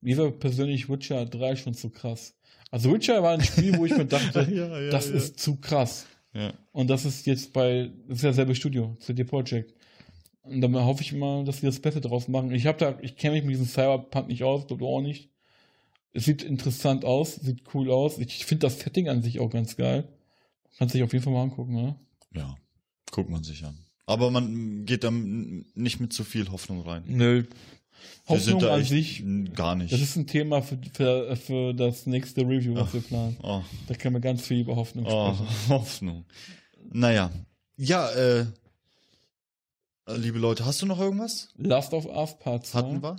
Mir 0.00 0.16
war 0.18 0.30
persönlich 0.30 0.88
Witcher 0.88 1.26
3 1.26 1.56
schon 1.56 1.74
zu 1.74 1.90
krass. 1.90 2.34
Also 2.70 2.92
Witcher 2.92 3.22
war 3.22 3.32
ein 3.32 3.42
Spiel, 3.44 3.76
wo 3.78 3.84
ich 3.86 3.96
mir 3.96 4.06
dachte, 4.06 4.42
Ja, 4.52 4.80
ja, 4.80 4.90
das 4.90 5.06
ist 5.08 5.38
zu 5.38 5.56
krass. 5.56 6.06
Und 6.72 6.88
das 6.90 7.04
ist 7.04 7.26
jetzt 7.26 7.52
bei, 7.52 7.90
das 8.08 8.18
ist 8.18 8.24
ja 8.24 8.32
selbe 8.32 8.54
Studio, 8.54 8.96
CD 8.98 9.22
Projekt. 9.24 9.72
Und 10.42 10.60
dann 10.60 10.74
hoffe 10.74 11.02
ich 11.02 11.12
mal, 11.12 11.44
dass 11.44 11.58
sie 11.60 11.66
das 11.66 11.80
Beste 11.80 12.00
draus 12.00 12.28
machen. 12.28 12.50
Ich 12.52 12.66
habe 12.66 12.76
da, 12.78 12.98
ich 13.02 13.16
kenne 13.16 13.34
mich 13.36 13.44
mit 13.44 13.52
diesem 13.52 13.66
Cyberpunk 13.66 14.28
nicht 14.28 14.42
aus, 14.42 14.66
glaube 14.66 14.84
auch 14.84 15.00
nicht. 15.00 15.30
Es 16.14 16.24
sieht 16.24 16.42
interessant 16.42 17.04
aus, 17.04 17.34
sieht 17.34 17.62
cool 17.74 17.90
aus. 17.90 18.18
Ich 18.18 18.46
finde 18.46 18.66
das 18.66 18.78
Setting 18.78 19.08
an 19.08 19.22
sich 19.22 19.40
auch 19.40 19.50
ganz 19.50 19.76
geil. 19.76 20.08
Kannst 20.78 20.92
sich 20.92 21.02
auf 21.02 21.12
jeden 21.12 21.24
Fall 21.24 21.32
mal 21.32 21.42
angucken, 21.42 21.74
ne? 21.74 21.96
Ja, 22.32 22.54
guckt 23.10 23.30
man 23.30 23.42
sich 23.42 23.64
an. 23.64 23.78
Aber 24.06 24.30
man 24.30 24.86
geht 24.86 25.02
da 25.02 25.10
nicht 25.10 26.00
mit 26.00 26.12
zu 26.12 26.24
viel 26.24 26.50
Hoffnung 26.50 26.82
rein. 26.82 27.02
Nö. 27.06 27.44
Hoffnung 28.28 28.60
da 28.60 28.74
an 28.74 28.84
sich, 28.84 29.24
gar 29.54 29.74
nicht. 29.74 29.92
das 29.92 30.00
ist 30.00 30.16
ein 30.16 30.26
Thema 30.26 30.62
für, 30.62 30.78
für, 30.92 31.36
für 31.36 31.74
das 31.74 32.06
nächste 32.06 32.42
Review, 32.42 32.74
was 32.74 32.88
Ach. 32.88 32.94
wir 32.94 33.00
planen. 33.00 33.36
oh, 33.42 33.62
Da 33.86 33.94
können 33.94 34.14
wir 34.14 34.20
ganz 34.20 34.42
viel 34.46 34.60
über 34.60 34.76
Hoffnung 34.76 35.06
oh, 35.06 35.34
sprechen. 35.34 35.48
Hoffnung. 35.68 36.24
Naja. 36.92 37.30
Ja, 37.76 38.08
äh, 38.10 38.46
äh, 40.06 40.16
liebe 40.16 40.38
Leute, 40.38 40.64
hast 40.64 40.80
du 40.82 40.86
noch 40.86 41.00
irgendwas? 41.00 41.48
Last 41.56 41.92
of 41.92 42.06
Us 42.06 42.38
Part 42.38 42.66
2. 42.66 42.78
Hatten 42.78 43.02
wir? 43.02 43.16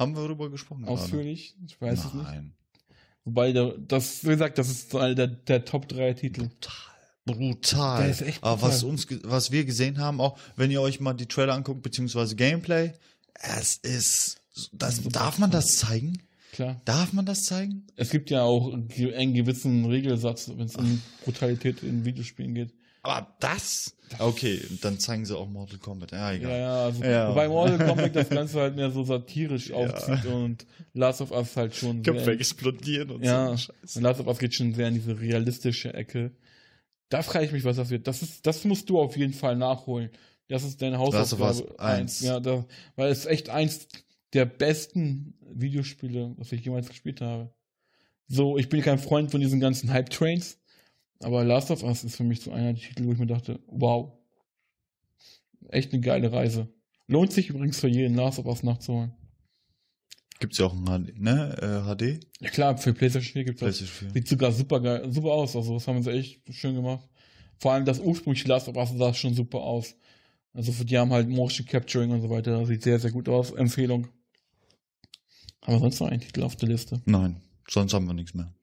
Haben 0.00 0.16
wir 0.16 0.22
darüber 0.22 0.48
gesprochen? 0.48 0.84
gerade? 0.84 0.98
Ausführlich? 0.98 1.54
Ich 1.66 1.78
weiß 1.78 2.06
es 2.06 2.14
nicht. 2.14 2.24
Nein. 2.24 2.52
Wobei, 3.26 3.52
der, 3.52 3.74
das, 3.76 4.24
wie 4.24 4.30
gesagt, 4.30 4.56
das 4.56 4.70
ist 4.70 4.94
einer 4.96 5.14
der, 5.14 5.26
der 5.26 5.66
Top 5.66 5.86
3 5.88 6.14
Titel. 6.14 6.48
Brutal. 7.26 8.00
Der 8.00 8.10
ist 8.10 8.22
echt 8.22 8.42
Aber 8.42 8.62
was 8.62 8.80
brutal. 8.80 8.90
uns, 8.92 9.06
was 9.24 9.52
wir 9.52 9.66
gesehen 9.66 9.98
haben, 9.98 10.22
auch 10.22 10.38
wenn 10.56 10.70
ihr 10.70 10.80
euch 10.80 11.00
mal 11.00 11.12
die 11.12 11.26
Trailer 11.26 11.52
anguckt, 11.52 11.82
beziehungsweise 11.82 12.34
Gameplay, 12.34 12.92
es 13.34 13.76
ist, 13.76 14.40
das, 14.72 14.96
Super. 14.96 15.10
darf 15.10 15.38
man 15.38 15.50
das 15.50 15.76
zeigen? 15.76 16.22
Klar. 16.52 16.80
Darf 16.86 17.12
man 17.12 17.26
das 17.26 17.44
zeigen? 17.44 17.86
Es 17.96 18.08
gibt 18.08 18.30
ja 18.30 18.42
auch 18.42 18.72
einen 18.72 19.34
gewissen 19.34 19.84
Regelsatz, 19.84 20.48
wenn 20.48 20.66
es 20.66 20.76
um 20.76 21.02
Brutalität 21.24 21.82
in 21.82 22.06
Videospielen 22.06 22.54
geht. 22.54 22.72
Aber 23.02 23.34
das? 23.40 23.96
Okay, 24.18 24.60
dann 24.82 24.98
zeigen 24.98 25.24
sie 25.24 25.36
auch 25.36 25.48
Mortal 25.48 25.78
Kombat. 25.78 26.10
Ja, 26.12 26.32
Ja, 26.32 26.36
egal. 26.36 26.58
ja, 26.58 26.84
also 26.84 27.04
Ja. 27.04 27.30
wobei 27.30 27.48
Mortal 27.48 27.86
Kombat 27.86 28.14
das 28.16 28.28
Ganze 28.28 28.60
halt 28.60 28.76
mehr 28.76 28.90
so 28.90 29.04
satirisch 29.04 29.72
aufzieht 29.72 30.26
und 30.26 30.66
Last 30.92 31.20
of 31.20 31.30
Us 31.30 31.56
halt 31.56 31.74
schon 31.74 32.02
Köpfe 32.02 32.32
explodieren 32.32 33.10
und 33.10 33.24
ja, 33.24 33.46
so. 33.46 33.50
und 33.52 33.58
Scheiße. 33.60 34.00
Last 34.00 34.20
of 34.20 34.26
Us 34.26 34.38
geht 34.38 34.54
schon 34.54 34.74
sehr 34.74 34.88
in 34.88 34.94
diese 34.94 35.18
realistische 35.20 35.94
Ecke. 35.94 36.32
Da 37.08 37.22
frage 37.22 37.46
ich 37.46 37.52
mich, 37.52 37.64
was 37.64 37.76
das 37.76 37.90
wird. 37.90 38.06
Das 38.06 38.22
ist, 38.22 38.46
das 38.46 38.64
musst 38.64 38.88
du 38.90 39.00
auf 39.00 39.16
jeden 39.16 39.32
Fall 39.32 39.56
nachholen. 39.56 40.10
Das 40.48 40.64
ist 40.64 40.82
deine 40.82 40.96
Last 40.98 41.32
of 41.32 41.40
Us 41.40 41.58
Hausaufgabe. 41.60 41.80
eins. 41.80 42.20
Ja, 42.20 42.40
da, 42.40 42.66
weil 42.96 43.10
es 43.10 43.20
ist 43.20 43.26
echt 43.26 43.48
eins 43.50 43.86
der 44.32 44.44
besten 44.44 45.34
Videospiele, 45.52 46.34
was 46.36 46.52
ich 46.52 46.64
jemals 46.64 46.88
gespielt 46.88 47.20
habe. 47.20 47.50
So, 48.28 48.58
ich 48.58 48.68
bin 48.68 48.80
kein 48.82 48.98
Freund 49.00 49.30
von 49.32 49.40
diesen 49.40 49.58
ganzen 49.58 49.90
Hype-Trains, 49.92 50.59
aber 51.20 51.44
Last 51.44 51.70
of 51.70 51.82
Us 51.82 52.04
ist 52.04 52.16
für 52.16 52.24
mich 52.24 52.40
so 52.40 52.50
einer 52.50 52.72
der 52.72 52.82
Titel, 52.82 53.04
wo 53.04 53.12
ich 53.12 53.18
mir 53.18 53.26
dachte, 53.26 53.60
wow. 53.66 54.12
Echt 55.68 55.92
eine 55.92 56.00
geile 56.00 56.32
Reise. 56.32 56.68
Lohnt 57.06 57.32
sich 57.32 57.48
übrigens 57.50 57.78
für 57.78 57.88
jeden, 57.88 58.16
Last 58.16 58.38
of 58.38 58.46
Us 58.46 58.62
nachzuholen. 58.62 59.12
Gibt's 60.40 60.56
ja 60.56 60.66
auch 60.66 60.72
ein 60.72 60.86
HD, 60.86 61.20
ne? 61.20 61.56
Äh, 61.60 61.94
HD? 61.94 62.26
Ja 62.40 62.48
klar, 62.48 62.78
für 62.78 62.94
PlayStation 62.94 63.32
4 63.32 63.44
gibt 63.44 63.60
es 63.62 63.66
das. 63.66 63.76
PlayStation 63.78 64.12
4. 64.12 64.20
Sieht 64.22 64.28
sogar 64.28 64.52
super 64.52 64.80
geil, 64.80 65.12
super 65.12 65.32
aus. 65.32 65.54
Also, 65.54 65.74
das 65.74 65.86
haben 65.86 66.02
sie 66.02 66.12
echt 66.12 66.40
schön 66.54 66.74
gemacht. 66.74 67.06
Vor 67.58 67.72
allem 67.72 67.84
das 67.84 68.00
ursprüngliche 68.00 68.48
Last 68.48 68.68
of 68.68 68.76
Us 68.76 68.90
sah 68.96 69.12
schon 69.12 69.34
super 69.34 69.58
aus. 69.58 69.94
Also, 70.54 70.72
die 70.82 70.96
haben 70.96 71.12
halt 71.12 71.28
Motion 71.28 71.66
Capturing 71.66 72.10
und 72.10 72.22
so 72.22 72.30
weiter. 72.30 72.58
Das 72.58 72.68
sieht 72.68 72.82
sehr, 72.82 72.98
sehr 72.98 73.12
gut 73.12 73.28
aus. 73.28 73.50
Empfehlung. 73.50 74.08
Haben 75.62 75.74
wir 75.74 75.80
sonst 75.80 76.00
noch 76.00 76.08
einen 76.08 76.22
Titel 76.22 76.42
auf 76.42 76.56
der 76.56 76.70
Liste? 76.70 77.02
Nein, 77.04 77.42
sonst 77.68 77.92
haben 77.92 78.06
wir 78.06 78.14
nichts 78.14 78.32
mehr. 78.32 78.54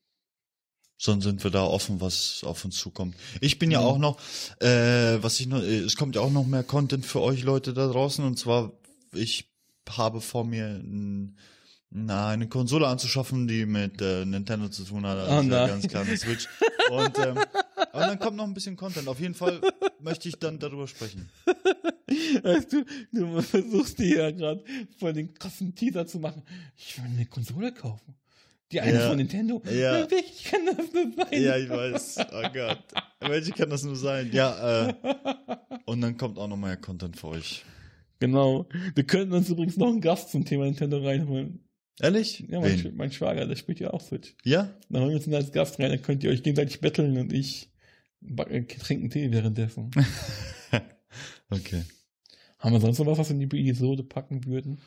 Sonst 0.99 1.25
sind 1.25 1.43
wir 1.43 1.51
da 1.51 1.63
offen, 1.63 2.01
was 2.01 2.41
auf 2.43 2.65
uns 2.65 2.77
zukommt. 2.77 3.15
Ich 3.39 3.59
bin 3.59 3.69
ja 3.69 3.81
Ja. 3.81 3.85
auch 3.85 3.99
noch, 3.99 4.17
äh, 4.59 5.21
was 5.21 5.39
ich 5.39 5.45
noch, 5.47 5.61
äh, 5.61 5.77
es 5.79 5.95
kommt 5.95 6.15
ja 6.15 6.21
auch 6.21 6.31
noch 6.31 6.45
mehr 6.45 6.63
Content 6.63 7.05
für 7.05 7.21
euch 7.21 7.43
Leute 7.43 7.73
da 7.73 7.87
draußen 7.87 8.25
und 8.25 8.37
zwar, 8.39 8.71
ich 9.13 9.49
habe 9.89 10.21
vor 10.21 10.43
mir 10.43 10.65
ein, 10.67 11.37
na, 11.89 12.29
eine 12.29 12.49
Konsole 12.49 12.87
anzuschaffen, 12.87 13.47
die 13.47 13.65
mit 13.65 14.01
äh, 14.01 14.25
Nintendo 14.25 14.69
zu 14.69 14.83
tun 14.83 15.05
hat. 15.05 15.17
Oh 15.17 15.31
Also 15.31 15.49
ja 15.49 15.59
nein. 15.59 15.67
ganz 15.69 15.87
klar 15.87 16.03
eine 16.03 16.17
Switch. 16.17 16.47
Und, 16.89 17.17
ähm, 17.19 17.37
aber 17.93 18.07
dann 18.07 18.19
kommt 18.19 18.35
noch 18.37 18.43
ein 18.45 18.53
bisschen 18.53 18.75
Content. 18.75 19.07
Auf 19.07 19.19
jeden 19.19 19.33
Fall 19.35 19.61
möchte 19.99 20.27
ich 20.29 20.35
dann 20.39 20.57
darüber 20.59 20.87
sprechen. 20.87 21.29
Weißt 22.43 22.73
du, 22.73 22.85
du 23.13 23.41
versuchst 23.41 23.99
dir 23.99 24.17
ja 24.17 24.31
gerade 24.31 24.63
voll 24.99 25.13
den 25.13 25.33
krassen 25.33 25.75
Teaser 25.75 26.07
zu 26.07 26.19
machen. 26.19 26.43
Ich 26.75 26.97
will 26.97 27.05
eine 27.05 27.25
Konsole 27.25 27.73
kaufen. 27.73 28.15
Die 28.71 28.81
eine 28.81 28.99
Ja. 28.99 29.07
von 29.09 29.17
Nintendo. 29.17 29.61
Ja. 29.71 30.05
Ich 30.09 30.43
kann 30.45 30.65
das 30.65 30.77
nicht 30.93 31.15
sein. 31.17 31.41
Ja, 31.41 31.57
ich 31.57 31.69
weiß. 31.69 32.17
Oh 32.33 32.49
Gott. 32.53 32.83
Welche 33.21 33.51
kann 33.51 33.69
das 33.69 33.83
nur 33.83 33.95
sein? 33.95 34.29
Ja, 34.33 34.89
äh, 34.89 34.93
und 35.85 36.01
dann 36.01 36.17
kommt 36.17 36.37
auch 36.37 36.47
noch 36.47 36.57
mehr 36.57 36.75
Content 36.77 37.17
für 37.17 37.27
euch. 37.29 37.63
Genau. 38.19 38.67
Wir 38.95 39.03
könnten 39.05 39.33
uns 39.33 39.49
übrigens 39.49 39.77
noch 39.77 39.87
einen 39.87 40.01
Gast 40.01 40.31
zum 40.31 40.43
Thema 40.43 40.65
Nintendo 40.65 40.97
reinholen. 40.97 41.63
Ehrlich? 41.99 42.45
Ja, 42.49 42.59
mein, 42.59 42.77
Sch 42.77 42.87
mein 42.93 43.11
Schwager, 43.11 43.45
der 43.47 43.55
spielt 43.55 43.79
ja 43.79 43.91
auch 43.91 44.01
Switch. 44.01 44.35
Ja? 44.43 44.73
Dann 44.89 45.01
holen 45.01 45.11
wir 45.11 45.17
uns 45.17 45.27
ihn 45.27 45.33
als 45.35 45.51
Gast 45.51 45.79
rein, 45.79 45.89
dann 45.89 46.01
könnt 46.01 46.23
ihr 46.23 46.29
euch 46.29 46.43
gegenseitig 46.43 46.79
betteln 46.81 47.17
und 47.17 47.31
ich 47.33 47.71
äh, 48.37 48.63
trinken 48.63 49.09
Tee 49.09 49.31
währenddessen. 49.31 49.91
Okay. 51.49 51.83
Haben 52.59 52.73
wir 52.73 52.81
sonst 52.81 52.99
noch 52.99 53.07
was, 53.07 53.17
was 53.17 53.29
wir 53.29 53.39
in 53.39 53.49
die 53.49 53.69
Episode 53.69 54.03
packen 54.03 54.45
würden? 54.45 54.79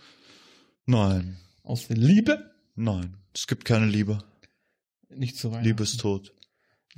Nein. 0.87 1.39
Aus 1.63 1.89
der 1.89 1.97
Liebe? 1.97 2.51
Nein. 2.75 3.17
Es 3.35 3.47
gibt 3.47 3.65
keine 3.65 3.87
Liebe. 3.87 4.23
Nicht 5.09 5.37
zu 5.37 5.51
Weihnachten. 5.51 5.67
Liebe 5.67 5.83
ist 5.83 6.01
tot. 6.01 6.35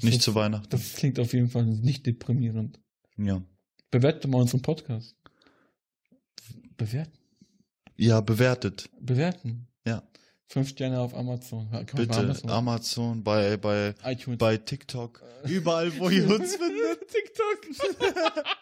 Nicht 0.00 0.18
das, 0.18 0.24
zu 0.24 0.34
Weihnachten. 0.34 0.68
Das 0.70 0.94
klingt 0.94 1.18
auf 1.18 1.32
jeden 1.32 1.48
Fall 1.48 1.64
nicht 1.64 2.06
deprimierend. 2.06 2.80
Ja. 3.16 3.42
Bewertet 3.90 4.30
mal 4.30 4.40
unseren 4.40 4.62
Podcast. 4.62 5.16
Bewerten. 6.76 7.18
Ja, 7.96 8.20
bewertet. 8.20 8.88
Bewerten. 9.00 9.68
Ja. 9.86 10.02
Fünf 10.46 10.70
Sterne 10.70 11.00
auf 11.00 11.14
Amazon. 11.14 11.68
Man 11.70 11.86
bei 11.86 11.92
Bitte. 11.92 12.18
Amazon. 12.18 12.50
Amazon, 12.50 13.24
bei, 13.24 13.56
bei, 13.56 13.94
iTunes. 14.04 14.38
bei 14.38 14.56
TikTok. 14.56 15.22
Überall, 15.44 15.96
wo 15.98 16.08
ihr 16.08 16.28
uns 16.28 16.56
findet. 16.56 17.08
TikTok. 17.08 18.44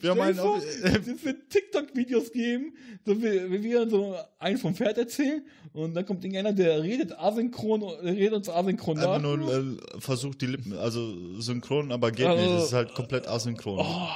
Wir 0.00 0.10
haben 0.10 0.18
Stell 0.20 0.34
dir 0.34 0.40
vor, 0.40 0.56
es 0.58 1.24
wird 1.24 1.50
TikTok-Videos 1.50 2.32
geben, 2.32 2.74
so 3.04 3.16
wie, 3.22 3.62
wir 3.62 3.88
so 3.88 4.16
einen 4.38 4.58
vom 4.58 4.74
Pferd 4.74 4.98
erzählen 4.98 5.42
und 5.72 5.94
dann 5.94 6.04
kommt 6.06 6.24
irgendeiner, 6.24 6.52
der 6.52 6.82
redet 6.82 7.12
asynchron, 7.18 7.82
redet 7.82 8.32
uns 8.34 8.48
asynchron 8.48 8.98
einfach 8.98 9.20
nach. 9.20 9.36
nur 9.36 9.52
äh, 9.52 10.00
versucht 10.00 10.40
die 10.40 10.46
Lippen, 10.46 10.72
also 10.74 11.40
synchron, 11.40 11.92
aber 11.92 12.10
geht 12.12 12.26
Also- 12.26 12.42
nicht. 12.42 12.54
Es 12.58 12.64
ist 12.66 12.72
halt 12.72 12.94
komplett 12.94 13.28
asynchron. 13.28 13.78
Oh, 13.80 14.08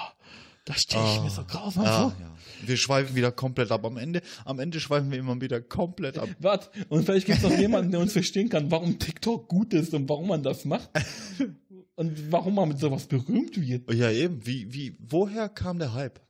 Da 0.64 0.74
stelle 0.74 1.04
ich 1.14 1.22
mir 1.22 1.30
so 1.30 1.42
grausam 1.44 1.84
Ah, 1.86 2.00
vor. 2.02 2.16
ja. 2.20 2.30
Wir 2.66 2.76
schweifen 2.76 3.14
wieder 3.16 3.30
komplett 3.32 3.70
ab. 3.70 3.84
Am 3.86 3.96
Ende, 3.96 4.20
am 4.44 4.58
Ende 4.58 4.80
schweifen 4.80 5.10
wir 5.10 5.18
immer 5.18 5.40
wieder 5.40 5.60
komplett 5.62 6.18
ab. 6.18 6.28
Warte, 6.40 6.68
und 6.90 7.04
vielleicht 7.04 7.26
gibt 7.26 7.38
es 7.38 7.44
noch 7.48 7.56
jemanden, 7.56 7.90
der 7.92 8.00
uns 8.00 8.12
verstehen 8.12 8.48
kann, 8.50 8.70
warum 8.70 8.98
TikTok 8.98 9.48
gut 9.48 9.72
ist 9.72 9.94
und 9.94 10.08
warum 10.08 10.28
man 10.28 10.42
das 10.42 10.64
macht. 10.66 10.90
Und 11.98 12.30
warum 12.30 12.54
man 12.54 12.68
mit 12.68 12.78
sowas 12.78 13.06
berühmt 13.06 13.60
wird. 13.60 13.92
Ja, 13.92 14.08
eben. 14.12 14.46
Wie, 14.46 14.72
wie, 14.72 14.96
woher 15.00 15.48
kam 15.48 15.80
der 15.80 15.94
Hype? 15.94 16.20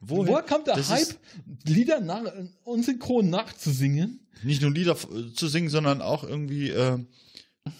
Woher, 0.00 0.26
Woher 0.32 0.42
kommt 0.42 0.66
der 0.68 0.76
Das 0.76 0.88
Hype, 0.90 1.18
Lieder 1.64 2.00
nach, 2.00 2.22
unsynchron 2.64 3.28
nachzusingen? 3.28 4.20
Nicht 4.42 4.62
nur 4.62 4.70
Lieder 4.70 4.92
f- 4.92 5.08
zu 5.34 5.48
singen, 5.48 5.68
sondern 5.68 6.00
auch 6.00 6.24
irgendwie 6.24 6.70
äh, 6.70 6.98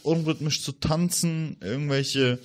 unrhythmisch 0.02 0.62
zu 0.62 0.72
tanzen, 0.72 1.56
irgendwelche 1.62 2.38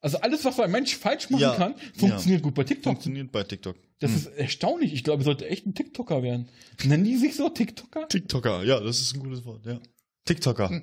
Also 0.00 0.18
alles, 0.18 0.44
was 0.44 0.60
ein 0.60 0.70
Mensch 0.70 0.96
falsch 0.96 1.30
machen 1.30 1.40
Ja, 1.40 1.54
kann, 1.54 1.74
funktioniert 1.96 2.42
gut 2.42 2.54
bei 2.54 2.64
TikTok. 2.64 2.92
funktioniert 2.92 3.32
bei 3.32 3.44
TikTok. 3.44 3.76
Das 4.00 4.12
ist 4.12 4.26
erstaunlich. 4.26 4.92
Ich 4.92 5.04
glaube, 5.04 5.22
ich 5.22 5.24
sollte 5.24 5.48
echt 5.48 5.64
ein 5.64 5.74
TikToker 5.74 6.22
werden. 6.22 6.48
Nennen 6.84 7.04
die 7.04 7.16
sich 7.16 7.34
so 7.36 7.48
TikToker? 7.48 8.08
TikToker, 8.08 8.62
ja, 8.64 8.78
das 8.80 9.00
ist 9.00 9.14
ein 9.14 9.20
gutes 9.20 9.44
Wort, 9.46 9.64
ja. 9.64 9.80
TikToker. 10.26 10.82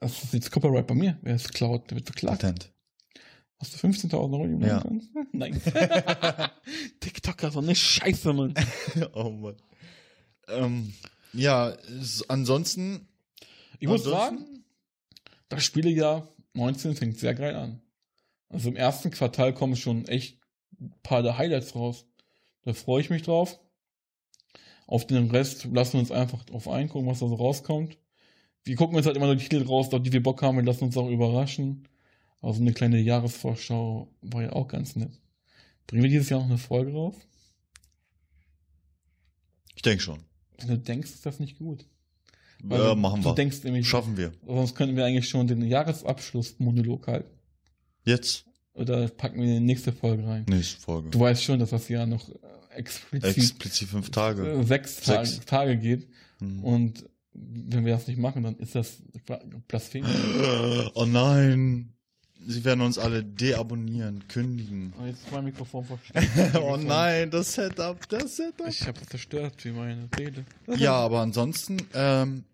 Das 0.00 0.22
ist 0.24 0.32
jetzt 0.34 0.50
Copyright 0.50 0.86
bei 0.86 0.94
mir. 0.94 1.18
Wer 1.22 1.34
es 1.34 1.48
klaut, 1.48 1.90
der 1.90 1.96
wird 1.96 2.06
verklagt. 2.06 2.40
Patent. 2.40 2.72
Hast 3.58 3.74
du 3.82 3.86
15.000 3.86 4.14
Euro? 4.14 4.46
du 4.46 4.66
Ja. 4.66 4.82
Nein. 5.32 5.60
TikToker, 7.00 7.50
so 7.50 7.58
eine 7.60 7.74
Scheiße, 7.74 8.32
Mann. 8.32 8.54
oh 9.14 9.30
Mann. 9.30 9.56
Ähm, 10.48 10.94
ja, 11.32 11.76
ansonsten. 12.28 13.06
Ich 13.78 13.88
muss 13.88 14.06
ansonsten- 14.06 14.38
sagen, 14.38 14.64
das 15.48 15.64
Spielejahr 15.64 16.28
19 16.54 16.96
fängt 16.96 17.18
sehr 17.18 17.34
geil 17.34 17.54
an. 17.54 17.82
Also 18.48 18.68
im 18.68 18.76
ersten 18.76 19.10
Quartal 19.10 19.54
kommen 19.54 19.76
schon 19.76 20.06
echt 20.06 20.38
ein 20.80 20.92
paar 21.02 21.22
der 21.22 21.38
Highlights 21.38 21.74
raus. 21.74 22.06
Da 22.62 22.72
freue 22.72 23.00
ich 23.00 23.10
mich 23.10 23.22
drauf. 23.22 23.60
Auf 24.86 25.06
den 25.06 25.30
Rest 25.30 25.66
lassen 25.66 25.94
wir 25.94 26.00
uns 26.00 26.10
einfach 26.10 26.42
drauf 26.44 26.66
eingucken, 26.66 27.08
was 27.08 27.20
da 27.20 27.28
so 27.28 27.34
rauskommt. 27.34 27.96
Wir 28.64 28.76
gucken 28.76 28.96
uns 28.96 29.06
halt 29.06 29.16
immer 29.16 29.26
nur 29.26 29.36
die 29.36 29.44
Titel 29.48 29.64
raus, 29.66 29.92
auf 29.92 30.02
die 30.02 30.12
wir 30.12 30.22
Bock 30.22 30.42
haben. 30.42 30.56
Wir 30.56 30.64
lassen 30.64 30.84
uns 30.84 30.96
auch 30.96 31.08
überraschen. 31.08 31.88
Also 32.42 32.60
eine 32.60 32.72
kleine 32.72 32.98
Jahresvorschau 33.00 34.08
war 34.22 34.42
ja 34.42 34.52
auch 34.52 34.68
ganz 34.68 34.96
nett. 34.96 35.12
Bringen 35.86 36.02
wir 36.02 36.10
dieses 36.10 36.28
Jahr 36.30 36.40
noch 36.40 36.48
eine 36.48 36.58
Folge 36.58 36.92
raus? 36.92 37.16
Ich 39.74 39.82
denke 39.82 40.02
schon. 40.02 40.20
Wenn 40.58 40.68
du 40.68 40.78
denkst, 40.78 41.10
ist 41.10 41.26
das 41.26 41.40
nicht 41.40 41.58
gut. 41.58 41.86
Ja, 42.68 42.94
machen 42.94 43.22
du 43.22 43.30
wir. 43.30 43.34
denkst 43.34 43.64
nämlich, 43.64 43.88
Schaffen 43.88 44.16
wir. 44.18 44.32
sonst 44.46 44.74
könnten 44.74 44.94
wir 44.96 45.04
eigentlich 45.06 45.28
schon 45.28 45.46
den 45.46 45.62
Jahresabschluss-Monolog 45.62 47.06
halten. 47.06 47.30
Jetzt. 48.04 48.44
Oder 48.74 49.08
packen 49.08 49.40
wir 49.40 49.48
in 49.48 49.54
die 49.54 49.60
nächste 49.60 49.92
Folge 49.92 50.26
rein. 50.26 50.44
Nächste 50.48 50.80
Folge. 50.80 51.08
Du 51.10 51.20
weißt 51.20 51.42
schon, 51.42 51.58
dass 51.58 51.70
das 51.70 51.88
Jahr 51.88 52.06
noch 52.06 52.28
explizit 52.74 53.36
Explizit 53.36 53.88
fünf 53.88 54.10
Tage. 54.10 54.62
sechs, 54.64 54.96
Tage, 55.00 55.26
Sechs. 55.26 55.44
Tage 55.46 55.76
geht. 55.78 56.08
Hm. 56.40 56.62
Und 56.62 57.08
wenn 57.32 57.84
wir 57.84 57.94
das 57.94 58.06
nicht 58.06 58.18
machen, 58.18 58.42
dann 58.42 58.56
ist 58.56 58.74
das 58.74 59.02
Blasphemie. 59.68 60.08
Oh 60.94 61.04
nein. 61.04 61.92
Sie 62.46 62.64
werden 62.64 62.80
uns 62.80 62.96
alle 62.96 63.22
deabonnieren, 63.22 64.26
kündigen. 64.26 64.94
Oh, 64.98 65.04
jetzt 65.04 65.24
ist 65.24 65.32
mein 65.32 65.44
Mikrofon 65.44 65.84
versteckt. 65.84 66.54
oh 66.62 66.78
nein, 66.78 67.30
das 67.30 67.52
Setup, 67.52 68.08
das 68.08 68.36
Setup. 68.36 68.66
Ich 68.66 68.86
habe 68.86 68.98
es 69.00 69.08
zerstört, 69.08 69.62
wie 69.64 69.72
meine 69.72 70.08
Seele. 70.16 70.46
Ja, 70.78 70.94
aber 70.94 71.20
ansonsten 71.20 71.76
ähm, 71.92 72.44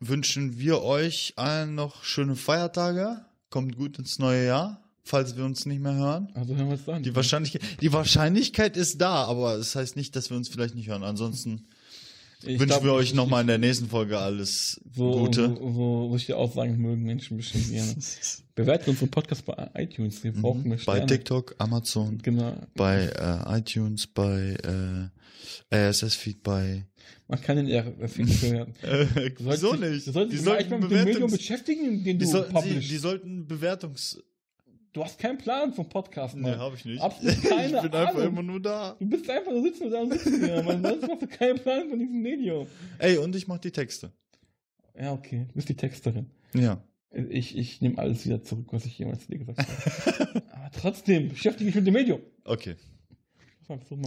wünschen 0.00 0.58
wir 0.58 0.82
euch 0.82 1.34
allen 1.36 1.74
noch 1.74 2.02
schöne 2.02 2.34
Feiertage. 2.34 3.26
Kommt 3.50 3.76
gut 3.76 3.98
ins 3.98 4.18
neue 4.18 4.46
Jahr, 4.46 4.82
falls 5.04 5.36
wir 5.36 5.44
uns 5.44 5.66
nicht 5.66 5.80
mehr 5.80 5.94
hören. 5.94 6.32
Also 6.34 6.56
hören 6.56 6.68
wir 6.68 6.76
es 6.76 6.88
an. 6.88 7.02
Die 7.02 7.14
Wahrscheinlichkeit, 7.14 7.62
die 7.82 7.92
Wahrscheinlichkeit 7.92 8.76
ist 8.78 9.02
da, 9.02 9.24
aber 9.24 9.56
es 9.56 9.72
das 9.72 9.76
heißt 9.76 9.96
nicht, 9.96 10.16
dass 10.16 10.30
wir 10.30 10.38
uns 10.38 10.48
vielleicht 10.48 10.74
nicht 10.74 10.88
hören. 10.88 11.02
Ansonsten 11.02 11.66
Ich 12.42 12.48
wünschen 12.60 12.66
glaub, 12.66 12.84
wir 12.84 12.92
euch 12.92 13.08
ich- 13.08 13.14
nochmal 13.14 13.40
in 13.40 13.46
der 13.46 13.58
nächsten 13.58 13.88
Folge 13.88 14.18
alles 14.18 14.80
so, 14.94 15.10
Gute. 15.12 15.48
So, 15.58 15.72
so 15.72 16.08
solche 16.10 16.36
Aussagen 16.36 16.76
mögen 16.80 17.02
Menschen 17.02 17.36
bestimmt 17.36 17.70
gerne. 17.70 17.94
Bewerten 18.54 18.90
unseren 18.90 19.10
Podcast 19.10 19.44
bei 19.44 19.70
iTunes. 19.74 20.22
Wir 20.24 20.32
brauchen 20.32 20.64
eine 20.64 20.74
Mhm. 20.76 20.78
Bei 20.86 20.96
Sterne. 20.96 21.06
TikTok, 21.06 21.54
Amazon, 21.58 22.18
Genau. 22.22 22.54
bei 22.74 23.06
äh, 23.06 23.58
iTunes, 23.58 24.06
bei 24.06 24.56
äh, 25.70 25.74
RSS-Feed, 25.74 26.42
bei 26.42 26.86
Man 27.28 27.40
kann 27.40 27.56
den 27.56 27.66
RSS 27.68 28.40
bewerten. 28.40 28.74
äh, 28.82 29.30
Wieso 29.38 29.74
nicht? 29.74 30.06
Du 30.06 30.12
solltest 30.12 30.32
Die 30.32 30.36
dich 30.38 30.44
mal 30.46 30.52
sollten, 30.56 30.70
mal 30.70 30.80
mit 30.80 30.90
dem 30.90 31.04
Medium 31.04 31.30
beschäftigen, 31.30 32.04
den 32.04 32.18
die, 32.18 32.24
du 32.30 32.42
publishst. 32.44 32.90
die 32.90 32.96
sollten 32.98 33.46
Bewertungs... 33.46 34.18
Du 34.96 35.04
hast 35.04 35.18
keinen 35.18 35.36
Plan 35.36 35.74
vom 35.74 35.86
Podcast, 35.90 36.34
Nee, 36.36 36.52
Mann. 36.52 36.58
hab 36.58 36.74
ich 36.74 36.86
nicht. 36.86 37.02
Absolut 37.02 37.42
keine 37.42 37.76
ich 37.76 37.82
bin 37.82 37.92
einfach 37.92 38.14
Ahnung. 38.14 38.28
immer 38.28 38.42
nur 38.42 38.62
da. 38.62 38.96
Du 38.98 39.06
bist 39.06 39.28
einfach 39.28 39.52
nur 39.52 39.62
sitzen 39.62 39.90
da 39.90 40.00
und 40.00 40.10
sitzen 40.14 40.42
hier, 40.42 40.56
aber 40.56 40.80
sonst 40.80 41.02
hast 41.06 41.20
du 41.20 41.26
keinen 41.26 41.58
Plan 41.58 41.90
von 41.90 41.98
diesem 41.98 42.22
Medium. 42.22 42.66
Ey, 42.98 43.18
und 43.18 43.36
ich 43.36 43.46
mach 43.46 43.58
die 43.58 43.70
Texte. 43.70 44.10
Ja, 44.98 45.12
okay. 45.12 45.44
Du 45.48 45.52
bist 45.52 45.68
die 45.68 45.76
Texterin. 45.76 46.30
Ja. 46.54 46.82
Ich, 47.28 47.58
ich 47.58 47.82
nehme 47.82 47.98
alles 47.98 48.24
wieder 48.24 48.42
zurück, 48.42 48.68
was 48.70 48.86
ich 48.86 48.98
jemals 48.98 49.26
zu 49.26 49.32
dir 49.32 49.38
gesagt 49.40 49.58
habe. 49.58 50.42
aber 50.52 50.70
trotzdem, 50.80 51.28
beschäftige 51.28 51.66
dich 51.66 51.74
mit 51.74 51.86
dem 51.86 51.92
Medium. 51.92 52.22
Okay. 52.44 52.76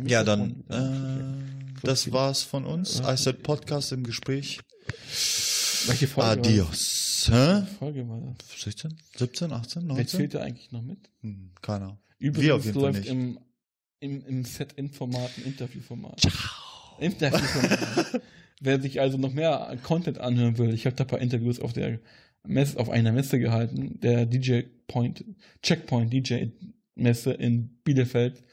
Ja, 0.08 0.24
dann, 0.24 0.64
äh, 0.70 1.86
das 1.86 2.12
war's 2.12 2.42
von 2.42 2.66
uns. 2.66 3.00
I 3.02 3.16
said 3.16 3.44
Podcast 3.44 3.92
im 3.92 4.02
Gespräch. 4.02 4.60
Welche 5.86 6.08
Adios. 7.28 7.30
Hä? 7.30 7.32
war 7.32 7.62
das? 7.62 7.70
Folge 7.74 8.10
war 8.10 8.22
das? 8.22 8.62
16, 8.62 8.98
17, 9.18 9.52
18, 9.52 9.82
Wer 9.84 9.88
19? 9.88 10.08
zählt 10.08 10.34
da 10.34 10.42
eigentlich 10.42 10.72
noch 10.72 10.82
mit? 10.82 11.10
Hm, 11.22 11.52
keiner. 11.62 11.98
Übrigens 12.18 12.46
Wir 12.46 12.56
jeden 12.58 12.74
Fall 12.74 12.94
läuft 12.94 13.06
im, 13.08 13.40
im, 14.00 14.26
im 14.26 14.46
Set-In-Format 14.46 15.32
ein 15.38 15.44
Interviewformat. 15.46 16.22
Interviewformat. 17.00 18.22
Wer 18.62 18.82
sich 18.82 19.00
also 19.00 19.18
noch 19.18 19.34
mehr 19.34 19.78
Content 19.84 20.20
anhören 20.20 20.58
will, 20.58 20.74
ich 20.74 20.86
habe 20.86 20.96
da 20.96 21.06
ein 21.06 21.08
paar 21.08 21.20
Interviews 21.20 21.60
auf 21.60 21.72
der 21.72 22.00
Messe, 22.46 22.78
auf 22.78 22.90
einer 22.90 23.12
Messe 23.14 23.40
gehalten, 23.40 24.00
der 24.02 24.26
DJ 24.26 24.64
Point, 24.88 25.24
Checkpoint 25.62 26.12
DJ 26.12 26.48
Messe 26.96 27.32
in 27.32 27.80
Bielefeld. 27.84 28.44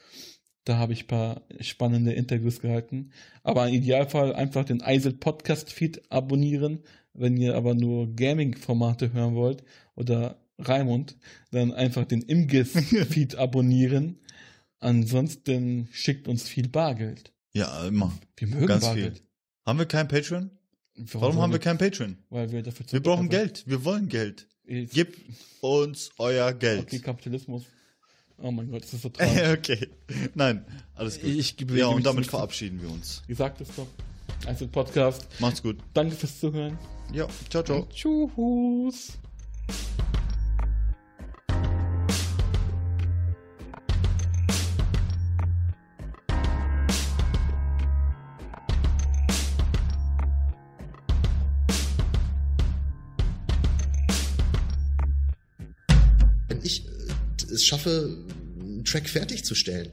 Da 0.67 0.77
habe 0.77 0.91
ich 0.91 1.05
ein 1.05 1.07
paar 1.07 1.43
spannende 1.61 2.11
Interviews 2.11 2.59
gehalten. 2.59 3.11
Aber 3.41 3.69
im 3.69 3.75
Idealfall 3.75 4.35
einfach 4.35 4.65
den 4.65 4.81
Eisel 4.81 5.13
Podcast 5.13 5.71
Feed 5.71 6.11
abonnieren. 6.11 6.83
Wenn 7.13 7.37
ihr 7.37 7.55
aber 7.55 7.73
nur 7.73 8.13
Gaming-Formate 8.13 9.13
hören 9.13 9.35
wollt 9.35 9.63
oder 9.95 10.43
Raimund, 10.59 11.15
dann 11.51 11.71
einfach 11.71 12.03
den 12.03 12.21
Imgis 12.21 12.71
Feed 13.09 13.35
abonnieren. 13.37 14.19
Ansonsten 14.79 15.87
schickt 15.93 16.27
uns 16.27 16.49
viel 16.49 16.67
Bargeld. 16.67 17.31
Ja, 17.53 17.87
immer. 17.87 18.11
Wir 18.35 18.49
mögen 18.49 18.67
Ganz 18.67 18.83
Bargeld. 18.83 19.23
Haben 19.65 19.79
wir 19.79 19.85
kein 19.85 20.09
Patreon? 20.09 20.51
Warum 20.97 21.39
haben 21.39 21.53
wir 21.53 21.59
kein 21.59 21.77
Patreon? 21.77 22.17
Weil 22.29 22.51
wir 22.51 22.61
dafür 22.61 22.85
zu 22.85 22.91
Wir 22.91 23.01
brauchen 23.01 23.29
Geld. 23.29 23.63
Wir 23.67 23.85
wollen 23.85 24.09
Geld. 24.09 24.49
Gebt 24.65 25.17
uns 25.61 26.11
euer 26.17 26.51
Geld. 26.51 26.81
Okay, 26.81 26.99
Kapitalismus. 26.99 27.63
Oh 28.39 28.51
mein 28.51 28.69
Gott, 28.69 28.83
das 28.83 28.93
ist 28.93 29.01
so 29.01 29.09
traurig. 29.13 29.57
okay. 29.57 29.87
Nein, 30.35 30.63
alles 30.95 31.19
gut. 31.19 31.29
Ich 31.29 31.55
bewege 31.57 31.79
ja, 31.79 31.87
und 31.87 32.05
damit 32.05 32.27
verabschieden 32.27 32.81
wir 32.81 32.89
uns. 32.89 33.23
Wie 33.27 33.33
sagt 33.33 33.61
es 33.61 33.69
doch? 33.75 33.87
Also 34.45 34.67
Podcast. 34.67 35.27
Macht's 35.39 35.63
gut. 35.63 35.77
Danke 35.93 36.15
fürs 36.15 36.39
Zuhören. 36.39 36.77
Ja, 37.13 37.27
ciao, 37.49 37.63
ciao. 37.63 37.87
Tschüss. 37.91 39.17
wenn 56.47 56.61
ich 56.63 56.85
äh, 56.85 57.53
es 57.53 57.65
schaffe, 57.65 58.17
Track 58.87 59.09
fertigzustellen, 59.09 59.89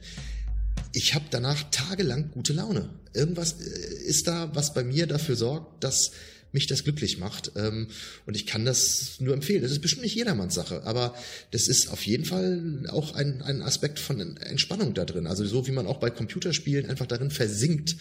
ich 0.91 1.13
habe 1.13 1.25
danach 1.29 1.69
tagelang 1.71 2.31
gute 2.31 2.53
Laune. 2.53 2.89
Irgendwas 3.13 3.53
äh, 3.59 4.03
ist 4.05 4.27
da, 4.27 4.55
was 4.55 4.73
bei 4.73 4.83
mir 4.83 5.07
dafür 5.07 5.35
sorgt, 5.35 5.83
dass 5.83 6.11
mich 6.51 6.67
das 6.67 6.85
glücklich 6.85 7.17
macht. 7.17 7.51
Ähm, 7.57 7.87
Und 8.25 8.35
ich 8.35 8.45
kann 8.47 8.63
das 8.63 9.19
nur 9.19 9.33
empfehlen. 9.33 9.61
Das 9.61 9.71
ist 9.71 9.81
bestimmt 9.81 10.03
nicht 10.03 10.15
jedermanns 10.15 10.55
Sache, 10.55 10.83
aber 10.83 11.13
das 11.51 11.67
ist 11.67 11.89
auf 11.89 12.05
jeden 12.05 12.23
Fall 12.23 12.85
auch 12.89 13.13
ein, 13.13 13.41
ein 13.41 13.61
Aspekt 13.61 13.99
von 13.99 14.37
Entspannung 14.37 14.93
da 14.93 15.03
drin. 15.03 15.27
Also 15.27 15.45
so 15.45 15.67
wie 15.67 15.71
man 15.71 15.85
auch 15.85 15.99
bei 15.99 16.09
Computerspielen 16.09 16.89
einfach 16.89 17.07
darin 17.07 17.29
versinkt, 17.29 17.97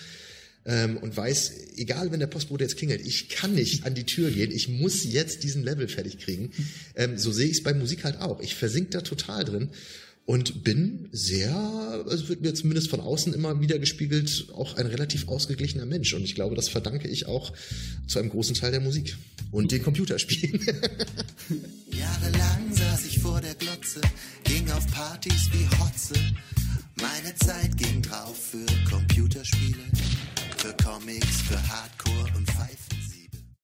ähm, 0.66 0.96
und 0.96 1.14
weiß, 1.14 1.52
egal 1.76 2.10
wenn 2.10 2.20
der 2.20 2.26
Postbote 2.26 2.64
jetzt 2.64 2.78
klingelt, 2.78 3.06
ich 3.06 3.28
kann 3.28 3.54
nicht 3.54 3.84
an 3.84 3.94
die 3.94 4.04
Tür 4.04 4.30
gehen, 4.30 4.50
ich 4.50 4.68
muss 4.68 5.04
jetzt 5.04 5.42
diesen 5.42 5.62
Level 5.62 5.88
fertig 5.88 6.18
kriegen. 6.18 6.52
Ähm, 6.96 7.18
so 7.18 7.32
sehe 7.32 7.46
ich 7.46 7.56
es 7.56 7.62
bei 7.64 7.74
Musik 7.74 8.04
halt 8.04 8.20
auch. 8.20 8.40
Ich 8.40 8.54
versink 8.54 8.92
da 8.92 9.00
total 9.00 9.44
drin 9.44 9.70
und 10.26 10.64
bin 10.64 11.08
sehr, 11.12 11.54
also 12.08 12.28
wird 12.28 12.40
mir 12.40 12.54
zumindest 12.54 12.88
von 12.88 13.00
außen 13.00 13.34
immer 13.34 13.60
wieder 13.60 13.78
gespiegelt, 13.78 14.46
auch 14.54 14.76
ein 14.76 14.86
relativ 14.86 15.28
ausgeglichener 15.28 15.84
Mensch. 15.84 16.14
Und 16.14 16.24
ich 16.24 16.34
glaube, 16.34 16.56
das 16.56 16.68
verdanke 16.68 17.08
ich 17.08 17.26
auch 17.26 17.52
zu 18.06 18.18
einem 18.18 18.30
großen 18.30 18.54
Teil 18.54 18.70
der 18.70 18.80
Musik 18.80 19.16
und 19.50 19.70
den 19.70 19.82
Computerspielen. 19.82 20.60
Jahrelang 21.90 22.72
saß 22.72 23.06
ich 23.06 23.18
vor 23.18 23.40
der 23.40 23.54
Glotze, 23.54 24.00
ging 24.44 24.70
auf 24.70 24.86
Partys 24.92 25.50
wie 25.52 25.66
Hotze. 25.78 26.14
Meine 26.96 27.34
Zeit 27.36 27.76
ging 27.76 28.00
drauf 28.00 28.36
für 28.50 28.66
Computerspiele, 28.88 29.84
für 30.56 30.74
Comics, 30.82 31.42
für 31.42 31.68
Hardcore 31.68 32.32
und 32.36 32.50
Pfeife. 32.50 32.83